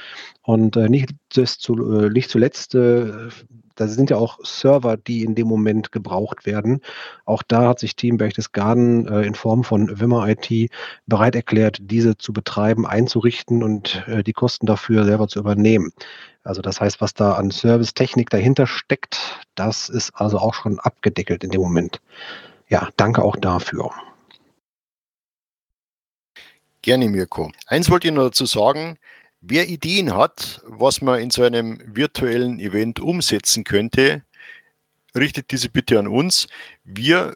Und 0.41 0.75
äh, 0.77 0.89
nicht, 0.89 1.11
zu, 1.29 1.75
äh, 1.75 2.09
nicht 2.09 2.31
zuletzt, 2.31 2.73
äh, 2.73 3.29
da 3.81 3.87
sind 3.87 4.11
ja 4.11 4.17
auch 4.17 4.37
Server, 4.43 4.95
die 4.95 5.23
in 5.23 5.33
dem 5.33 5.47
Moment 5.47 5.91
gebraucht 5.91 6.45
werden. 6.45 6.81
Auch 7.25 7.41
da 7.41 7.69
hat 7.69 7.79
sich 7.79 7.95
Team 7.95 8.17
Berchtesgaden 8.17 9.07
äh, 9.07 9.23
in 9.23 9.33
Form 9.33 9.63
von 9.63 9.99
Wimmer 9.99 10.27
IT 10.29 10.69
bereit 11.07 11.35
erklärt, 11.35 11.79
diese 11.81 12.15
zu 12.15 12.31
betreiben, 12.31 12.85
einzurichten 12.85 13.63
und 13.63 14.03
äh, 14.07 14.23
die 14.23 14.33
Kosten 14.33 14.67
dafür 14.67 15.03
selber 15.03 15.27
zu 15.27 15.39
übernehmen. 15.39 15.91
Also 16.43 16.61
das 16.61 16.79
heißt, 16.79 17.01
was 17.01 17.15
da 17.15 17.33
an 17.33 17.49
Servicetechnik 17.49 18.29
dahinter 18.29 18.67
steckt, 18.67 19.39
das 19.55 19.89
ist 19.89 20.11
also 20.13 20.37
auch 20.37 20.53
schon 20.53 20.79
abgedeckelt 20.79 21.43
in 21.43 21.49
dem 21.49 21.61
Moment. 21.61 22.01
Ja, 22.69 22.89
danke 22.97 23.23
auch 23.23 23.35
dafür. 23.35 23.91
Gerne, 26.83 27.09
Mirko. 27.09 27.51
Eins 27.65 27.89
wollte 27.89 28.07
ich 28.07 28.13
noch 28.13 28.25
dazu 28.25 28.45
sagen. 28.45 28.97
Wer 29.41 29.67
Ideen 29.69 30.15
hat, 30.15 30.61
was 30.65 31.01
man 31.01 31.19
in 31.19 31.31
so 31.31 31.41
einem 31.43 31.81
virtuellen 31.85 32.59
Event 32.59 32.99
umsetzen 32.99 33.63
könnte, 33.63 34.23
richtet 35.15 35.51
diese 35.51 35.69
bitte 35.69 35.97
an 35.97 36.07
uns. 36.07 36.47
Wir 36.83 37.33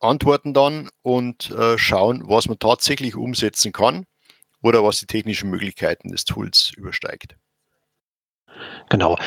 antworten 0.00 0.54
dann 0.54 0.88
und 1.02 1.50
äh, 1.50 1.76
schauen, 1.76 2.22
was 2.26 2.48
man 2.48 2.58
tatsächlich 2.58 3.16
umsetzen 3.16 3.72
kann 3.72 4.06
oder 4.62 4.82
was 4.82 5.00
die 5.00 5.06
technischen 5.06 5.50
Möglichkeiten 5.50 6.10
des 6.10 6.24
Tools 6.24 6.72
übersteigt. 6.74 7.36
Genau. 8.88 9.18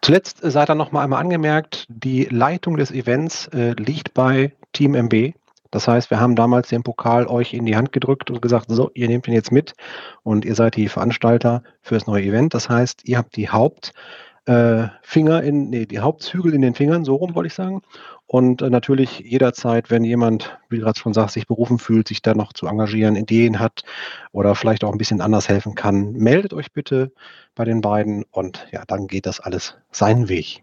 Zuletzt 0.00 0.38
sei 0.42 0.64
dann 0.64 0.78
noch 0.78 0.92
mal 0.92 1.02
einmal 1.02 1.20
angemerkt, 1.20 1.86
die 1.88 2.26
Leitung 2.26 2.76
des 2.76 2.92
Events 2.92 3.48
äh, 3.48 3.72
liegt 3.72 4.14
bei 4.14 4.52
Team 4.72 4.94
MB. 4.94 5.34
Das 5.70 5.86
heißt, 5.86 6.10
wir 6.10 6.20
haben 6.20 6.36
damals 6.36 6.68
den 6.68 6.82
Pokal 6.82 7.26
euch 7.26 7.52
in 7.54 7.66
die 7.66 7.76
Hand 7.76 7.92
gedrückt 7.92 8.30
und 8.30 8.40
gesagt, 8.40 8.66
so, 8.68 8.90
ihr 8.94 9.08
nehmt 9.08 9.28
ihn 9.28 9.34
jetzt 9.34 9.52
mit 9.52 9.74
und 10.22 10.44
ihr 10.44 10.54
seid 10.54 10.76
die 10.76 10.88
Veranstalter 10.88 11.62
für 11.82 11.94
das 11.94 12.06
neue 12.06 12.24
Event. 12.24 12.54
Das 12.54 12.68
heißt, 12.68 13.02
ihr 13.04 13.18
habt 13.18 13.36
die 13.36 13.48
Hauptfinger 13.50 15.42
äh, 15.42 15.48
in, 15.48 15.70
nee, 15.70 15.86
die 15.86 16.00
Hauptzügel 16.00 16.54
in 16.54 16.62
den 16.62 16.74
Fingern, 16.74 17.04
so 17.04 17.16
rum 17.16 17.34
wollte 17.34 17.48
ich 17.48 17.54
sagen. 17.54 17.82
Und 18.26 18.62
äh, 18.62 18.70
natürlich 18.70 19.20
jederzeit, 19.20 19.90
wenn 19.90 20.04
jemand, 20.04 20.58
wie 20.68 20.78
gerade 20.78 20.98
schon 20.98 21.14
sagst, 21.14 21.34
sich 21.34 21.46
berufen 21.46 21.78
fühlt, 21.78 22.08
sich 22.08 22.22
da 22.22 22.34
noch 22.34 22.52
zu 22.52 22.66
engagieren, 22.66 23.16
Ideen 23.16 23.58
hat 23.58 23.84
oder 24.32 24.54
vielleicht 24.54 24.84
auch 24.84 24.92
ein 24.92 24.98
bisschen 24.98 25.20
anders 25.20 25.48
helfen 25.48 25.74
kann, 25.74 26.12
meldet 26.12 26.54
euch 26.54 26.72
bitte 26.72 27.12
bei 27.54 27.64
den 27.64 27.80
beiden 27.80 28.24
und 28.30 28.66
ja, 28.70 28.84
dann 28.86 29.06
geht 29.06 29.26
das 29.26 29.40
alles 29.40 29.76
seinen 29.90 30.28
Weg. 30.28 30.62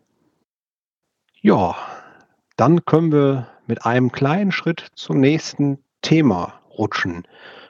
Ja, 1.41 1.75
dann 2.55 2.85
können 2.85 3.11
wir 3.11 3.47
mit 3.67 3.85
einem 3.85 4.11
kleinen 4.11 4.51
Schritt 4.51 4.87
zum 4.95 5.19
nächsten 5.19 5.79
Thema 6.01 6.59
rutschen. 6.77 7.23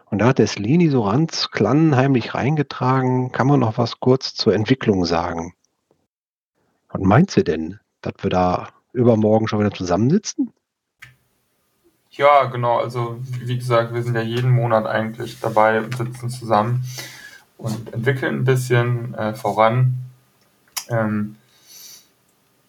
Und 0.10 0.19
da 0.19 0.27
hat 0.27 0.39
der 0.39 0.47
Slini 0.47 0.89
so 0.89 1.03
ganz 1.03 1.51
klannheimlich 1.51 2.36
reingetragen. 2.36 3.31
Kann 3.31 3.47
man 3.47 3.60
noch 3.60 3.77
was 3.77 3.99
kurz 3.99 4.34
zur 4.34 4.53
Entwicklung 4.53 5.05
sagen? 5.05 5.53
Was 6.89 7.01
meint 7.01 7.31
sie 7.31 7.43
denn, 7.43 7.79
dass 8.01 8.13
wir 8.21 8.29
da 8.29 8.69
übermorgen 8.93 9.47
schon 9.47 9.60
wieder 9.60 9.71
zusammensitzen? 9.71 10.53
Ja, 12.12 12.45
genau. 12.45 12.79
Also 12.79 13.17
wie 13.39 13.58
gesagt, 13.58 13.93
wir 13.93 14.03
sind 14.03 14.15
ja 14.15 14.21
jeden 14.21 14.51
Monat 14.51 14.86
eigentlich 14.86 15.39
dabei 15.41 15.81
und 15.81 15.97
sitzen 15.97 16.29
zusammen 16.29 16.86
und 17.58 17.93
entwickeln 17.93 18.36
ein 18.36 18.45
bisschen 18.45 19.13
äh, 19.15 19.34
voran. 19.34 19.95
Ähm, 20.89 21.36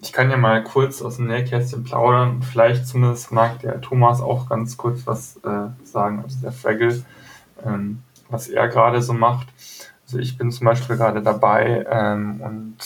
ich 0.07 0.13
kann 0.13 0.31
ja 0.31 0.37
mal 0.37 0.63
kurz 0.63 1.03
aus 1.03 1.17
dem 1.17 1.27
Nähkästchen 1.27 1.83
plaudern. 1.83 2.41
Vielleicht 2.41 2.87
zumindest 2.87 3.33
mag 3.33 3.59
der 3.59 3.81
Thomas 3.81 4.21
auch 4.21 4.49
ganz 4.49 4.77
kurz 4.77 5.05
was 5.05 5.37
äh, 5.39 5.69
sagen, 5.85 6.23
also 6.23 6.39
der 6.41 6.53
Fraggle, 6.53 7.05
ähm, 7.65 8.05
was 8.29 8.47
er 8.47 8.69
gerade 8.69 9.03
so 9.03 9.13
macht. 9.13 9.49
Also 10.05 10.19
ich 10.19 10.39
bin 10.39 10.53
zum 10.53 10.65
Beispiel 10.65 10.97
gerade 10.97 11.23
dabei 11.23 11.85
ähm, 11.91 12.41
und 12.41 12.77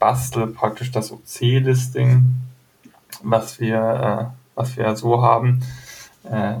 bastel 0.00 0.48
praktisch 0.48 0.90
das 0.90 1.12
OC-Listing, 1.12 2.34
was 3.22 3.60
wir, 3.60 3.78
äh, 3.78 4.56
was 4.56 4.76
wir 4.76 4.96
so 4.96 5.22
haben, 5.22 5.62
äh, 6.24 6.56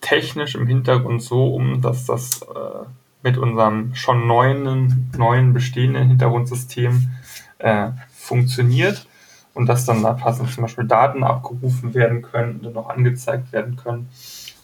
technisch 0.00 0.56
im 0.56 0.66
Hintergrund 0.66 1.22
so 1.22 1.54
um, 1.54 1.82
dass 1.82 2.06
das 2.06 2.42
äh, 2.42 2.84
mit 3.22 3.38
unserem 3.38 3.94
schon 3.94 4.26
neuen, 4.26 5.12
neuen 5.16 5.52
bestehenden 5.52 6.08
Hintergrundsystem 6.08 7.12
äh, 7.58 7.90
funktioniert 8.22 9.06
und 9.54 9.66
dass 9.66 9.84
dann 9.84 10.02
da 10.02 10.12
passend 10.12 10.50
zum 10.50 10.62
Beispiel 10.62 10.86
Daten 10.86 11.24
abgerufen 11.24 11.92
werden 11.94 12.22
können 12.22 12.60
und 12.60 12.74
noch 12.74 12.88
angezeigt 12.88 13.52
werden 13.52 13.76
können. 13.76 14.08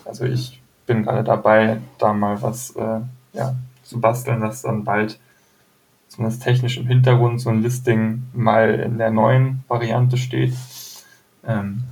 Also 0.05 0.25
ich 0.25 0.63
bin 0.87 1.03
gerade 1.03 1.25
dabei, 1.25 1.79
da 1.99 2.13
mal 2.13 2.41
was 2.41 2.71
äh, 2.77 3.01
ja, 3.33 3.57
zu 3.83 4.01
basteln, 4.01 4.41
dass 4.41 4.63
dann 4.63 4.85
bald 4.85 5.19
zumindest 6.09 6.43
technisch 6.43 6.79
im 6.79 6.87
Hintergrund 6.87 7.41
so 7.41 7.51
ein 7.51 7.63
Listing 7.63 8.25
mal 8.33 8.75
in 8.75 8.97
der 8.97 9.11
neuen 9.11 9.65
Variante 9.69 10.17
steht. 10.17 10.55
Ähm, 11.47 11.83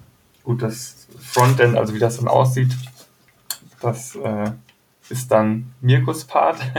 gut, 0.44 0.62
das 0.62 1.08
Frontend, 1.20 1.76
also 1.76 1.94
wie 1.94 1.98
das 1.98 2.16
dann 2.16 2.28
aussieht, 2.28 2.74
das 3.80 4.14
äh, 4.16 4.52
ist 5.10 5.30
dann 5.30 5.72
Mirkus 5.80 6.24
Part. 6.24 6.58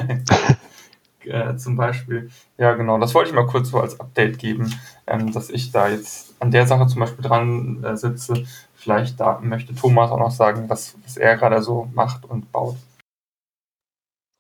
äh, 1.28 1.58
zum 1.58 1.76
Beispiel. 1.76 2.30
Ja, 2.58 2.74
genau, 2.74 2.98
das 2.98 3.14
wollte 3.14 3.30
ich 3.30 3.36
mal 3.36 3.48
kurz 3.48 3.70
so 3.70 3.80
als 3.80 4.00
Update 4.00 4.40
geben, 4.40 4.74
ähm, 5.06 5.32
dass 5.32 5.50
ich 5.50 5.72
da 5.72 5.90
jetzt 5.90 6.36
an 6.42 6.52
der 6.52 6.68
Sache 6.68 6.88
zum 6.88 7.00
Beispiel 7.00 7.24
dran 7.24 7.84
äh, 7.84 7.98
sitze. 7.98 8.46
Vielleicht 8.76 9.20
da 9.20 9.40
möchte 9.40 9.76
Thomas 9.76 10.12
auch 10.12 10.20
noch 10.20 10.32
sagen, 10.32 10.70
was, 10.70 10.96
was 11.04 11.18
er 11.18 11.38
gerade 11.38 11.62
so 11.62 11.90
macht 11.94 12.26
und 12.26 12.52
baut. 12.52 12.78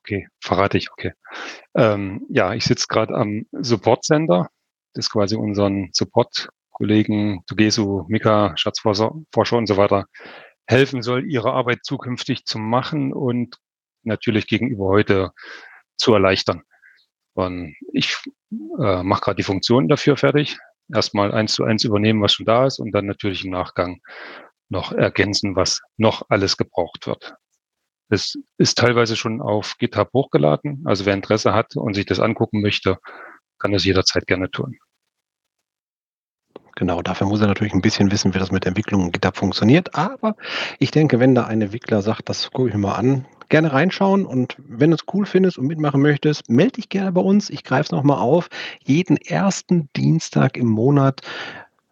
Okay, 0.04 0.28
verrate 0.42 0.78
ich, 0.78 0.92
okay. 0.92 1.12
Ähm, 1.76 2.26
ja, 2.30 2.54
ich 2.54 2.64
sitze 2.64 2.86
gerade 2.88 3.14
am 3.14 3.46
Support 3.52 4.06
Center. 4.06 4.50
Das 4.94 5.08
ist 5.08 5.12
quasi 5.12 5.36
unseren 5.36 5.90
Support-Kollegen 5.92 7.44
Tugesu, 7.46 8.06
Mika, 8.08 8.56
Schatzforscher 8.56 9.12
und 9.58 9.68
so 9.68 9.76
weiter 9.76 10.06
helfen 10.68 11.02
soll, 11.02 11.26
ihre 11.30 11.54
Arbeit 11.54 11.80
zukünftig 11.84 12.46
zu 12.46 12.60
machen 12.60 13.14
und 13.14 13.58
natürlich 14.04 14.48
gegenüber 14.48 14.86
heute 14.86 15.32
zu 15.98 16.14
erleichtern. 16.14 16.64
Und 17.38 17.76
ich 17.94 18.18
äh, 18.52 19.04
mache 19.04 19.22
gerade 19.22 19.36
die 19.36 19.44
Funktionen 19.44 19.88
dafür 19.88 20.18
fertig. 20.18 20.58
Erstmal 20.92 21.32
eins 21.32 21.54
zu 21.54 21.66
eins 21.66 21.84
übernehmen, 21.84 22.20
was 22.20 22.34
schon 22.34 22.48
da 22.48 22.66
ist 22.66 22.80
und 22.80 22.94
dann 22.94 23.06
natürlich 23.06 23.46
im 23.46 23.52
Nachgang 23.52 24.02
noch 24.70 24.92
ergänzen, 24.92 25.56
was 25.56 25.82
noch 25.98 26.24
alles 26.30 26.58
gebraucht 26.58 27.06
wird. 27.06 27.36
Es 28.10 28.40
ist 28.58 28.80
teilweise 28.80 29.16
schon 29.16 29.40
auf 29.40 29.76
GitHub 29.78 30.12
hochgeladen. 30.14 30.82
Also 30.86 31.06
wer 31.06 31.14
Interesse 31.14 31.54
hat 31.54 31.76
und 31.76 31.94
sich 31.94 32.08
das 32.08 32.20
angucken 32.20 32.62
möchte, 32.62 32.98
kann 33.60 33.72
das 33.72 33.86
jederzeit 33.86 34.26
gerne 34.26 34.50
tun. 34.50 34.80
Genau, 36.76 37.04
dafür 37.04 37.28
muss 37.28 37.42
er 37.42 37.48
natürlich 37.48 37.74
ein 37.74 37.82
bisschen 37.82 38.10
wissen, 38.10 38.34
wie 38.34 38.40
das 38.40 38.52
mit 38.52 38.66
Entwicklung 38.66 39.06
in 39.06 39.12
GitHub 39.12 39.38
funktioniert. 39.38 39.94
Aber 39.94 40.36
ich 40.80 40.90
denke, 40.90 41.20
wenn 41.20 41.36
da 41.36 41.46
ein 41.46 41.62
Entwickler 41.62 42.02
sagt, 42.02 42.30
das 42.30 42.50
gucke 42.50 42.70
ich 42.70 42.74
mir 42.74 42.82
mal 42.82 42.96
an, 42.96 43.28
gerne 43.50 43.72
reinschauen 43.72 44.26
und 44.26 44.56
wenn 44.58 44.92
du 44.92 44.96
es 44.96 45.06
cool 45.14 45.26
findest 45.26 45.58
und 45.58 45.68
mitmachen 45.68 46.02
möchtest, 46.02 46.50
melde 46.50 46.74
dich 46.74 46.90
gerne 46.90 47.12
bei 47.12 47.22
uns. 47.22 47.50
Ich 47.50 47.64
greife 47.64 47.84
es 47.84 47.92
nochmal 47.92 48.20
auf. 48.20 48.50
Jeden 48.84 49.18
ersten 49.18 49.90
Dienstag 49.96 50.58
im 50.58 50.68
Monat 50.68 51.22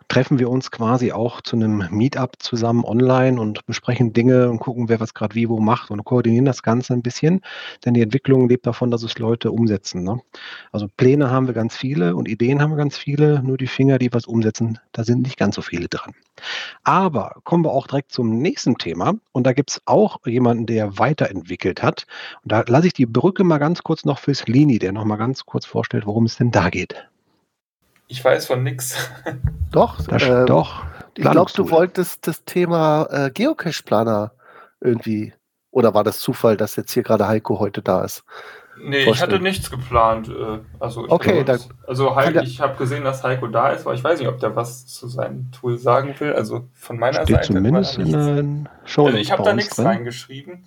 treffen 0.08 0.40
wir 0.40 0.50
uns 0.50 0.72
quasi 0.72 1.12
auch 1.12 1.42
zu 1.42 1.56
einem 1.56 1.88
Meetup 1.92 2.34
zusammen 2.40 2.84
online 2.84 3.40
und 3.40 3.66
besprechen 3.66 4.14
Dinge 4.14 4.50
und 4.50 4.60
gucken, 4.60 4.90
wer 4.90 5.00
was 5.00 5.14
gerade 5.14 5.36
wie 5.36 5.50
wo 5.50 5.60
macht 5.60 5.92
und 5.92 6.04
koordinieren 6.04 6.46
das 6.46 6.64
Ganze 6.64 6.94
ein 6.94 7.02
bisschen. 7.02 7.42
Denn 7.84 7.94
die 7.94 8.02
Entwicklung 8.02 8.48
lebt 8.48 8.66
davon, 8.66 8.92
dass 8.92 9.04
es 9.04 9.18
Leute 9.20 9.52
umsetzen. 9.52 10.04
Ne? 10.04 10.20
Also 10.72 10.88
Pläne 10.96 11.30
haben 11.30 11.48
wir 11.48 11.54
ganz 11.54 11.76
viele 11.76 12.16
und 12.16 12.28
Ideen 12.28 12.62
haben 12.62 12.72
wir 12.72 12.78
ganz 12.78 12.98
viele, 12.98 13.42
nur 13.44 13.58
die 13.58 13.68
Finger, 13.68 13.98
die 13.98 14.14
was 14.14 14.26
umsetzen, 14.26 14.80
da 14.92 15.04
sind 15.04 15.22
nicht 15.22 15.38
ganz 15.38 15.56
so 15.56 15.62
viele 15.62 15.88
dran. 15.88 16.14
Aber 16.84 17.38
kommen 17.44 17.64
wir 17.64 17.72
auch 17.72 17.88
direkt 17.88 18.12
zum 18.12 18.40
nächsten 18.40 18.78
Thema. 18.78 19.14
Und 19.32 19.48
da 19.48 19.54
gibt 19.54 19.72
es 19.72 19.82
auch 19.86 20.26
jemanden, 20.26 20.66
der 20.66 20.98
weiterentwickelt 20.98 21.82
hat. 21.82 22.06
Und 22.44 22.52
da 22.52 22.64
lasse 22.68 22.88
ich 22.88 22.94
die 22.94 23.06
Brücke 23.06 23.44
mal 23.44 23.58
ganz 23.58 23.84
kurz 23.84 24.06
noch 24.06 24.20
fürs 24.20 24.48
Lini, 24.48 24.80
der 24.80 24.92
noch 24.92 25.06
mal 25.06 25.18
ganz 25.18 25.46
kurz 25.46 25.66
vorstellt, 25.66 26.06
worum 26.06 26.26
es 26.26 26.38
denn 26.38 26.52
da 26.52 26.70
geht. 26.70 27.08
Ich 28.08 28.24
weiß 28.24 28.46
von 28.48 28.64
nix. 28.64 28.96
Doch, 29.72 30.02
Das, 30.08 30.24
ähm, 30.24 30.46
doch. 30.46 30.84
ich 31.16 31.30
glaube, 31.30 31.52
du 31.56 31.70
wolltest 31.70 32.28
das 32.28 32.44
Thema 32.46 33.08
äh, 33.12 33.32
Geocache-Planer 33.32 34.32
irgendwie. 34.82 35.34
Oder 35.72 35.94
war 35.94 36.04
das 36.04 36.20
Zufall, 36.20 36.56
dass 36.56 36.76
jetzt 36.78 36.92
hier 36.94 37.04
gerade 37.04 37.28
Heiko 37.28 37.60
heute 37.60 37.82
da 37.82 38.04
ist? 38.04 38.24
Nee, 38.78 39.00
ich 39.00 39.06
Vorstellen. 39.06 39.32
hatte 39.32 39.42
nichts 39.44 39.72
geplant. 39.72 40.28
äh, 40.30 40.60
Also, 40.80 41.06
ich 41.06 41.12
Okay, 41.12 41.44
dann 41.46 41.60
also 41.88 42.16
Heiko, 42.16 42.40
ich 42.42 42.60
habe 42.62 42.76
gesehen, 42.78 43.04
dass 43.06 43.24
Heiko 43.24 43.48
da 43.48 43.70
ist, 43.70 43.82
aber 43.86 43.94
ich 43.96 44.04
weiß 44.04 44.20
nicht, 44.20 44.28
ob 44.28 44.40
der 44.40 44.56
was 44.56 44.86
zu 44.86 45.08
seinem 45.08 45.50
Tool 45.52 45.78
sagen 45.78 46.14
will. 46.20 46.34
Also 46.34 46.68
von 46.74 46.98
meiner 47.00 47.24
Steht 47.24 47.38
Seite. 47.38 47.48
zumindest 47.54 47.98
in 47.98 48.04
nichts. 48.04 48.26
den 48.26 48.70
Show 48.86 49.06
Also 49.08 49.18
ich 49.18 49.32
habe 49.32 49.44
da 49.44 49.54
nichts 49.54 49.76
drin. 49.78 49.88
reingeschrieben. 49.88 50.66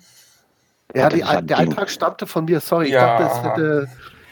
Ja, 0.95 1.07
die, 1.09 1.23
der. 1.43 1.57
Eintrag 1.59 1.89
stammte 1.91 2.25
von 2.25 2.45
mir. 2.45 2.59
Sorry, 2.59 2.87
ich 2.87 2.93
Ja. 2.93 3.19
dachte, 3.19 3.31
es 3.37 3.43
hätte 3.43 3.87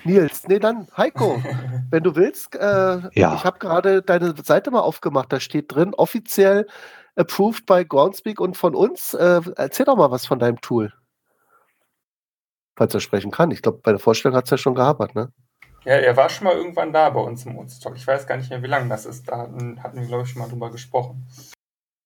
Nils. 0.08 0.48
Nee, 0.48 0.60
dann 0.60 0.88
Heiko, 0.96 1.42
wenn 1.92 2.04
du 2.04 2.16
willst. 2.16 2.56
Äh, 2.56 3.10
Ja. 3.14 3.36
Ich 3.36 3.46
habe 3.46 3.60
gerade 3.60 4.02
deine 4.02 4.34
Seite 4.44 4.72
mal 4.72 4.80
aufgemacht. 4.80 5.32
Da 5.32 5.40
steht 5.40 5.74
drin, 5.74 5.94
offiziell 5.94 6.68
approved 7.16 7.66
by 7.66 7.86
Groundspeak 7.86 8.40
und 8.40 8.58
von 8.58 8.76
uns. 8.76 9.14
Äh, 9.14 9.42
erzähl 9.56 9.86
doch 9.86 9.98
mal 9.98 10.12
was 10.12 10.26
von 10.26 10.40
deinem 10.40 10.62
Tool. 10.62 10.94
Falls 12.76 12.94
er 12.94 13.00
sprechen 13.00 13.32
kann. 13.32 13.52
Ich 13.52 13.62
glaube, 13.62 13.80
bei 13.84 13.92
der 13.92 14.00
Vorstellung 14.00 14.38
hat 14.38 14.46
es 14.46 14.52
ja 14.52 14.58
schon 14.58 14.76
gehabert, 14.76 15.16
ne? 15.16 15.32
Ja, 15.84 15.94
er 15.94 16.18
war 16.18 16.30
schon 16.30 16.46
mal 16.46 16.56
irgendwann 16.56 16.92
da 16.94 17.10
bei 17.10 17.22
uns 17.22 17.46
im 17.46 17.56
Woodstock. 17.56 17.96
Ich 17.96 18.06
weiß 18.06 18.28
gar 18.28 18.38
nicht 18.38 18.50
mehr, 18.50 18.62
wie 18.62 18.68
lange 18.68 18.90
das 18.90 19.06
ist. 19.06 19.30
Da 19.30 19.38
hatten, 19.38 19.82
hatten 19.82 20.00
wir, 20.00 20.08
glaube 20.08 20.24
ich, 20.24 20.30
schon 20.30 20.42
mal 20.42 20.50
drüber 20.50 20.70
gesprochen. 20.70 21.28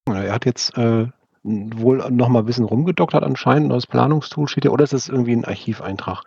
Er 0.07 0.33
hat 0.33 0.45
jetzt 0.45 0.77
äh, 0.77 1.07
wohl 1.43 1.97
noch 2.11 2.29
mal 2.29 2.39
ein 2.39 2.45
bisschen 2.45 2.65
rumgedoktert 2.65 3.23
anscheinend. 3.23 3.69
Neues 3.69 3.87
Planungstool 3.87 4.47
steht 4.47 4.63
hier. 4.63 4.73
Oder 4.73 4.83
ist 4.83 4.93
es 4.93 5.09
irgendwie 5.09 5.33
ein 5.33 5.45
Archiveintrag? 5.45 6.23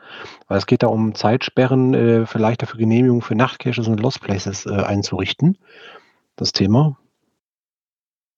Weil 0.49 0.59
es 0.59 0.67
geht 0.67 0.83
da 0.83 0.89
um 0.89 1.15
Zeitsperren, 1.15 1.95
äh, 1.95 2.27
für 2.27 2.39
leichter 2.39 2.67
für 2.67 2.77
Genehmigung 2.77 3.23
für 3.23 3.35
Nachtcaches 3.35 3.87
und 3.87 4.01
Lost 4.01 4.21
Places 4.21 4.67
äh, 4.67 4.73
einzurichten. 4.73 5.59
Das 6.37 6.53
Thema. 6.53 6.97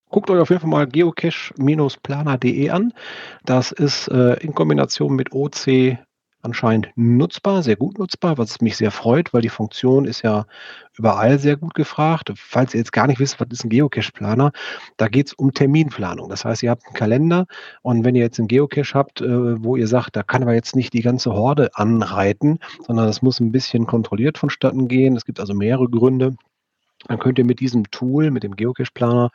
Guckt 0.08 0.30
euch 0.30 0.40
auf 0.40 0.50
jeden 0.50 0.60
Fall 0.60 0.70
mal 0.70 0.86
geocache-planer.de 0.86 2.70
an. 2.70 2.92
Das 3.44 3.72
ist 3.72 4.08
äh, 4.08 4.34
in 4.34 4.54
Kombination 4.54 5.16
mit 5.16 5.32
OC 5.32 5.98
anscheinend 6.46 6.88
nutzbar, 6.96 7.62
sehr 7.62 7.76
gut 7.76 7.98
nutzbar, 7.98 8.38
was 8.38 8.61
mich 8.62 8.76
sehr 8.78 8.90
freut, 8.90 9.35
weil 9.35 9.42
die 9.42 9.50
Funktion 9.50 10.06
ist 10.06 10.22
ja 10.22 10.46
überall 10.96 11.38
sehr 11.38 11.56
gut 11.56 11.74
gefragt. 11.74 12.32
Falls 12.37 12.72
ihr 12.72 12.78
jetzt 12.78 12.92
gar 12.92 13.06
nicht 13.06 13.20
wisst, 13.20 13.38
was 13.38 13.48
ist 13.50 13.64
ein 13.64 13.68
Geocache-Planer, 13.68 14.52
da 14.96 15.09
geht 15.09 15.26
es 15.26 15.32
um 15.35 15.52
Terminplanung. 15.52 16.30
Das 16.30 16.44
heißt, 16.44 16.62
ihr 16.62 16.70
habt 16.70 16.87
einen 16.87 16.94
Kalender 16.94 17.46
und 17.82 18.04
wenn 18.04 18.14
ihr 18.14 18.22
jetzt 18.22 18.38
einen 18.38 18.48
Geocache 18.48 18.94
habt, 18.94 19.20
äh, 19.20 19.62
wo 19.62 19.76
ihr 19.76 19.88
sagt, 19.88 20.16
da 20.16 20.22
kann 20.22 20.42
aber 20.42 20.54
jetzt 20.54 20.74
nicht 20.74 20.94
die 20.94 21.02
ganze 21.02 21.35
Horde 21.35 21.70
anreiten, 21.74 22.61
sondern 22.87 23.06
das 23.06 23.20
muss 23.20 23.40
ein 23.40 23.52
bisschen 23.52 23.87
kontrolliert 23.87 24.38
vonstatten 24.38 24.88
gehen. 24.88 25.16
Es 25.16 25.26
gibt 25.26 25.40
also 25.40 25.52
mehrere 25.52 25.90
Gründe. 25.90 26.37
Dann 27.09 27.19
könnt 27.19 27.38
ihr 27.38 27.45
mit 27.45 27.61
diesem 27.61 27.90
Tool, 27.90 28.31
mit 28.31 28.42
dem 28.42 28.57
Geocache-Planer, 28.57 29.31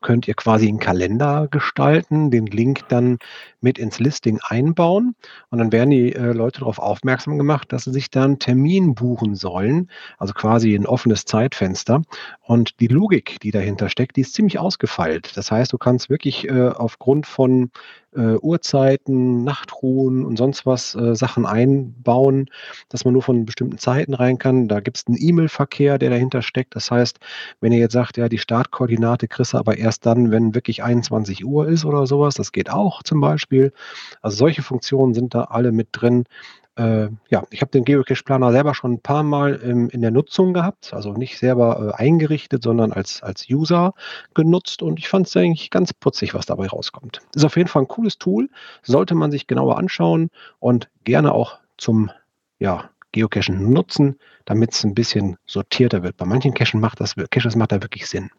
könnt 0.00 0.28
ihr 0.28 0.34
quasi 0.34 0.68
einen 0.68 0.78
Kalender 0.78 1.48
gestalten, 1.50 2.30
den 2.30 2.46
Link 2.46 2.88
dann 2.88 3.18
mit 3.60 3.78
ins 3.78 3.98
Listing 3.98 4.38
einbauen 4.42 5.14
und 5.50 5.58
dann 5.58 5.72
werden 5.72 5.90
die 5.90 6.14
äh, 6.14 6.32
Leute 6.32 6.60
darauf 6.60 6.78
aufmerksam 6.78 7.38
gemacht, 7.38 7.72
dass 7.72 7.84
sie 7.84 7.92
sich 7.92 8.10
dann 8.10 8.38
Termin 8.38 8.94
buchen 8.94 9.34
sollen, 9.34 9.90
also 10.18 10.34
quasi 10.34 10.74
ein 10.74 10.86
offenes 10.86 11.24
Zeitfenster. 11.24 12.02
Und 12.42 12.80
die 12.80 12.86
Logik, 12.86 13.40
die 13.40 13.50
dahinter 13.50 13.88
steckt, 13.88 14.16
die 14.16 14.20
ist 14.20 14.34
ziemlich 14.34 14.58
ausgefeilt. 14.58 15.36
Das 15.36 15.50
heißt, 15.50 15.72
du 15.72 15.78
kannst 15.78 16.10
wirklich 16.10 16.48
äh, 16.48 16.68
aufgrund 16.68 17.26
von 17.26 17.70
äh, 18.16 18.36
Uhrzeiten, 18.36 19.44
Nachtruhen 19.44 20.24
und 20.24 20.36
sonst 20.36 20.66
was 20.66 20.94
äh, 20.94 21.14
Sachen 21.14 21.46
einbauen, 21.46 22.50
dass 22.88 23.04
man 23.04 23.12
nur 23.12 23.22
von 23.22 23.44
bestimmten 23.44 23.78
Zeiten 23.78 24.14
rein 24.14 24.38
kann. 24.38 24.68
Da 24.68 24.80
gibt 24.80 24.96
es 24.96 25.06
einen 25.06 25.16
E-Mail-Verkehr, 25.20 25.98
der 25.98 26.10
dahinter 26.10 26.42
steckt. 26.42 26.74
Das 26.74 26.90
heißt, 26.90 27.18
wenn 27.60 27.72
ihr 27.72 27.78
jetzt 27.78 27.92
sagt, 27.92 28.16
ja, 28.16 28.28
die 28.28 28.38
Startkoordinate 28.38 29.28
kriegst 29.28 29.52
du 29.52 29.58
aber 29.58 29.76
erst 29.78 30.06
dann, 30.06 30.30
wenn 30.30 30.54
wirklich 30.54 30.82
21 30.82 31.44
Uhr 31.44 31.68
ist 31.68 31.84
oder 31.84 32.06
sowas, 32.06 32.34
das 32.34 32.52
geht 32.52 32.70
auch 32.70 33.02
zum 33.02 33.20
Beispiel. 33.20 33.72
Also 34.22 34.36
solche 34.36 34.62
Funktionen 34.62 35.14
sind 35.14 35.34
da 35.34 35.44
alle 35.44 35.72
mit 35.72 35.88
drin. 35.92 36.24
Äh, 36.76 37.08
ja, 37.30 37.42
ich 37.50 37.62
habe 37.62 37.70
den 37.70 37.84
Geocache-Planer 37.84 38.52
selber 38.52 38.74
schon 38.74 38.92
ein 38.92 39.00
paar 39.00 39.22
Mal 39.22 39.60
ähm, 39.64 39.88
in 39.88 40.02
der 40.02 40.10
Nutzung 40.10 40.52
gehabt, 40.52 40.92
also 40.92 41.12
nicht 41.12 41.38
selber 41.38 41.94
äh, 41.98 42.02
eingerichtet, 42.02 42.62
sondern 42.62 42.92
als, 42.92 43.22
als 43.22 43.48
User 43.50 43.94
genutzt 44.34 44.82
und 44.82 44.98
ich 44.98 45.08
fand 45.08 45.26
es 45.26 45.36
eigentlich 45.36 45.70
ganz 45.70 45.94
putzig, 45.94 46.34
was 46.34 46.44
dabei 46.44 46.66
rauskommt. 46.66 47.20
Ist 47.34 47.44
auf 47.44 47.56
jeden 47.56 47.68
Fall 47.68 47.82
ein 47.82 47.88
cooles 47.88 48.18
Tool, 48.18 48.50
sollte 48.82 49.14
man 49.14 49.30
sich 49.30 49.46
genauer 49.46 49.78
anschauen 49.78 50.28
und 50.58 50.90
gerne 51.04 51.32
auch 51.32 51.58
zum 51.78 52.10
ja, 52.58 52.90
Geocachen 53.12 53.72
nutzen, 53.72 54.18
damit 54.44 54.74
es 54.74 54.84
ein 54.84 54.94
bisschen 54.94 55.38
sortierter 55.46 56.02
wird. 56.02 56.18
Bei 56.18 56.26
manchen 56.26 56.52
Cachen 56.52 56.80
macht 56.80 57.00
das, 57.00 57.14
Caches 57.30 57.56
macht 57.56 57.72
da 57.72 57.80
wirklich 57.80 58.06
Sinn. 58.06 58.30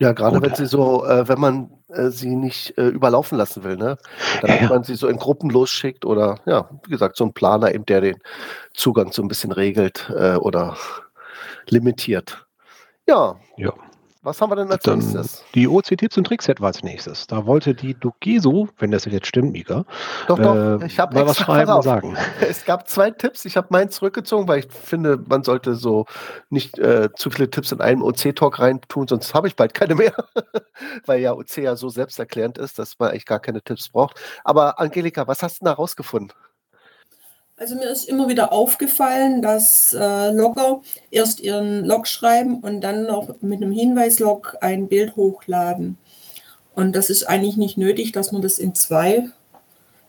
Ja, 0.00 0.12
gerade 0.12 0.42
wenn 0.42 0.54
sie 0.54 0.66
so, 0.66 1.04
äh, 1.06 1.28
wenn 1.28 1.38
man 1.38 1.70
äh, 1.88 2.08
sie 2.10 2.34
nicht 2.34 2.76
äh, 2.78 2.88
überlaufen 2.88 3.38
lassen 3.38 3.62
will, 3.62 3.76
ne? 3.76 3.98
Damit 4.40 4.56
Ja, 4.56 4.62
ja. 4.64 4.68
man 4.68 4.82
sie 4.84 4.94
so 4.96 5.06
in 5.08 5.16
Gruppen 5.16 5.50
losschickt 5.50 6.04
oder 6.04 6.40
ja, 6.46 6.68
wie 6.84 6.90
gesagt, 6.90 7.16
so 7.16 7.24
ein 7.24 7.32
Planer 7.32 7.72
eben, 7.74 7.86
der 7.86 8.00
den 8.00 8.16
Zugang 8.74 9.12
so 9.12 9.22
ein 9.22 9.28
bisschen 9.28 9.52
regelt 9.52 10.10
äh, 10.16 10.34
oder 10.36 10.76
limitiert. 11.68 12.46
Ja, 13.08 13.36
Ja. 13.56 13.72
Was 14.22 14.40
haben 14.40 14.50
wir 14.50 14.56
denn 14.56 14.70
als 14.70 14.84
Dann 14.84 15.00
nächstes? 15.00 15.44
die 15.54 15.66
OC-Tipps 15.66 16.16
und 16.16 16.24
Trickset 16.24 16.60
war 16.60 16.68
als 16.68 16.82
nächstes. 16.82 17.26
Da 17.26 17.44
wollte 17.46 17.74
die 17.74 17.94
Dogeso, 17.94 18.68
wenn 18.78 18.92
das 18.92 19.04
jetzt 19.04 19.26
stimmt, 19.26 19.52
Mika, 19.52 19.84
Doch, 20.28 20.38
doch, 20.38 20.54
äh, 20.54 20.86
ich 20.86 20.98
habe 21.00 21.14
mal 21.14 21.26
was 21.26 21.38
schreiben 21.38 21.72
und 21.72 21.82
sagen. 21.82 22.16
Es 22.40 22.64
gab 22.64 22.88
zwei 22.88 23.10
Tipps. 23.10 23.44
Ich 23.44 23.56
habe 23.56 23.68
meinen 23.70 23.90
zurückgezogen, 23.90 24.46
weil 24.46 24.60
ich 24.60 24.72
finde, 24.72 25.18
man 25.26 25.42
sollte 25.42 25.74
so 25.74 26.06
nicht 26.50 26.78
äh, 26.78 27.08
zu 27.14 27.30
viele 27.30 27.50
Tipps 27.50 27.72
in 27.72 27.80
einen 27.80 28.02
OC-Talk 28.02 28.60
reintun, 28.60 29.08
sonst 29.08 29.34
habe 29.34 29.48
ich 29.48 29.56
bald 29.56 29.74
keine 29.74 29.94
mehr. 29.96 30.14
weil 31.06 31.20
ja 31.20 31.32
OC 31.32 31.58
ja 31.58 31.76
so 31.76 31.88
selbsterklärend 31.88 32.58
ist, 32.58 32.78
dass 32.78 32.98
man 32.98 33.10
eigentlich 33.10 33.26
gar 33.26 33.40
keine 33.40 33.62
Tipps 33.62 33.88
braucht. 33.88 34.20
Aber 34.44 34.78
Angelika, 34.78 35.26
was 35.26 35.42
hast 35.42 35.60
du 35.60 35.64
da 35.64 35.72
rausgefunden? 35.72 36.32
Also 37.56 37.74
mir 37.76 37.90
ist 37.90 38.08
immer 38.08 38.28
wieder 38.28 38.52
aufgefallen, 38.52 39.42
dass 39.42 39.92
äh, 39.92 40.30
Logger 40.30 40.80
erst 41.10 41.40
ihren 41.40 41.84
Log 41.84 42.08
schreiben 42.08 42.60
und 42.60 42.80
dann 42.80 43.04
noch 43.04 43.34
mit 43.40 43.62
einem 43.62 43.72
Hinweislog 43.72 44.56
ein 44.60 44.88
Bild 44.88 45.16
hochladen. 45.16 45.98
Und 46.74 46.96
das 46.96 47.10
ist 47.10 47.24
eigentlich 47.24 47.58
nicht 47.58 47.76
nötig, 47.76 48.12
dass 48.12 48.32
man 48.32 48.42
das 48.42 48.58
in 48.58 48.74
zwei 48.74 49.28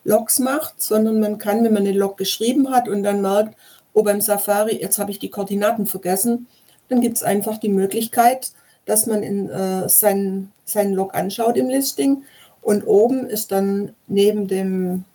Logs 0.05 0.39
macht, 0.39 0.81
sondern 0.81 1.19
man 1.19 1.37
kann, 1.37 1.63
wenn 1.63 1.73
man 1.73 1.85
den 1.85 1.97
Log 1.97 2.17
geschrieben 2.17 2.71
hat 2.71 2.87
und 2.87 3.03
dann 3.03 3.21
merkt, 3.21 3.55
oh 3.93 4.03
beim 4.03 4.21
Safari, 4.21 4.79
jetzt 4.81 4.97
habe 4.97 5.11
ich 5.11 5.19
die 5.19 5.29
Koordinaten 5.29 5.85
vergessen, 5.85 6.47
dann 6.89 7.01
gibt 7.01 7.17
es 7.17 7.23
einfach 7.23 7.57
die 7.57 7.69
Möglichkeit, 7.69 8.51
dass 8.85 9.05
man 9.05 9.21
in, 9.21 9.49
äh, 9.49 9.87
seinen, 9.89 10.51
seinen 10.65 10.93
Log 10.93 11.13
anschaut 11.13 11.57
im 11.57 11.69
Listing 11.69 12.23
und 12.61 12.87
oben 12.87 13.27
ist 13.27 13.51
dann 13.51 13.93
neben 14.07 14.47
dem 14.47 15.05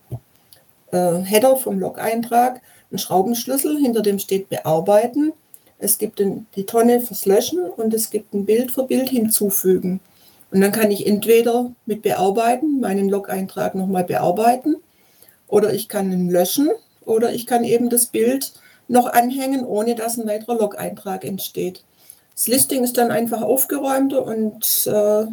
äh, 0.92 1.18
Header 1.18 1.56
vom 1.56 1.78
Log-Eintrag 1.78 2.60
ein 2.90 2.98
Schraubenschlüssel, 2.98 3.78
hinter 3.78 4.02
dem 4.02 4.18
steht 4.18 4.48
Bearbeiten. 4.48 5.32
Es 5.78 5.98
gibt 5.98 6.18
den, 6.18 6.46
die 6.56 6.64
Tonne 6.64 7.00
fürs 7.00 7.26
Löschen 7.26 7.60
und 7.60 7.94
es 7.94 8.10
gibt 8.10 8.34
ein 8.34 8.46
Bild 8.46 8.72
für 8.72 8.84
Bild 8.84 9.10
hinzufügen. 9.10 10.00
Und 10.50 10.60
dann 10.60 10.72
kann 10.72 10.90
ich 10.90 11.06
entweder 11.06 11.70
mit 11.86 12.02
Bearbeiten 12.02 12.80
meinen 12.80 13.08
Log-Eintrag 13.08 13.74
nochmal 13.74 14.04
bearbeiten 14.04 14.76
oder 15.46 15.72
ich 15.74 15.88
kann 15.88 16.10
ihn 16.10 16.30
löschen 16.30 16.70
oder 17.04 17.32
ich 17.32 17.46
kann 17.46 17.64
eben 17.64 17.90
das 17.90 18.06
Bild 18.06 18.52
noch 18.88 19.12
anhängen, 19.12 19.64
ohne 19.66 19.94
dass 19.94 20.16
ein 20.16 20.26
weiterer 20.26 20.56
Log-Eintrag 20.56 21.24
entsteht. 21.24 21.84
Das 22.34 22.48
Listing 22.48 22.84
ist 22.84 22.96
dann 22.96 23.10
einfach 23.10 23.42
aufgeräumter 23.42 24.24
und 24.24 24.86
äh, 24.86 25.26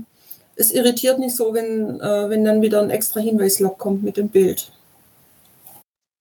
es 0.57 0.71
irritiert 0.71 1.19
nicht 1.19 1.35
so, 1.35 1.53
wenn, 1.53 1.99
äh, 2.01 2.29
wenn 2.29 2.43
dann 2.43 2.61
wieder 2.61 2.81
ein 2.81 2.89
extra 2.89 3.19
Hinweislog 3.19 3.77
kommt 3.77 4.03
mit 4.03 4.17
dem 4.17 4.29
Bild. 4.29 4.71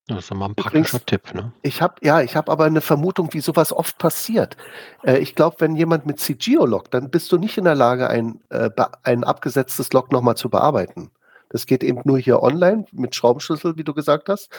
Das 0.07 0.19
ist 0.19 0.31
doch 0.31 0.35
mal 0.35 0.45
ein 0.47 0.51
Übrigens, 0.57 0.91
praktischer 0.91 1.05
Tipp, 1.05 1.33
ne? 1.33 1.51
Ich 1.63 1.81
habe 1.81 1.95
ja, 2.03 2.21
ich 2.21 2.35
habe 2.35 2.51
aber 2.51 2.65
eine 2.65 2.81
Vermutung, 2.81 3.33
wie 3.33 3.39
sowas 3.41 3.73
oft 3.73 3.97
passiert. 3.97 4.55
Äh, 5.03 5.17
ich 5.19 5.33
glaube, 5.35 5.57
wenn 5.59 5.75
jemand 5.75 6.05
mit 6.05 6.19
CGO 6.19 6.65
loggt, 6.65 6.93
dann 6.93 7.09
bist 7.09 7.31
du 7.31 7.37
nicht 7.37 7.57
in 7.57 7.63
der 7.65 7.75
Lage, 7.75 8.07
ein, 8.09 8.39
äh, 8.49 8.69
ein 9.03 9.23
abgesetztes 9.23 9.91
Log 9.93 10.11
nochmal 10.11 10.37
zu 10.37 10.49
bearbeiten. 10.49 11.11
Das 11.49 11.65
geht 11.65 11.83
eben 11.83 12.01
nur 12.05 12.19
hier 12.19 12.43
online 12.43 12.85
mit 12.91 13.15
Schraubenschlüssel, 13.15 13.77
wie 13.77 13.83
du 13.83 13.93
gesagt 13.93 14.29
hast. 14.29 14.49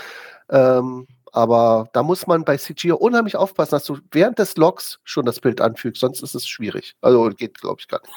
Ähm, 0.50 1.06
Aber 1.32 1.88
da 1.92 2.02
muss 2.02 2.26
man 2.26 2.44
bei 2.44 2.56
CG 2.56 2.92
unheimlich 2.92 3.36
aufpassen, 3.36 3.72
dass 3.72 3.84
du 3.84 3.98
während 4.12 4.38
des 4.38 4.56
Logs 4.56 5.00
schon 5.04 5.26
das 5.26 5.40
Bild 5.40 5.60
anfügst, 5.60 6.00
sonst 6.00 6.22
ist 6.22 6.34
es 6.34 6.46
schwierig. 6.48 6.96
Also 7.02 7.28
geht, 7.30 7.60
glaube 7.60 7.76
ich, 7.80 7.88
gar 7.88 8.00
nicht. 8.02 8.14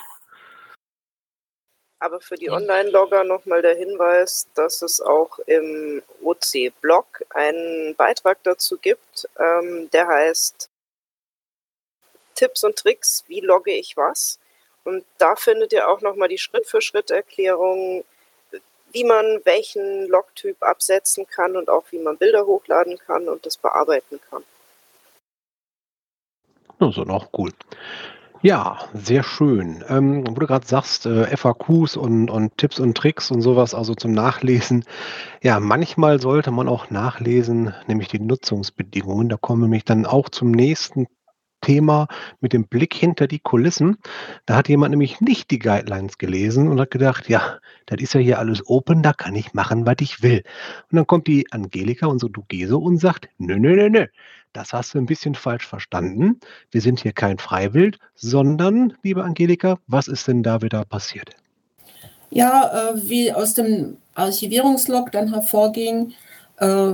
Aber 1.99 2.21
für 2.21 2.35
die 2.35 2.49
Online-Logger 2.49 3.25
nochmal 3.25 3.61
der 3.61 3.75
Hinweis, 3.75 4.47
dass 4.55 4.81
es 4.81 5.01
auch 5.01 5.39
im 5.39 6.01
OC-Blog 6.23 7.25
einen 7.31 7.93
Beitrag 7.95 8.41
dazu 8.43 8.77
gibt, 8.77 9.27
ähm, 9.37 9.89
der 9.91 10.07
heißt 10.07 10.69
Tipps 12.35 12.63
und 12.63 12.77
Tricks, 12.77 13.25
wie 13.27 13.41
logge 13.41 13.73
ich 13.73 13.97
was. 13.97 14.39
Und 14.85 15.03
da 15.17 15.35
findet 15.35 15.73
ihr 15.73 15.89
auch 15.89 15.99
nochmal 15.99 16.29
die 16.29 16.37
Schritt-für-Schritt-Erklärung, 16.37 18.05
wie 18.93 19.03
man 19.03 19.41
welchen 19.43 20.07
Logtyp 20.07 20.63
absetzen 20.63 21.27
kann 21.27 21.57
und 21.57 21.69
auch 21.69 21.83
wie 21.91 21.99
man 21.99 22.17
Bilder 22.17 22.45
hochladen 22.45 22.97
kann 22.97 23.27
und 23.27 23.45
das 23.45 23.57
bearbeiten 23.57 24.21
kann. 24.29 24.43
Also 26.79 27.03
noch 27.03 27.27
cool. 27.37 27.51
Ja, 28.41 28.79
sehr 28.93 29.23
schön. 29.23 29.83
Ähm, 29.89 30.25
wo 30.25 30.33
du 30.33 30.47
gerade 30.47 30.65
sagst, 30.65 31.05
äh, 31.05 31.35
FAQs 31.35 31.97
und, 31.97 32.29
und 32.29 32.57
Tipps 32.57 32.79
und 32.79 32.95
Tricks 32.95 33.31
und 33.31 33.41
sowas, 33.41 33.73
also 33.73 33.95
zum 33.95 34.13
Nachlesen. 34.13 34.85
Ja, 35.43 35.59
manchmal 35.59 36.21
sollte 36.21 36.51
man 36.51 36.69
auch 36.69 36.89
nachlesen, 36.89 37.73
nämlich 37.87 38.07
die 38.07 38.19
Nutzungsbedingungen. 38.19 39.27
Da 39.27 39.35
kommen 39.35 39.61
wir 39.61 39.65
nämlich 39.67 39.83
dann 39.83 40.05
auch 40.05 40.29
zum 40.29 40.51
nächsten 40.51 41.07
Thema 41.61 42.07
mit 42.39 42.53
dem 42.53 42.67
Blick 42.67 42.93
hinter 42.93 43.27
die 43.27 43.39
Kulissen. 43.39 43.97
Da 44.45 44.55
hat 44.55 44.69
jemand 44.69 44.91
nämlich 44.91 45.19
nicht 45.19 45.51
die 45.51 45.59
Guidelines 45.59 46.17
gelesen 46.17 46.69
und 46.69 46.79
hat 46.79 46.91
gedacht, 46.91 47.27
ja, 47.27 47.59
das 47.87 47.99
ist 47.99 48.13
ja 48.13 48.21
hier 48.21 48.39
alles 48.39 48.65
open, 48.65 49.03
da 49.03 49.11
kann 49.11 49.35
ich 49.35 49.53
machen, 49.53 49.85
was 49.85 49.97
ich 49.99 50.23
will. 50.23 50.43
Und 50.89 50.95
dann 50.95 51.07
kommt 51.07 51.27
die 51.27 51.51
Angelika, 51.51 52.07
unsere 52.07 52.31
Dugeso, 52.31 52.79
und 52.79 52.99
sagt, 52.99 53.27
nö, 53.37 53.59
nö, 53.59 53.75
nö, 53.75 53.89
nö, 53.89 54.05
das 54.53 54.73
hast 54.73 54.93
du 54.93 54.97
ein 54.97 55.05
bisschen 55.05 55.35
falsch 55.35 55.67
verstanden. 55.67 56.39
Wir 56.71 56.81
sind 56.81 56.99
hier 57.01 57.13
kein 57.13 57.37
Freiwild, 57.37 57.99
sondern, 58.15 58.93
liebe 59.03 59.23
Angelika, 59.23 59.77
was 59.87 60.07
ist 60.07 60.27
denn 60.27 60.43
da 60.43 60.61
wieder 60.61 60.85
passiert? 60.85 61.29
Ja, 62.31 62.91
äh, 62.91 63.09
wie 63.09 63.31
aus 63.33 63.53
dem 63.53 63.97
Archivierungslog 64.15 65.11
dann 65.11 65.33
hervorging, 65.33 66.13
äh, 66.57 66.93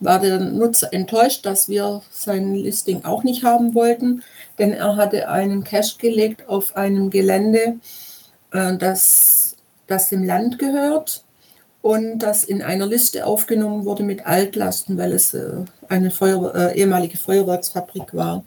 war 0.00 0.20
der 0.20 0.40
Nutzer 0.40 0.92
enttäuscht, 0.92 1.46
dass 1.46 1.68
wir 1.68 2.02
sein 2.10 2.54
Listing 2.54 3.04
auch 3.04 3.24
nicht 3.24 3.44
haben 3.44 3.74
wollten, 3.74 4.22
denn 4.58 4.72
er 4.72 4.96
hatte 4.96 5.28
einen 5.28 5.64
Cache 5.64 5.98
gelegt 5.98 6.48
auf 6.48 6.76
einem 6.76 7.10
Gelände, 7.10 7.78
äh, 8.52 8.76
das, 8.76 9.56
das 9.86 10.08
dem 10.08 10.24
Land 10.24 10.58
gehört 10.58 11.24
und 11.88 12.18
das 12.18 12.44
in 12.44 12.60
einer 12.60 12.86
Liste 12.86 13.24
aufgenommen 13.24 13.86
wurde 13.86 14.02
mit 14.02 14.26
Altlasten, 14.26 14.98
weil 14.98 15.10
es 15.12 15.32
äh, 15.32 15.64
eine 15.88 16.10
Feuer, 16.10 16.54
äh, 16.54 16.78
ehemalige 16.78 17.16
Feuerwerksfabrik 17.16 18.12
war. 18.12 18.44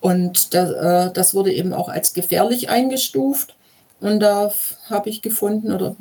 Und 0.00 0.54
da, 0.54 1.08
äh, 1.08 1.12
das 1.12 1.34
wurde 1.34 1.52
eben 1.52 1.74
auch 1.74 1.90
als 1.90 2.14
gefährlich 2.14 2.70
eingestuft. 2.70 3.54
Und 4.00 4.20
da 4.20 4.50
habe 4.88 5.10
ich 5.10 5.20
gefunden, 5.20 5.72
oder 5.72 5.94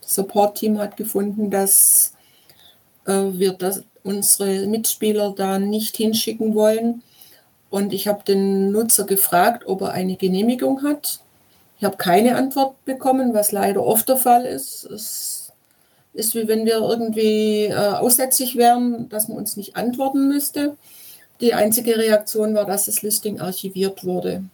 das 0.00 0.14
Support-Team 0.14 0.78
hat 0.78 0.96
gefunden, 0.96 1.50
dass 1.50 2.12
äh, 3.06 3.12
wir 3.32 3.54
das, 3.54 3.82
unsere 4.04 4.64
Mitspieler 4.68 5.34
da 5.36 5.58
nicht 5.58 5.96
hinschicken 5.96 6.54
wollen. 6.54 7.02
Und 7.68 7.92
ich 7.92 8.06
habe 8.06 8.22
den 8.22 8.70
Nutzer 8.70 9.06
gefragt, 9.06 9.66
ob 9.66 9.80
er 9.80 9.90
eine 9.90 10.14
Genehmigung 10.14 10.84
hat. 10.84 11.18
Ich 11.80 11.84
habe 11.84 11.96
keine 11.96 12.36
Antwort 12.36 12.84
bekommen, 12.84 13.34
was 13.34 13.50
leider 13.50 13.82
oft 13.84 14.08
der 14.08 14.18
Fall 14.18 14.44
ist. 14.44 14.84
Es 14.84 15.35
ist 16.16 16.34
wie 16.34 16.48
wenn 16.48 16.64
wir 16.64 16.78
irgendwie 16.78 17.64
äh, 17.64 17.74
aussätzlich 17.74 18.56
wären, 18.56 19.08
dass 19.08 19.28
man 19.28 19.38
uns 19.38 19.56
nicht 19.56 19.76
antworten 19.76 20.28
müsste. 20.28 20.76
Die 21.40 21.54
einzige 21.54 21.98
Reaktion 21.98 22.54
war, 22.54 22.64
dass 22.64 22.86
das 22.86 23.02
Listing 23.02 23.40
archiviert 23.40 24.04
wurde. 24.04 24.44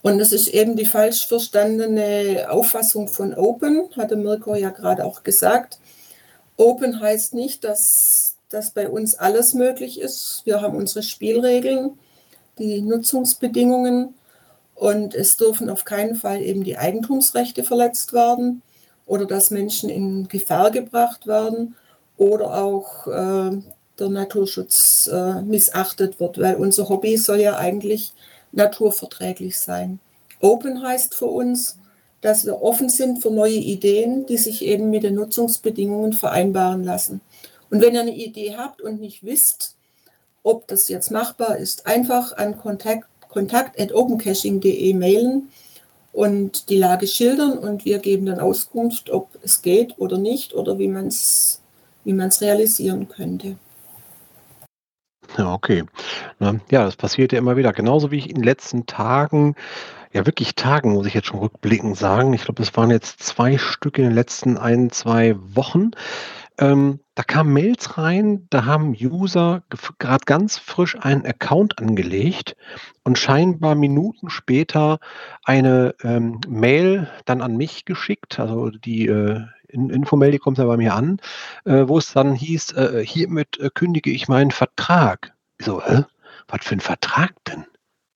Und 0.00 0.18
es 0.18 0.32
ist 0.32 0.48
eben 0.48 0.74
die 0.74 0.86
falsch 0.86 1.28
verstandene 1.28 2.46
Auffassung 2.48 3.08
von 3.08 3.34
Open, 3.34 3.88
hatte 3.96 4.16
Mirko 4.16 4.54
ja 4.56 4.70
gerade 4.70 5.04
auch 5.04 5.22
gesagt. 5.22 5.78
Open 6.56 7.00
heißt 7.00 7.34
nicht, 7.34 7.62
dass, 7.62 8.36
dass 8.48 8.70
bei 8.70 8.88
uns 8.88 9.14
alles 9.14 9.54
möglich 9.54 10.00
ist. 10.00 10.42
Wir 10.44 10.60
haben 10.60 10.76
unsere 10.76 11.02
Spielregeln, 11.02 11.98
die 12.58 12.80
Nutzungsbedingungen 12.80 14.14
und 14.74 15.14
es 15.14 15.36
dürfen 15.36 15.70
auf 15.70 15.84
keinen 15.84 16.16
Fall 16.16 16.42
eben 16.42 16.64
die 16.64 16.78
Eigentumsrechte 16.78 17.62
verletzt 17.62 18.12
werden 18.12 18.62
oder 19.06 19.26
dass 19.26 19.50
Menschen 19.50 19.90
in 19.90 20.28
Gefahr 20.28 20.70
gebracht 20.70 21.26
werden 21.26 21.76
oder 22.16 22.62
auch 22.62 23.06
äh, 23.06 23.62
der 23.98 24.08
Naturschutz 24.08 25.08
äh, 25.12 25.42
missachtet 25.42 26.20
wird, 26.20 26.38
weil 26.38 26.56
unser 26.56 26.88
Hobby 26.88 27.16
soll 27.16 27.40
ja 27.40 27.56
eigentlich 27.56 28.12
naturverträglich 28.52 29.58
sein. 29.58 30.00
Open 30.40 30.82
heißt 30.82 31.14
für 31.14 31.26
uns, 31.26 31.78
dass 32.20 32.46
wir 32.46 32.62
offen 32.62 32.88
sind 32.88 33.20
für 33.20 33.30
neue 33.30 33.54
Ideen, 33.54 34.26
die 34.26 34.36
sich 34.36 34.62
eben 34.62 34.90
mit 34.90 35.02
den 35.02 35.14
Nutzungsbedingungen 35.14 36.12
vereinbaren 36.12 36.84
lassen. 36.84 37.20
Und 37.70 37.80
wenn 37.80 37.94
ihr 37.94 38.00
eine 38.00 38.14
Idee 38.14 38.56
habt 38.56 38.80
und 38.80 39.00
nicht 39.00 39.24
wisst, 39.24 39.76
ob 40.42 40.66
das 40.68 40.88
jetzt 40.88 41.10
machbar 41.10 41.56
ist, 41.56 41.86
einfach 41.86 42.36
an 42.36 42.58
kontakt, 42.58 43.08
kontakt.opencaching.de 43.28 44.94
mailen 44.94 45.48
und 46.12 46.68
die 46.68 46.78
Lage 46.78 47.06
schildern 47.06 47.58
und 47.58 47.84
wir 47.84 47.98
geben 47.98 48.26
dann 48.26 48.40
Auskunft, 48.40 49.10
ob 49.10 49.30
es 49.42 49.62
geht 49.62 49.94
oder 49.98 50.18
nicht 50.18 50.54
oder 50.54 50.78
wie 50.78 50.88
man 50.88 51.06
es 51.06 51.60
wie 52.04 52.12
man's 52.12 52.40
realisieren 52.40 53.08
könnte. 53.08 53.56
Ja, 55.38 55.54
okay. 55.54 55.84
Ja, 56.40 56.84
das 56.84 56.96
passiert 56.96 57.32
ja 57.32 57.38
immer 57.38 57.56
wieder. 57.56 57.72
Genauso 57.72 58.10
wie 58.10 58.18
ich 58.18 58.28
in 58.28 58.36
den 58.36 58.44
letzten 58.44 58.86
Tagen, 58.86 59.54
ja 60.12 60.26
wirklich 60.26 60.54
Tagen, 60.54 60.92
muss 60.92 61.06
ich 61.06 61.14
jetzt 61.14 61.28
schon 61.28 61.40
rückblickend 61.40 61.96
sagen. 61.96 62.32
Ich 62.32 62.44
glaube, 62.44 62.62
es 62.62 62.76
waren 62.76 62.90
jetzt 62.90 63.22
zwei 63.22 63.58
Stück 63.58 63.98
in 63.98 64.04
den 64.04 64.14
letzten 64.14 64.58
ein, 64.58 64.90
zwei 64.90 65.36
Wochen. 65.38 65.92
Ähm, 66.58 67.00
da 67.14 67.22
kamen 67.22 67.52
Mails 67.52 67.96
rein, 67.96 68.46
da 68.50 68.66
haben 68.66 68.94
User 68.98 69.62
gerade 69.98 70.24
ganz 70.26 70.58
frisch 70.58 70.96
einen 71.00 71.24
Account 71.24 71.78
angelegt 71.78 72.56
und 73.04 73.18
scheinbar 73.18 73.74
Minuten 73.74 74.28
später 74.28 74.98
eine 75.44 75.94
ähm, 76.02 76.40
Mail 76.46 77.10
dann 77.24 77.40
an 77.40 77.56
mich 77.56 77.86
geschickt, 77.86 78.38
also 78.38 78.70
die 78.70 79.06
äh, 79.06 79.40
in 79.68 79.88
Infomail, 79.88 80.30
die 80.32 80.38
kommt 80.38 80.58
ja 80.58 80.66
bei 80.66 80.76
mir 80.76 80.94
an, 80.94 81.18
äh, 81.64 81.88
wo 81.88 81.96
es 81.96 82.12
dann 82.12 82.34
hieß, 82.34 82.72
äh, 82.72 83.04
hiermit 83.04 83.58
äh, 83.58 83.70
kündige 83.72 84.10
ich 84.10 84.28
meinen 84.28 84.50
Vertrag. 84.50 85.32
Ich 85.58 85.64
so, 85.64 85.82
hä? 85.82 86.04
Was 86.48 86.66
für 86.66 86.74
ein 86.74 86.80
Vertrag 86.80 87.32
denn? 87.46 87.61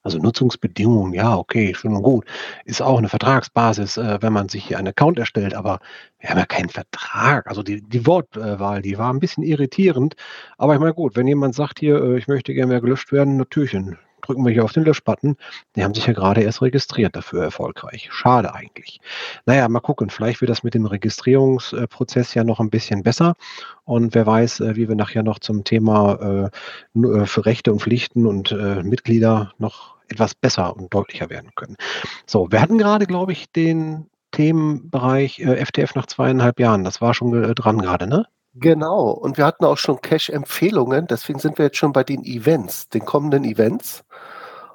Also 0.06 0.18
Nutzungsbedingungen, 0.18 1.14
ja, 1.14 1.36
okay, 1.36 1.74
schön 1.74 1.92
und 1.92 2.04
gut. 2.04 2.26
Ist 2.64 2.80
auch 2.80 2.98
eine 2.98 3.08
Vertragsbasis, 3.08 3.96
äh, 3.96 4.18
wenn 4.20 4.32
man 4.32 4.48
sich 4.48 4.64
hier 4.64 4.78
einen 4.78 4.86
Account 4.86 5.18
erstellt, 5.18 5.52
aber 5.52 5.80
wir 6.20 6.30
haben 6.30 6.38
ja 6.38 6.46
keinen 6.46 6.68
Vertrag. 6.68 7.48
Also 7.48 7.64
die, 7.64 7.82
die 7.82 8.06
Wortwahl, 8.06 8.82
die 8.82 8.98
war 8.98 9.12
ein 9.12 9.18
bisschen 9.18 9.42
irritierend. 9.42 10.14
Aber 10.58 10.74
ich 10.74 10.78
meine, 10.78 10.94
gut, 10.94 11.16
wenn 11.16 11.26
jemand 11.26 11.56
sagt 11.56 11.80
hier, 11.80 12.00
äh, 12.00 12.18
ich 12.18 12.28
möchte 12.28 12.54
gerne 12.54 12.68
mehr 12.68 12.80
gelöscht 12.80 13.10
werden, 13.10 13.36
natürlich, 13.36 13.72
drücken 14.26 14.44
wir 14.44 14.52
hier 14.52 14.64
auf 14.64 14.72
den 14.72 14.84
Löschbutton. 14.84 15.36
Die 15.74 15.84
haben 15.84 15.94
sich 15.94 16.06
ja 16.06 16.12
gerade 16.12 16.42
erst 16.42 16.62
registriert 16.62 17.16
dafür 17.16 17.44
erfolgreich. 17.44 18.08
Schade 18.10 18.54
eigentlich. 18.54 19.00
Naja, 19.46 19.68
mal 19.68 19.80
gucken, 19.80 20.10
vielleicht 20.10 20.40
wird 20.40 20.50
das 20.50 20.62
mit 20.62 20.74
dem 20.74 20.86
Registrierungsprozess 20.86 22.34
ja 22.34 22.44
noch 22.44 22.60
ein 22.60 22.70
bisschen 22.70 23.02
besser. 23.02 23.34
Und 23.84 24.14
wer 24.14 24.26
weiß, 24.26 24.60
äh, 24.60 24.76
wie 24.76 24.88
wir 24.88 24.96
nachher 24.96 25.22
noch 25.22 25.38
zum 25.38 25.64
Thema 25.64 26.50
äh, 26.94 26.98
äh, 27.00 27.26
für 27.26 27.46
Rechte 27.46 27.72
und 27.72 27.80
Pflichten 27.80 28.26
und 28.26 28.52
Mitglieder 28.84 29.52
noch 29.58 29.96
etwas 30.08 30.34
besser 30.34 30.76
und 30.76 30.92
deutlicher 30.92 31.30
werden 31.30 31.50
können. 31.54 31.76
So, 32.26 32.50
wir 32.50 32.60
hatten 32.60 32.78
gerade, 32.78 33.06
glaube 33.06 33.32
ich, 33.32 33.50
den 33.50 34.06
Themenbereich 34.32 35.42
FTF 35.42 35.94
nach 35.94 36.06
zweieinhalb 36.06 36.60
Jahren. 36.60 36.84
Das 36.84 37.00
war 37.00 37.14
schon 37.14 37.54
dran 37.54 37.78
gerade, 37.78 38.06
ne? 38.06 38.26
Genau, 38.58 39.10
und 39.10 39.36
wir 39.36 39.44
hatten 39.44 39.64
auch 39.64 39.76
schon 39.76 40.00
Cache-Empfehlungen, 40.00 41.06
deswegen 41.06 41.38
sind 41.38 41.58
wir 41.58 41.66
jetzt 41.66 41.76
schon 41.76 41.92
bei 41.92 42.04
den 42.04 42.24
Events, 42.24 42.88
den 42.88 43.04
kommenden 43.04 43.44
Events. 43.44 44.04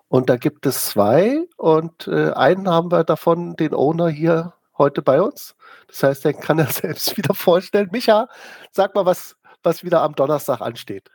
Und 0.07 0.29
da 0.29 0.37
gibt 0.37 0.65
es 0.65 0.85
zwei 0.87 1.45
und 1.57 2.07
äh, 2.07 2.31
einen 2.33 2.69
haben 2.69 2.91
wir 2.91 3.03
davon, 3.03 3.55
den 3.55 3.73
Owner 3.73 4.09
hier 4.09 4.53
heute 4.77 5.01
bei 5.01 5.21
uns. 5.21 5.55
Das 5.87 6.03
heißt, 6.03 6.25
den 6.25 6.39
kann 6.39 6.59
er 6.59 6.67
selbst 6.71 7.17
wieder 7.17 7.33
vorstellen. 7.33 7.89
Micha, 7.91 8.27
sag 8.71 8.93
mal, 8.93 9.05
was, 9.05 9.35
was 9.63 9.83
wieder 9.83 10.01
am 10.01 10.13
Donnerstag 10.13 10.61
ansteht. 10.61 11.09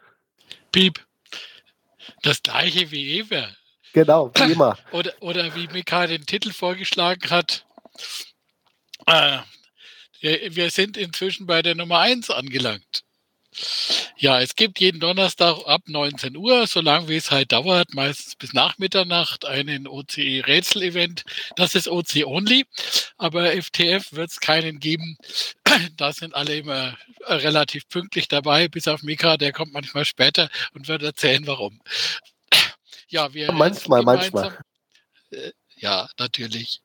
Piep. 0.73 1.05
Das 2.23 2.43
gleiche 2.43 2.91
wie 2.91 3.21
Ever. 3.21 3.49
Genau, 3.93 4.31
wie 4.35 4.53
immer. 4.53 4.77
oder, 4.93 5.13
oder 5.21 5.55
wie 5.55 5.69
Mika 5.69 6.07
den 6.07 6.27
Titel 6.27 6.53
vorgeschlagen 6.53 7.31
hat. 7.31 7.65
Äh, 9.07 9.39
wir 10.21 10.71
sind 10.71 10.97
inzwischen 10.97 11.47
bei 11.47 11.63
der 11.63 11.75
Nummer 11.75 12.01
1 12.01 12.31
angelangt. 12.31 13.05
Ja, 14.19 14.41
es 14.41 14.55
gibt 14.55 14.81
jeden 14.81 15.01
Donnerstag 15.01 15.67
ab 15.67 15.83
19 15.87 16.37
Uhr, 16.37 16.67
solange 16.67 17.09
wie 17.09 17.17
es 17.17 17.31
halt 17.31 17.53
dauert, 17.53 17.95
meistens 17.95 18.37
bis 18.37 18.53
nach 18.53 18.77
Mitternacht, 18.79 19.45
einen 19.45 19.87
OCE-Rätsel-Event. 19.87 21.25
Das 21.57 21.75
ist 21.75 21.89
OC-only, 21.89 22.67
aber 23.17 23.53
FTF 23.53 24.13
wird 24.13 24.31
es 24.31 24.41
keinen 24.41 24.79
geben, 24.79 25.17
da 25.97 26.13
sind 26.13 26.35
alle 26.35 26.57
immer 26.57 26.97
äh, 27.27 27.35
relativ 27.35 27.89
pünktlich 27.89 28.29
dabei, 28.29 28.69
bis 28.69 28.89
auf 28.89 29.03
Mika, 29.03 29.37
der 29.37 29.53
kommt 29.53 29.73
manchmal 29.73 30.05
später 30.05 30.51
und 30.75 30.89
wird 30.89 31.03
erzählen, 31.03 31.47
warum. 31.47 31.81
Ja, 33.09 33.33
wir 33.33 33.53
manchmal, 33.53 34.03
manchmal. 34.03 34.59
Äh, 35.31 35.53
ja, 35.77 36.09
natürlich. 36.19 36.81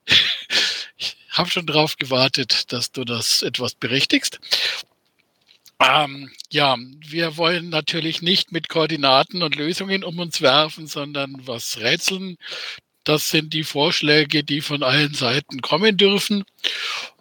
Ich 1.01 1.17
habe 1.31 1.49
schon 1.49 1.65
darauf 1.65 1.97
gewartet, 1.97 2.71
dass 2.71 2.91
du 2.91 3.03
das 3.03 3.41
etwas 3.41 3.73
berichtigst. 3.73 4.39
Ähm, 5.79 6.31
ja, 6.51 6.77
wir 7.07 7.37
wollen 7.37 7.69
natürlich 7.69 8.21
nicht 8.21 8.51
mit 8.51 8.69
Koordinaten 8.69 9.41
und 9.41 9.55
Lösungen 9.55 10.03
um 10.03 10.19
uns 10.19 10.41
werfen, 10.41 10.85
sondern 10.85 11.35
was 11.47 11.79
rätseln. 11.79 12.37
Das 13.03 13.29
sind 13.29 13.53
die 13.53 13.63
Vorschläge, 13.63 14.43
die 14.43 14.61
von 14.61 14.83
allen 14.83 15.15
Seiten 15.15 15.61
kommen 15.61 15.97
dürfen. 15.97 16.43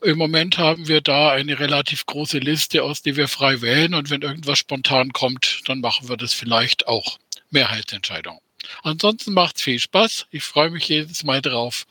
Im 0.02 0.18
Moment 0.18 0.58
haben 0.58 0.88
wir 0.88 1.00
da 1.00 1.30
eine 1.30 1.58
relativ 1.58 2.04
große 2.04 2.38
Liste, 2.38 2.82
aus 2.82 3.00
der 3.00 3.16
wir 3.16 3.28
frei 3.28 3.62
wählen. 3.62 3.94
Und 3.94 4.10
wenn 4.10 4.20
irgendwas 4.20 4.58
spontan 4.58 5.14
kommt, 5.14 5.62
dann 5.66 5.80
machen 5.80 6.10
wir 6.10 6.18
das 6.18 6.34
vielleicht 6.34 6.86
auch 6.86 7.18
Mehrheitsentscheidung. 7.48 8.40
Ansonsten 8.82 9.32
macht 9.32 9.56
es 9.56 9.62
viel 9.62 9.78
Spaß. 9.78 10.26
Ich 10.30 10.44
freue 10.44 10.70
mich 10.70 10.88
jedes 10.88 11.24
Mal 11.24 11.42
drauf. 11.42 11.86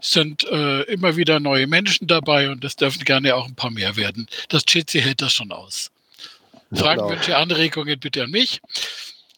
Es 0.00 0.10
sind 0.10 0.44
äh, 0.44 0.82
immer 0.82 1.16
wieder 1.16 1.40
neue 1.40 1.66
Menschen 1.66 2.06
dabei 2.06 2.50
und 2.50 2.64
es 2.64 2.76
dürfen 2.76 3.04
gerne 3.04 3.34
auch 3.34 3.46
ein 3.46 3.54
paar 3.54 3.70
mehr 3.70 3.96
werden. 3.96 4.28
Das 4.48 4.64
Jitsi 4.68 5.00
hält 5.00 5.22
das 5.22 5.32
schon 5.32 5.52
aus. 5.52 5.90
Fragen, 6.72 7.00
genau. 7.00 7.10
Wünsche, 7.10 7.36
Anregungen 7.36 7.98
bitte 7.98 8.24
an 8.24 8.30
mich. 8.30 8.60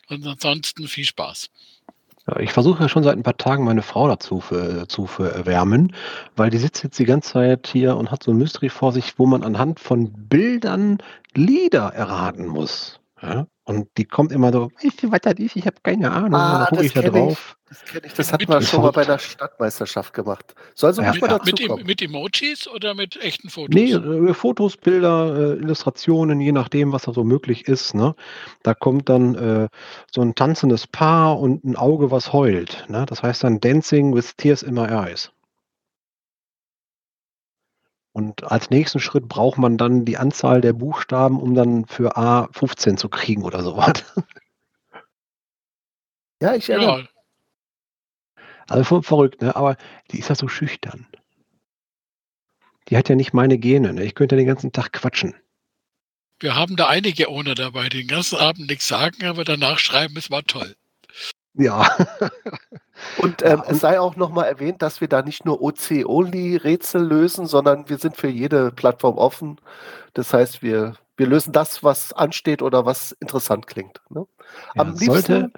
Und 0.08 0.26
ansonsten 0.26 0.88
viel 0.88 1.04
Spaß. 1.04 1.48
Ja, 2.26 2.38
ich 2.38 2.52
versuche 2.52 2.82
ja 2.82 2.88
schon 2.88 3.02
seit 3.02 3.16
ein 3.16 3.22
paar 3.22 3.36
Tagen 3.36 3.64
meine 3.64 3.82
Frau 3.82 4.06
dazu 4.06 4.40
für, 4.40 4.86
zu 4.86 5.08
erwärmen, 5.18 5.94
weil 6.36 6.50
die 6.50 6.58
sitzt 6.58 6.84
jetzt 6.84 6.98
die 6.98 7.04
ganze 7.04 7.32
Zeit 7.32 7.66
hier 7.66 7.96
und 7.96 8.10
hat 8.10 8.22
so 8.22 8.30
ein 8.30 8.36
Mystery 8.36 8.68
vor 8.68 8.92
sich, 8.92 9.18
wo 9.18 9.26
man 9.26 9.42
anhand 9.42 9.80
von 9.80 10.12
Bildern 10.12 10.98
Lieder 11.34 11.88
erraten 11.94 12.46
muss. 12.46 13.00
Ja? 13.22 13.46
Und 13.64 13.88
die 13.96 14.04
kommt 14.04 14.32
immer 14.32 14.52
so, 14.52 14.70
weißt 14.82 15.04
du, 15.04 15.12
was 15.12 15.20
das 15.22 15.34
ist? 15.38 15.54
Ich 15.56 15.66
habe 15.66 15.76
keine 15.82 16.10
Ahnung. 16.10 16.34
Ah, 16.34 16.58
dann 16.58 16.66
gucke 16.70 16.76
das 16.78 16.86
ich 16.86 16.92
da 16.94 17.00
kenne 17.02 17.12
drauf. 17.12 17.56
ich. 17.60 17.68
Das 17.68 17.84
kenne 17.84 18.06
ich. 18.06 18.12
Das 18.14 18.32
hatten 18.32 18.48
wir 18.48 18.60
schon 18.62 18.82
mal 18.82 18.90
bei 18.90 19.04
der 19.04 19.18
Stadtmeisterschaft 19.18 20.12
gemacht. 20.12 20.54
Soll 20.74 20.92
so 20.92 21.00
Ja, 21.02 21.08
manchmal 21.08 21.30
ja. 21.30 21.38
dazu 21.38 21.54
Mit, 21.56 21.68
kommen. 21.68 21.86
mit 21.86 22.02
Emojis 22.02 22.66
oder 22.68 22.94
mit 22.94 23.16
echten 23.22 23.48
Fotos? 23.48 23.74
Nee, 23.74 23.92
äh, 23.92 24.34
Fotos, 24.34 24.76
Bilder, 24.76 25.36
äh, 25.36 25.58
Illustrationen, 25.58 26.40
je 26.40 26.52
nachdem, 26.52 26.92
was 26.92 27.02
da 27.02 27.12
so 27.12 27.22
möglich 27.24 27.68
ist. 27.68 27.94
Ne? 27.94 28.14
Da 28.64 28.74
kommt 28.74 29.08
dann 29.08 29.34
äh, 29.36 29.68
so 30.12 30.20
ein 30.22 30.34
tanzendes 30.34 30.86
Paar 30.88 31.38
und 31.38 31.64
ein 31.64 31.76
Auge, 31.76 32.10
was 32.10 32.32
heult. 32.32 32.84
Ne? 32.88 33.06
Das 33.06 33.22
heißt 33.22 33.44
dann 33.44 33.60
Dancing 33.60 34.14
with 34.14 34.36
Tears 34.36 34.62
in 34.64 34.74
My 34.74 34.86
Eyes. 34.88 35.30
Und 38.12 38.44
als 38.44 38.68
nächsten 38.70 39.00
Schritt 39.00 39.26
braucht 39.28 39.56
man 39.58 39.78
dann 39.78 40.04
die 40.04 40.18
Anzahl 40.18 40.60
der 40.60 40.74
Buchstaben, 40.74 41.40
um 41.40 41.54
dann 41.54 41.86
für 41.86 42.16
A 42.16 42.48
15 42.52 42.96
zu 42.98 43.08
kriegen 43.08 43.42
oder 43.42 43.62
sowas. 43.62 44.04
Ja, 46.42 46.54
ich 46.54 46.68
erinnere. 46.68 47.08
Ja, 48.36 48.42
Also 48.68 48.84
voll 48.84 49.02
verrückt, 49.02 49.40
ne? 49.42 49.54
aber 49.56 49.76
die 50.10 50.18
ist 50.18 50.28
ja 50.28 50.34
so 50.34 50.48
schüchtern. 50.48 51.06
Die 52.88 52.96
hat 52.96 53.08
ja 53.08 53.14
nicht 53.14 53.32
meine 53.32 53.58
Gene. 53.58 53.92
Ne? 53.92 54.04
Ich 54.04 54.14
könnte 54.14 54.36
den 54.36 54.46
ganzen 54.46 54.72
Tag 54.72 54.92
quatschen. 54.92 55.34
wir 56.40 56.56
haben 56.56 56.74
da 56.76 56.88
einige 56.88 57.30
ohne 57.30 57.54
dabei, 57.54 57.88
die 57.88 57.98
den 57.98 58.08
ganzen 58.08 58.36
Abend 58.38 58.68
nichts 58.68 58.88
sagen, 58.88 59.24
aber 59.24 59.44
danach 59.44 59.78
schreiben, 59.78 60.16
es 60.16 60.30
war 60.30 60.42
toll. 60.42 60.74
Ja. 61.54 61.96
Und 63.18 63.42
ähm, 63.42 63.62
es 63.66 63.80
sei 63.80 63.98
auch 64.00 64.16
nochmal 64.16 64.46
erwähnt, 64.46 64.80
dass 64.80 65.00
wir 65.00 65.08
da 65.08 65.22
nicht 65.22 65.44
nur 65.44 65.60
OC-Only-Rätsel 65.60 67.02
lösen, 67.02 67.46
sondern 67.46 67.88
wir 67.88 67.98
sind 67.98 68.16
für 68.16 68.28
jede 68.28 68.70
Plattform 68.70 69.18
offen. 69.18 69.60
Das 70.14 70.32
heißt, 70.32 70.62
wir, 70.62 70.94
wir 71.16 71.26
lösen 71.26 71.52
das, 71.52 71.82
was 71.82 72.12
ansteht 72.12 72.62
oder 72.62 72.86
was 72.86 73.12
interessant 73.12 73.66
klingt. 73.66 74.00
Ne? 74.08 74.26
Ja, 74.74 74.82
Am, 74.82 74.96
sollte, 74.96 75.38
liebsten, 75.38 75.52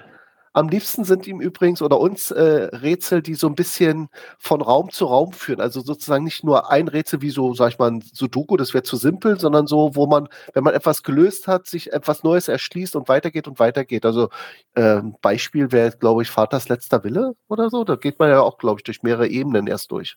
am 0.55 0.69
liebsten 0.69 1.05
sind 1.05 1.27
ihm 1.27 1.41
übrigens 1.41 1.83
oder 1.83 1.99
uns 1.99 2.31
äh, 2.31 2.41
Rätsel, 2.73 3.23
die 3.23 3.35
so 3.35 3.49
ein 3.49 3.57
bisschen 3.57 4.09
von 4.39 4.63
Raum 4.63 4.91
zu 4.91 5.07
Raum 5.07 5.33
führen. 5.33 5.61
Also 5.61 5.81
sozusagen 5.81 6.23
nicht 6.23 6.45
nur 6.45 6.71
ein 6.71 6.87
Rätsel 6.87 7.23
wie 7.23 7.31
so, 7.31 7.55
sag 7.55 7.73
ich 7.73 7.79
mal, 7.81 7.91
ein 7.91 8.05
Sudoku, 8.13 8.57
das 8.57 8.73
wäre 8.73 8.85
zu 8.85 8.97
simpel, 8.97 9.39
sondern 9.39 9.67
so, 9.67 9.97
wo 9.97 10.07
man, 10.07 10.29
wenn 10.53 10.63
man 10.63 10.73
etwas 10.73 11.03
gelöst 11.03 11.49
hat, 11.49 11.67
sich 11.67 11.93
etwas 11.93 12.23
Neues 12.23 12.47
erschließt 12.47 12.95
und 12.95 13.09
weitergeht 13.09 13.49
und 13.49 13.59
weitergeht. 13.59 14.07
Also 14.07 14.29
ähm, 14.77 15.17
Beispiel 15.21 15.73
wäre, 15.73 15.91
glaube 15.91 16.23
ich, 16.23 16.31
Vaters 16.31 16.69
letzter 16.69 17.03
Wille 17.03 17.35
oder 17.49 17.69
so. 17.69 17.83
Da 17.83 17.97
geht 17.97 18.21
man 18.21 18.31
ja 18.31 18.41
auch, 18.41 18.57
glaube 18.59 18.79
ich, 18.79 18.85
durch 18.85 19.03
mehrere 19.03 19.27
Ebenen 19.27 19.67
erst 19.67 19.91
durch. 19.91 20.17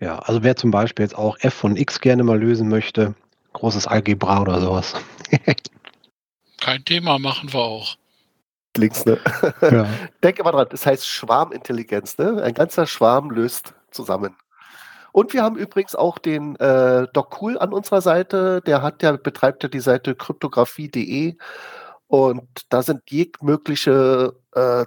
ja, 0.00 0.18
also 0.20 0.42
wer 0.42 0.56
zum 0.56 0.70
Beispiel 0.70 1.04
jetzt 1.04 1.16
auch 1.18 1.36
f 1.40 1.52
von 1.52 1.76
x 1.76 2.00
gerne 2.00 2.24
mal 2.24 2.38
lösen 2.40 2.70
möchte, 2.70 3.14
großes 3.52 3.86
Algebra 3.86 4.40
oder 4.40 4.60
sowas. 4.62 4.94
Kein 6.60 6.84
Thema, 6.84 7.18
machen 7.18 7.52
wir 7.52 7.60
auch. 7.60 7.96
Links, 8.76 9.04
ne? 9.04 9.18
Ja. 9.62 9.86
Denk 10.22 10.38
immer 10.38 10.52
dran, 10.52 10.66
das 10.70 10.86
heißt 10.86 11.06
Schwarmintelligenz, 11.06 12.18
ne? 12.18 12.42
Ein 12.42 12.54
ganzer 12.54 12.86
Schwarm 12.86 13.30
löst 13.30 13.74
zusammen. 13.90 14.36
Und 15.12 15.32
wir 15.32 15.42
haben 15.42 15.56
übrigens 15.56 15.94
auch 15.94 16.18
den 16.18 16.56
äh, 16.56 17.06
Doc 17.12 17.40
Cool 17.40 17.58
an 17.58 17.72
unserer 17.72 18.02
Seite. 18.02 18.60
Der 18.66 18.82
hat 18.82 19.02
ja, 19.02 19.12
betreibt 19.12 19.62
ja 19.62 19.68
die 19.68 19.80
Seite 19.80 20.14
kryptographie.de 20.14 21.36
und 22.06 22.48
da 22.70 22.82
sind 22.82 23.02
jegliche 23.10 24.34
äh, 24.54 24.84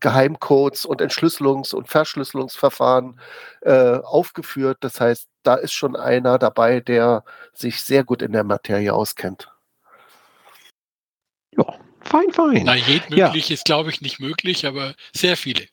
Geheimcodes 0.00 0.86
und 0.86 1.02
Entschlüsselungs- 1.02 1.74
und 1.74 1.88
Verschlüsselungsverfahren 1.88 3.20
äh, 3.62 3.98
aufgeführt. 3.98 4.78
Das 4.80 5.00
heißt, 5.00 5.28
da 5.42 5.54
ist 5.54 5.72
schon 5.72 5.96
einer 5.96 6.38
dabei, 6.38 6.80
der 6.80 7.24
sich 7.52 7.82
sehr 7.82 8.04
gut 8.04 8.22
in 8.22 8.32
der 8.32 8.44
Materie 8.44 8.94
auskennt. 8.94 9.50
Ja, 11.56 11.78
fein, 12.00 12.30
fein. 12.32 12.62
Na, 12.64 12.74
jed 12.74 13.10
Ja. 13.10 13.26
möglich 13.28 13.50
ist, 13.50 13.64
glaube 13.64 13.90
ich, 13.90 14.00
nicht 14.00 14.20
möglich, 14.20 14.66
aber 14.66 14.94
sehr 15.12 15.36
viele. 15.36 15.66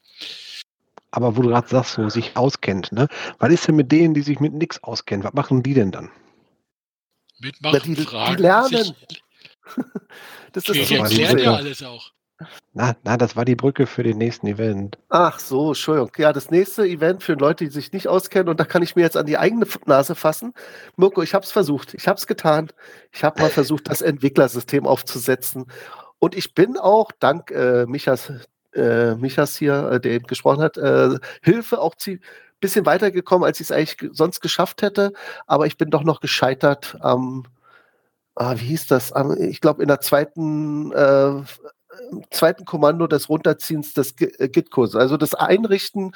Aber 1.11 1.37
wo 1.37 1.41
du 1.41 1.49
gerade 1.49 1.67
sagst, 1.67 1.93
so 1.93 2.09
sich 2.09 2.35
auskennt, 2.35 2.91
ne? 2.91 3.07
Was 3.39 3.51
ist 3.51 3.67
denn 3.67 3.75
mit 3.75 3.91
denen, 3.91 4.13
die 4.13 4.21
sich 4.21 4.39
mit 4.39 4.53
nix 4.53 4.81
auskennen? 4.83 5.23
Was 5.23 5.33
machen 5.33 5.63
die 5.63 5.73
denn 5.73 5.91
dann? 5.91 6.11
Mitmachen, 7.39 7.95
die, 7.95 8.01
die 8.01 8.07
fragen, 8.07 8.41
lernen. 8.41 8.67
sich, 8.69 8.93
Das 10.53 10.63
die 10.65 10.79
ist 10.79 10.89
so 10.89 11.37
ja 11.37 11.53
alles 11.53 11.83
auch. 11.83 12.11
Na, 12.73 12.95
na, 13.03 13.17
das 13.17 13.35
war 13.35 13.45
die 13.45 13.55
Brücke 13.55 13.87
für 13.87 14.03
den 14.03 14.17
nächsten 14.19 14.45
Event. 14.45 14.97
Ach 15.09 15.39
so, 15.39 15.69
Entschuldigung. 15.69 16.11
Ja, 16.17 16.33
das 16.33 16.51
nächste 16.51 16.83
Event 16.83 17.23
für 17.23 17.33
Leute, 17.33 17.63
die 17.63 17.71
sich 17.71 17.91
nicht 17.91 18.07
auskennen, 18.07 18.49
und 18.49 18.59
da 18.59 18.65
kann 18.65 18.83
ich 18.83 18.95
mir 18.95 19.01
jetzt 19.01 19.17
an 19.17 19.25
die 19.25 19.37
eigene 19.37 19.65
Nase 19.85 20.13
fassen. 20.13 20.53
Mirko, 20.97 21.23
ich 21.23 21.33
habe 21.33 21.43
es 21.43 21.51
versucht. 21.51 21.95
Ich 21.95 22.07
habe 22.07 22.17
es 22.19 22.27
getan. 22.27 22.69
Ich 23.11 23.23
habe 23.23 23.41
mal 23.41 23.49
versucht, 23.49 23.89
das 23.89 24.01
Entwicklersystem 24.01 24.85
aufzusetzen. 24.85 25.65
Und 26.19 26.35
ich 26.35 26.53
bin 26.53 26.77
auch, 26.77 27.11
dank 27.19 27.49
äh, 27.51 27.85
Michas, 27.87 28.31
äh, 28.73 29.15
Michas 29.15 29.55
hier, 29.57 29.91
äh, 29.93 29.99
der 29.99 30.11
eben 30.11 30.27
gesprochen 30.27 30.61
hat, 30.61 30.77
äh, 30.77 31.17
Hilfe 31.41 31.79
auch 31.79 31.95
ein 32.05 32.21
bisschen 32.59 32.85
weitergekommen, 32.85 33.45
als 33.45 33.59
ich 33.59 33.67
es 33.67 33.71
eigentlich 33.71 33.97
ge- 33.97 34.09
sonst 34.13 34.41
geschafft 34.41 34.83
hätte. 34.83 35.13
Aber 35.47 35.65
ich 35.65 35.77
bin 35.77 35.89
doch 35.89 36.03
noch 36.03 36.19
gescheitert 36.19 36.97
am, 37.01 37.45
ah, 38.35 38.53
wie 38.57 38.65
hieß 38.65 38.87
das? 38.87 39.11
Ich 39.39 39.61
glaube, 39.61 39.81
in 39.81 39.87
der 39.87 40.01
zweiten 40.01 40.91
äh, 40.91 41.41
zweiten 42.31 42.65
Kommando 42.65 43.07
des 43.07 43.29
Runterziehens 43.29 43.93
des 43.93 44.13
äh, 44.19 44.49
Git-Codes. 44.49 44.95
Also 44.95 45.17
das 45.17 45.33
Einrichten 45.33 46.13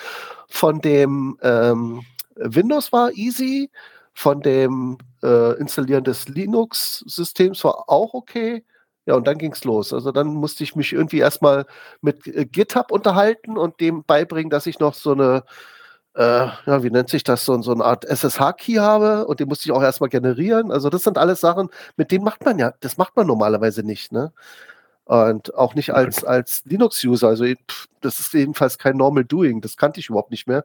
von 0.47 0.81
dem 0.81 1.37
ähm, 1.41 2.03
Windows 2.35 2.91
war 2.91 3.11
easy, 3.13 3.69
von 4.13 4.41
dem 4.41 4.97
äh, 5.23 5.57
Installieren 5.59 6.03
des 6.03 6.27
Linux-Systems 6.27 7.63
war 7.63 7.89
auch 7.89 8.13
okay. 8.13 8.63
Ja, 9.05 9.15
und 9.15 9.25
dann 9.25 9.37
ging's 9.37 9.63
los. 9.63 9.93
Also 9.93 10.11
dann 10.11 10.27
musste 10.27 10.63
ich 10.63 10.75
mich 10.75 10.93
irgendwie 10.93 11.19
erstmal 11.19 11.65
mit 12.01 12.27
äh, 12.27 12.45
GitHub 12.45 12.91
unterhalten 12.91 13.57
und 13.57 13.79
dem 13.79 14.03
beibringen, 14.03 14.49
dass 14.49 14.67
ich 14.67 14.79
noch 14.79 14.93
so 14.93 15.13
eine, 15.13 15.43
äh, 16.15 16.47
ja, 16.65 16.83
wie 16.83 16.91
nennt 16.91 17.09
sich 17.09 17.23
das, 17.23 17.45
so, 17.45 17.59
so 17.61 17.71
eine 17.73 17.83
Art 17.85 18.05
SSH-Key 18.05 18.75
habe 18.75 19.25
und 19.27 19.39
den 19.39 19.47
musste 19.47 19.65
ich 19.65 19.71
auch 19.71 19.81
erstmal 19.81 20.09
generieren. 20.09 20.71
Also 20.71 20.89
das 20.89 21.03
sind 21.03 21.17
alles 21.17 21.41
Sachen, 21.41 21.69
mit 21.97 22.11
denen 22.11 22.23
macht 22.25 22.45
man 22.45 22.59
ja, 22.59 22.73
das 22.81 22.97
macht 22.97 23.15
man 23.15 23.27
normalerweise 23.27 23.83
nicht, 23.83 24.11
ne? 24.11 24.33
Und 25.11 25.53
auch 25.55 25.75
nicht 25.75 25.93
als, 25.93 26.23
als 26.23 26.63
Linux-User. 26.63 27.27
Also 27.27 27.43
das 27.99 28.21
ist 28.21 28.33
jedenfalls 28.33 28.77
kein 28.77 28.95
Normal 28.95 29.25
Doing. 29.25 29.59
Das 29.59 29.75
kannte 29.75 29.99
ich 29.99 30.07
überhaupt 30.07 30.31
nicht 30.31 30.47
mehr. 30.47 30.63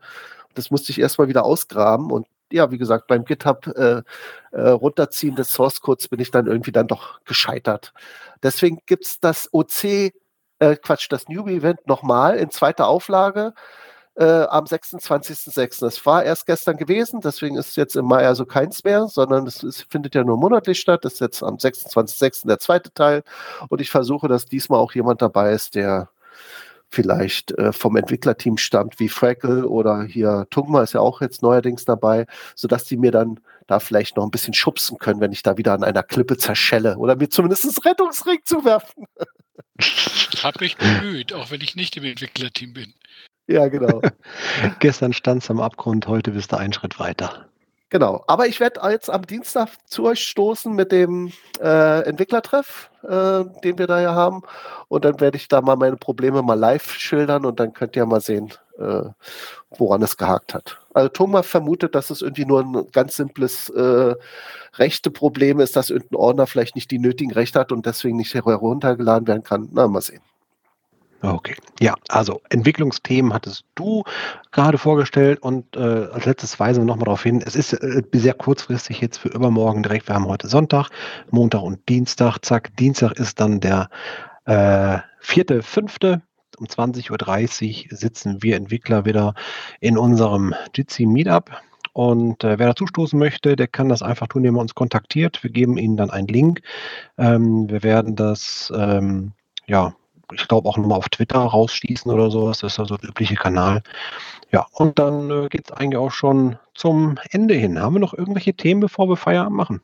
Das 0.55 0.71
musste 0.71 0.93
ich 0.93 1.01
erstmal 1.01 1.27
wieder 1.27 1.45
ausgraben. 1.45 2.13
Und 2.13 2.29
ja, 2.53 2.71
wie 2.71 2.79
gesagt, 2.79 3.09
beim 3.09 3.25
GitHub 3.25 3.67
äh, 3.67 4.03
äh, 4.53 4.69
runterziehen 4.69 5.35
des 5.35 5.49
Source 5.49 5.81
Codes 5.81 6.07
bin 6.07 6.21
ich 6.21 6.31
dann 6.31 6.47
irgendwie 6.47 6.71
dann 6.71 6.87
doch 6.87 7.19
gescheitert. 7.25 7.93
Deswegen 8.41 8.79
gibt 8.87 9.07
es 9.07 9.19
das 9.19 9.49
OC, 9.53 10.13
äh, 10.61 10.77
Quatsch, 10.81 11.09
das 11.11 11.27
Newbie-Event 11.27 11.89
nochmal 11.89 12.37
in 12.37 12.51
zweiter 12.53 12.87
Auflage 12.87 13.53
äh, 14.17 14.25
am 14.25 14.64
26.06. 14.64 15.81
Das 15.81 16.05
war 16.07 16.25
erst 16.25 16.47
gestern 16.47 16.77
gewesen, 16.77 17.21
deswegen 17.21 17.57
ist 17.57 17.77
jetzt 17.77 17.97
im 17.97 18.07
Mai 18.07 18.27
also 18.27 18.47
keins 18.47 18.83
mehr, 18.83 19.09
sondern 19.09 19.47
es, 19.47 19.62
es 19.62 19.83
findet 19.83 20.14
ja 20.14 20.25
nur 20.25 20.39
monatlich 20.39 20.81
statt. 20.81 21.05
Das 21.05 21.14
ist 21.14 21.21
jetzt 21.21 21.43
am 21.43 21.57
26.06. 21.57 22.47
der 22.47 22.59
zweite 22.59 22.93
Teil. 22.93 23.23
Und 23.69 23.81
ich 23.81 23.91
versuche, 23.91 24.29
dass 24.29 24.47
diesmal 24.47 24.81
auch 24.81 24.93
jemand 24.95 25.23
dabei 25.23 25.53
ist, 25.53 25.75
der 25.75 26.09
vielleicht 26.89 27.53
äh, 27.59 27.73
vom 27.73 27.97
Entwicklerteam 27.97 28.57
stammt, 28.57 28.99
wie 29.01 29.09
Frackle 29.09 29.69
oder 29.69 30.05
hier 30.05 30.47
Tungma 30.51 30.83
ist 30.83 30.95
ja 30.95 31.01
auch 31.01 31.21
jetzt 31.21 31.43
neuerdings 31.43 31.85
dabei, 31.85 32.27
sodass 32.55 32.85
die 32.85 32.97
mir 32.97 33.11
dann 33.11 33.41
da 33.67 33.81
vielleicht 33.81 34.17
noch 34.17 34.25
ein 34.25 34.31
bisschen 34.31 34.55
schubsen 34.55 34.99
können, 34.99 35.21
wenn 35.21 35.33
ich 35.33 35.43
da 35.43 35.59
wieder 35.59 35.73
an 35.73 35.83
einer 35.83 36.05
Klippe 36.05 36.37
zerschelle 36.37 36.97
oder 36.97 37.17
mir 37.17 37.29
zumindest 37.29 37.85
Rettungsring 37.85 38.39
zuwerfen. 38.45 39.05
Ich 39.79 40.43
habe 40.43 40.59
mich 40.61 40.77
bemüht, 40.77 41.33
auch 41.33 41.51
wenn 41.51 41.61
ich 41.61 41.77
nicht 41.77 41.97
im 41.97 42.05
Entwicklerteam 42.05 42.73
bin. 42.73 42.95
Ja, 43.47 43.69
genau. 43.69 44.01
Gestern 44.81 45.13
stand 45.13 45.43
es 45.43 45.51
am 45.51 45.61
Abgrund, 45.61 46.07
heute 46.09 46.33
bist 46.33 46.53
du 46.53 46.57
einen 46.57 46.73
Schritt 46.73 46.99
weiter. 46.99 47.47
Genau, 47.89 48.25
aber 48.27 48.49
ich 48.49 48.59
werde 48.59 48.81
jetzt 48.91 49.09
am 49.09 49.25
Dienstag 49.27 49.69
zu 49.87 50.05
euch 50.07 50.25
stoßen 50.25 50.75
mit 50.75 50.91
dem 50.91 51.33
äh, 51.61 52.01
Entwicklertreff, 52.01 52.91
äh, 53.05 53.45
den 53.63 53.79
wir 53.79 53.87
da 53.87 54.01
ja 54.01 54.13
haben. 54.13 54.43
Und 54.89 55.05
dann 55.05 55.21
werde 55.21 55.37
ich 55.37 55.47
da 55.47 55.61
mal 55.61 55.77
meine 55.77 55.97
Probleme 55.97 56.43
mal 56.43 56.59
live 56.59 56.91
schildern 56.95 57.45
und 57.47 57.61
dann 57.61 57.73
könnt 57.75 57.95
ihr 57.95 58.05
mal 58.05 58.21
sehen, 58.21 58.53
äh, 58.79 59.03
woran 59.79 60.03
es 60.03 60.17
gehakt 60.17 60.53
hat. 60.53 60.79
Also 60.95 61.11
Thomas 61.11 61.47
vermutet, 61.47 61.95
dass 61.95 62.11
es 62.11 62.23
irgendwie 62.23 62.45
nur 62.45 62.61
ein 62.61 62.89
ganz 62.91 63.15
simples 63.15 63.69
äh, 63.71 64.17
rechte 64.75 65.13
Problem 65.13 65.61
ist, 65.61 65.77
dass 65.77 65.91
irgendein 65.91 66.17
Ordner 66.19 66.49
vielleicht 66.49 66.75
nicht 66.75 66.91
die 66.91 66.99
nötigen 66.99 67.33
Rechte 67.33 67.61
hat 67.61 67.71
und 67.71 67.87
deswegen 67.87 68.17
nicht 68.17 68.35
heruntergeladen 68.35 69.29
werden 69.29 69.45
kann. 69.45 69.69
Na, 69.71 69.87
mal 69.87 70.01
sehen. 70.01 70.23
Okay. 71.35 71.57
Ja, 71.81 71.95
also 72.09 72.41
Entwicklungsthemen 72.51 73.33
hattest 73.33 73.64
du 73.74 74.05
gerade 74.53 74.79
vorgestellt 74.79 75.43
und 75.43 75.77
äh, 75.77 75.81
als 76.12 76.24
letztes 76.27 76.59
weisen 76.59 76.83
wir 76.83 76.87
nochmal 76.87 77.07
darauf 77.07 77.22
hin, 77.22 77.43
es 77.45 77.57
ist 77.57 77.72
äh, 77.72 78.03
sehr 78.12 78.35
kurzfristig 78.35 79.01
jetzt 79.01 79.18
für 79.18 79.29
übermorgen 79.29 79.83
direkt, 79.83 80.09
wir 80.09 80.14
haben 80.14 80.27
heute 80.27 80.49
Sonntag, 80.49 80.91
Montag 81.31 81.62
und 81.62 81.89
Dienstag, 81.89 82.39
zack, 82.43 82.77
Dienstag 82.77 83.12
ist 83.12 83.41
dann 83.41 83.61
der 83.61 83.89
äh, 84.47 84.99
vierte, 85.20 85.62
fünfte, 85.62 86.22
um 86.59 86.66
20.30 86.66 87.91
Uhr 87.91 87.97
sitzen 87.97 88.43
wir 88.43 88.57
Entwickler 88.57 89.05
wieder 89.05 89.35
in 89.81 89.99
unserem 89.99 90.55
Jitsi 90.74 91.07
Meetup. 91.07 91.51
Und 91.93 92.45
äh, 92.45 92.59
wer 92.59 92.68
dazustoßen 92.68 93.18
möchte, 93.18 93.57
der 93.57 93.68
kann 93.68 93.89
das 93.89 94.03
einfach 94.03 94.29
tun, 94.29 94.43
indem 94.43 94.57
er 94.57 94.61
uns 94.61 94.74
kontaktiert. 94.74 95.43
Wir 95.43 95.51
geben 95.51 95.79
Ihnen 95.79 95.97
dann 95.97 96.11
einen 96.11 96.29
Link. 96.29 96.61
Ähm, 97.16 97.70
wir 97.70 97.83
werden 97.83 98.16
das 98.16 98.72
ähm, 98.77 99.33
ja 99.66 99.95
ich 100.33 100.49
glaube, 100.49 100.68
auch 100.68 100.77
nochmal 100.77 100.99
auf 100.99 101.09
Twitter 101.09 101.39
rausschießen 101.39 102.11
oder 102.11 102.31
sowas. 102.31 102.59
Das 102.59 102.74
ist 102.74 102.81
also 102.81 102.97
der 102.97 103.11
übliche 103.11 103.37
Kanal. 103.37 103.83
Ja, 104.53 104.66
und 104.72 104.99
dann 104.99 105.31
äh, 105.31 105.49
geht 105.49 105.70
es 105.70 105.72
eigentlich 105.72 105.99
auch 105.99 106.12
schon 106.12 106.59
zum 106.74 107.18
Ende 107.31 107.55
hin. 107.55 107.81
Haben 107.81 107.95
wir 107.95 108.01
noch 108.01 108.14
irgendwelche 108.14 108.55
Themen, 108.55 108.81
bevor 108.81 109.09
wir 109.09 109.16
Feierabend 109.16 109.57
machen? 109.57 109.83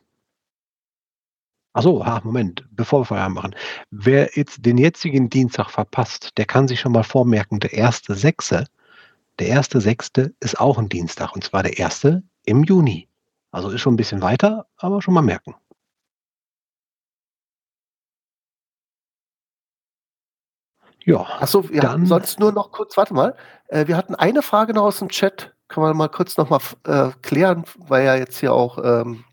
Achso, 1.73 2.01
ah, 2.03 2.21
Moment, 2.23 2.63
bevor 2.71 3.01
wir 3.01 3.05
Feierabend 3.05 3.35
machen. 3.35 3.55
Wer 3.89 4.29
jetzt 4.35 4.65
den 4.65 4.77
jetzigen 4.77 5.29
Dienstag 5.29 5.69
verpasst, 5.69 6.37
der 6.37 6.45
kann 6.45 6.67
sich 6.67 6.79
schon 6.79 6.91
mal 6.91 7.03
vormerken, 7.03 7.59
der 7.59 7.73
erste 7.73 8.13
Sechste, 8.13 8.65
der 9.39 9.47
erste 9.47 9.81
Sechste 9.81 10.35
ist 10.39 10.59
auch 10.59 10.77
ein 10.77 10.89
Dienstag 10.89 11.33
und 11.33 11.43
zwar 11.43 11.63
der 11.63 11.79
erste 11.79 12.21
im 12.45 12.63
Juni. 12.63 13.07
Also 13.51 13.69
ist 13.69 13.81
schon 13.81 13.93
ein 13.93 13.97
bisschen 13.97 14.21
weiter, 14.21 14.67
aber 14.77 15.01
schon 15.01 15.13
mal 15.13 15.21
merken. 15.21 15.55
Ja, 21.05 21.25
Achso, 21.39 21.69
wir 21.69 21.81
dann 21.81 22.05
sonst 22.05 22.39
nur 22.39 22.51
noch 22.51 22.71
kurz, 22.71 22.95
warte 22.95 23.13
mal, 23.13 23.35
äh, 23.67 23.87
wir 23.87 23.97
hatten 23.97 24.15
eine 24.15 24.41
Frage 24.41 24.73
noch 24.73 24.83
aus 24.83 24.99
dem 24.99 25.09
Chat, 25.09 25.53
können 25.67 25.85
wir 25.85 25.93
mal 25.93 26.07
kurz 26.07 26.37
noch 26.37 26.49
mal 26.49 26.59
äh, 26.85 27.11
klären, 27.21 27.65
weil 27.77 28.05
ja 28.05 28.15
jetzt 28.15 28.37
hier 28.37 28.53
auch 28.53 28.77
ähm, 28.83 29.23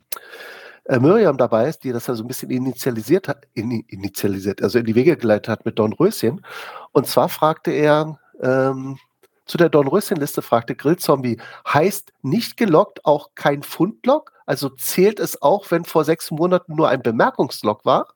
äh, 0.84 0.98
Miriam 0.98 1.36
dabei 1.36 1.68
ist, 1.68 1.84
die 1.84 1.92
das 1.92 2.08
ja 2.08 2.14
so 2.14 2.24
ein 2.24 2.26
bisschen 2.28 2.50
initialisiert 2.50 3.28
hat, 3.28 3.46
in, 3.54 3.70
initialisiert, 3.70 4.62
also 4.62 4.78
in 4.78 4.86
die 4.86 4.96
Wege 4.96 5.16
geleitet 5.16 5.48
hat 5.48 5.64
mit 5.64 5.78
Dornröschen. 5.78 6.44
Und 6.90 7.06
zwar 7.06 7.28
fragte 7.28 7.70
er 7.70 8.18
ähm, 8.42 8.98
zu 9.46 9.56
der 9.56 9.68
Dornröschen-Liste, 9.68 10.42
fragte 10.42 10.74
Grillzombie, 10.74 11.40
heißt 11.68 12.12
nicht 12.22 12.56
gelockt 12.56 13.04
auch 13.04 13.30
kein 13.36 13.62
Fundlog? 13.62 14.32
Also 14.46 14.68
zählt 14.70 15.20
es 15.20 15.40
auch, 15.42 15.70
wenn 15.70 15.84
vor 15.84 16.04
sechs 16.04 16.32
Monaten 16.32 16.74
nur 16.74 16.88
ein 16.88 17.02
Bemerkungslog 17.02 17.84
war? 17.84 18.08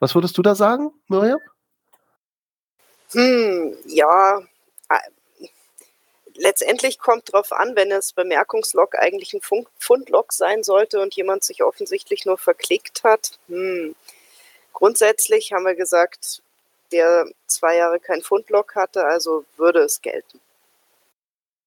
Was 0.00 0.14
würdest 0.16 0.36
du 0.36 0.42
da 0.42 0.54
sagen, 0.54 0.90
Miriam? 1.08 1.38
Hm, 3.14 3.76
ja, 3.86 4.42
letztendlich 6.36 6.98
kommt 6.98 7.32
drauf 7.32 7.52
an, 7.52 7.76
wenn 7.76 7.90
das 7.90 8.12
Bemerkungslog 8.12 8.96
eigentlich 8.98 9.34
ein 9.34 9.40
Fun 9.40 9.66
Fundlog 9.78 10.32
sein 10.32 10.62
sollte 10.62 11.00
und 11.00 11.14
jemand 11.14 11.44
sich 11.44 11.62
offensichtlich 11.62 12.26
nur 12.26 12.38
verklickt 12.38 13.04
hat. 13.04 13.38
Hm. 13.48 13.94
Grundsätzlich 14.72 15.52
haben 15.52 15.64
wir 15.64 15.74
gesagt, 15.74 16.42
der 16.92 17.26
zwei 17.46 17.76
Jahre 17.76 18.00
kein 18.00 18.22
Fundlog 18.22 18.74
hatte, 18.74 19.04
also 19.04 19.44
würde 19.56 19.80
es 19.80 20.02
gelten. 20.02 20.40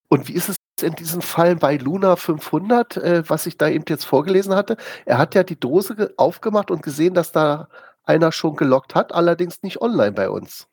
Und 0.10 0.28
wie 0.28 0.34
ist 0.34 0.50
es 0.50 0.58
in 0.82 0.94
diesem 0.96 1.22
Fall 1.22 1.56
bei 1.56 1.76
Luna 1.76 2.16
500, 2.16 2.98
äh, 2.98 3.30
was 3.30 3.46
ich 3.46 3.58
da 3.58 3.68
eben 3.68 3.86
jetzt 3.88 4.06
vorgelesen 4.06 4.56
hatte? 4.56 4.78
Er 5.06 5.18
hat 5.18 5.36
ja 5.36 5.44
die 5.44 5.60
Dose 5.60 6.14
aufgemacht 6.18 6.72
und 6.72 6.82
gesehen, 6.84 7.14
dass 7.14 7.32
da 7.32 7.68
einer 8.04 8.32
schon 8.32 8.56
gelockt 8.56 8.96
hat, 8.96 9.12
allerdings 9.12 9.64
nicht 9.64 9.82
online 9.82 10.14
bei 10.14 10.30
uns. 10.30 10.68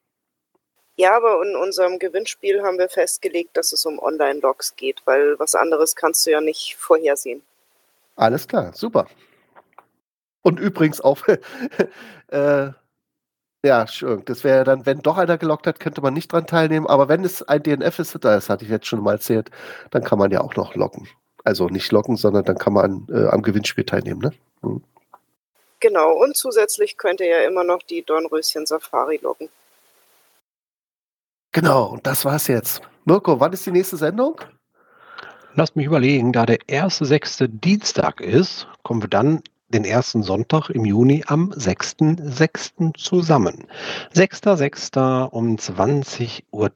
Ja, 0.97 1.17
aber 1.17 1.43
in 1.45 1.57
unserem 1.57 1.99
Gewinnspiel 1.99 2.63
haben 2.63 2.79
wir 2.79 2.89
festgelegt, 2.89 3.57
dass 3.57 3.73
es 3.73 3.85
um 3.85 3.99
Online-Logs 3.99 4.77
geht, 4.77 5.03
weil 5.07 5.39
was 5.39 5.55
anderes 5.55 5.97
kannst 5.97 6.25
du 6.25 6.31
ja 6.31 6.41
nicht 6.41 6.77
vorhersehen. 6.77 7.43
Alles 8.17 8.47
klar, 8.47 8.73
super. 8.75 9.07
Und 10.43 10.61
übrigens 10.61 11.01
auch, 11.01 11.19
äh, 12.29 12.69
ja, 13.65 13.87
schön. 13.87 14.23
Das 14.27 14.45
wäre 14.45 14.63
dann, 14.63 14.85
wenn 14.87 15.01
doch 15.01 15.17
einer 15.17 15.39
gelockt 15.39 15.67
hat, 15.67 15.81
könnte 15.81 16.03
man 16.03 16.15
nicht 16.15 16.31
dran 16.31 16.47
teilnehmen. 16.47 16.87
Aber 16.87 17.09
wenn 17.09 17.25
es 17.25 17.43
ein 17.43 17.63
DNF 17.63 17.99
ist, 17.99 18.17
das 18.23 18.51
hatte 18.51 18.65
ich 18.65 18.71
jetzt 18.71 18.87
schon 18.87 19.03
mal 19.03 19.15
erzählt, 19.15 19.51
dann 19.91 20.05
kann 20.05 20.19
man 20.19 20.31
ja 20.31 20.43
auch 20.43 20.55
noch 20.55 20.75
locken. 20.75 21.09
Also 21.45 21.69
nicht 21.69 21.91
locken, 21.91 22.17
sondern 22.17 22.45
dann 22.45 22.59
kann 22.59 22.75
man 22.75 23.07
äh, 23.11 23.27
am 23.29 23.43
Gewinnspiel 23.43 23.85
teilnehmen, 23.85 24.21
ne? 24.21 24.33
Hm. 24.63 24.85
Genau, 25.81 26.13
und 26.13 26.37
zusätzlich 26.37 26.97
könnt 26.97 27.21
ihr 27.21 27.27
ja 27.27 27.43
immer 27.43 27.65
noch 27.65 27.83
die 27.83 28.03
Dornröschen 28.03 28.65
Safari 28.65 29.19
loggen. 29.23 29.49
Genau, 31.55 31.85
und 31.85 32.05
das 32.05 32.25
war's 32.25 32.49
jetzt. 32.49 32.83
Mirko, 33.05 33.39
wann 33.39 33.53
ist 33.53 33.65
die 33.65 33.71
nächste 33.71 33.97
Sendung? 33.97 34.41
Lass 35.55 35.77
mich 35.77 35.87
überlegen, 35.87 36.33
da 36.33 36.47
der 36.47 36.59
erste 36.69 37.05
sechste 37.05 37.49
Dienstag 37.49 38.21
ist, 38.21 38.67
kommen 38.83 39.01
wir 39.01 39.09
dann 39.09 39.41
den 39.69 39.85
ersten 39.85 40.25
Sonntag 40.25 40.69
im 40.71 40.85
Juni 40.85 41.23
am 41.29 41.53
6.6. 41.53 42.99
zusammen. 42.99 43.69
6.6. 44.15 45.29
um 45.29 45.55
20.30 45.55 46.43
Uhr. 46.51 46.71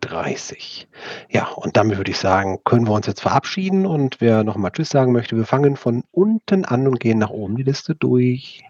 Ja, 1.29 1.49
und 1.49 1.77
damit 1.77 1.97
würde 1.97 2.13
ich 2.13 2.19
sagen, 2.19 2.61
können 2.63 2.87
wir 2.87 2.93
uns 2.93 3.09
jetzt 3.09 3.23
verabschieden 3.23 3.85
und 3.85 4.21
wer 4.21 4.45
nochmal 4.45 4.71
Tschüss 4.71 4.91
sagen 4.91 5.11
möchte, 5.11 5.37
wir 5.37 5.45
fangen 5.45 5.77
von 5.77 6.05
unten 6.13 6.65
an 6.65 6.87
und 6.87 7.01
gehen 7.01 7.19
nach 7.19 7.31
oben 7.31 7.57
die 7.57 7.65
Liste 7.65 7.97
durch. 7.97 8.63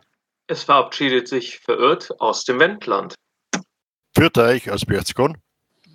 Es 0.46 0.62
verabschiedet 0.62 1.28
sich 1.28 1.58
verirrt 1.58 2.18
aus 2.18 2.46
dem 2.46 2.58
Wendland. 2.60 3.14
Führt 4.16 4.38
euch 4.38 4.70
aus 4.70 4.86
Berchtesgaden. 4.86 5.36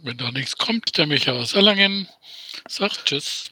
Wenn 0.05 0.17
da 0.17 0.31
nichts 0.31 0.57
kommt, 0.57 0.97
der 0.97 1.07
Micha 1.07 1.31
aus 1.31 1.55
Erlangen 1.55 2.09
sagt 2.67 3.05
Tschüss. 3.05 3.49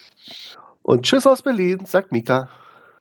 Und 0.81 1.03
Tschüss 1.03 1.25
aus 1.25 1.41
Berlin, 1.41 1.85
sagt 1.85 2.11
Mika. 2.11 2.49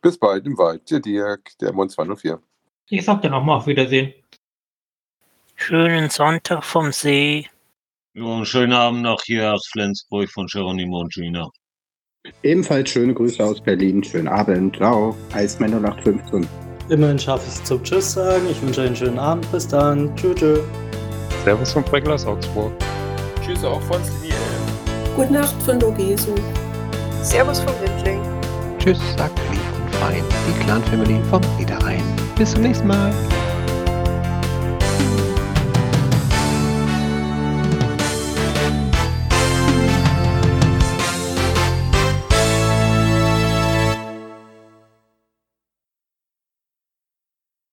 Bis 0.03 0.17
bald 0.17 0.47
im 0.47 0.57
Wald, 0.57 0.89
der 0.89 1.01
Dirk, 1.01 1.59
der 1.61 1.73
Mond 1.73 1.91
204. 1.91 2.41
Ich 2.91 3.05
sag 3.05 3.23
dir 3.23 3.31
nochmal 3.31 3.57
auf 3.57 3.67
Wiedersehen. 3.67 4.15
Schönen 5.57 6.11
Sonntag 6.11 6.63
vom 6.63 6.93
See. 6.93 7.49
Ja, 8.15 8.25
einen 8.25 8.47
schönen 8.47 8.73
Abend 8.73 9.03
noch 9.03 9.21
hier 9.25 9.53
aus 9.53 9.67
Flensburg 9.67 10.31
von 10.31 10.47
Geronimo 10.47 11.01
und 11.01 11.13
Gina. 11.13 11.51
Ebenfalls 12.45 12.91
schöne 12.91 13.15
Grüße 13.15 13.43
aus 13.43 13.61
Berlin. 13.61 14.05
Schönen 14.05 14.29
Abend. 14.29 14.77
Ciao. 14.77 15.17
Eismänner 15.33 15.83
815. 15.89 16.49
Immerhin 16.89 17.19
schaffe 17.19 17.49
ich 17.49 17.55
es 17.55 17.65
zum 17.65 17.83
Tschüss 17.83 18.13
sagen. 18.13 18.49
Ich 18.49 18.63
wünsche 18.63 18.83
einen 18.83 18.95
schönen 18.95 19.19
Abend. 19.19 19.51
Bis 19.51 19.67
dann. 19.67 20.15
Tschüss. 20.15 20.37
tschüss. 20.37 20.61
Servus 21.43 21.73
von 21.73 21.83
Breckler 21.83 22.15
aus 22.15 22.27
Augsburg. 22.27 22.73
Tschüss 23.51 23.65
auch 23.65 23.83
von 23.83 24.01
Linie. 24.23 24.37
Gute 25.17 25.33
Nacht 25.33 25.61
von 25.63 25.77
Dogesu. 25.77 26.37
Servus 27.21 27.59
vom 27.59 27.75
Windling. 27.81 28.21
Tschüss, 28.79 29.01
sagt 29.17 29.37
lieb 29.51 29.61
und 29.83 29.95
fein 29.97 30.23
die 30.47 30.65
Clan 30.65 30.85
Family 30.85 31.21
vom 31.31 31.41
Niederrhein. 31.59 32.05
Bis 32.37 32.53
zum 32.53 32.63
nächsten 32.63 32.87
Mal. 32.87 33.13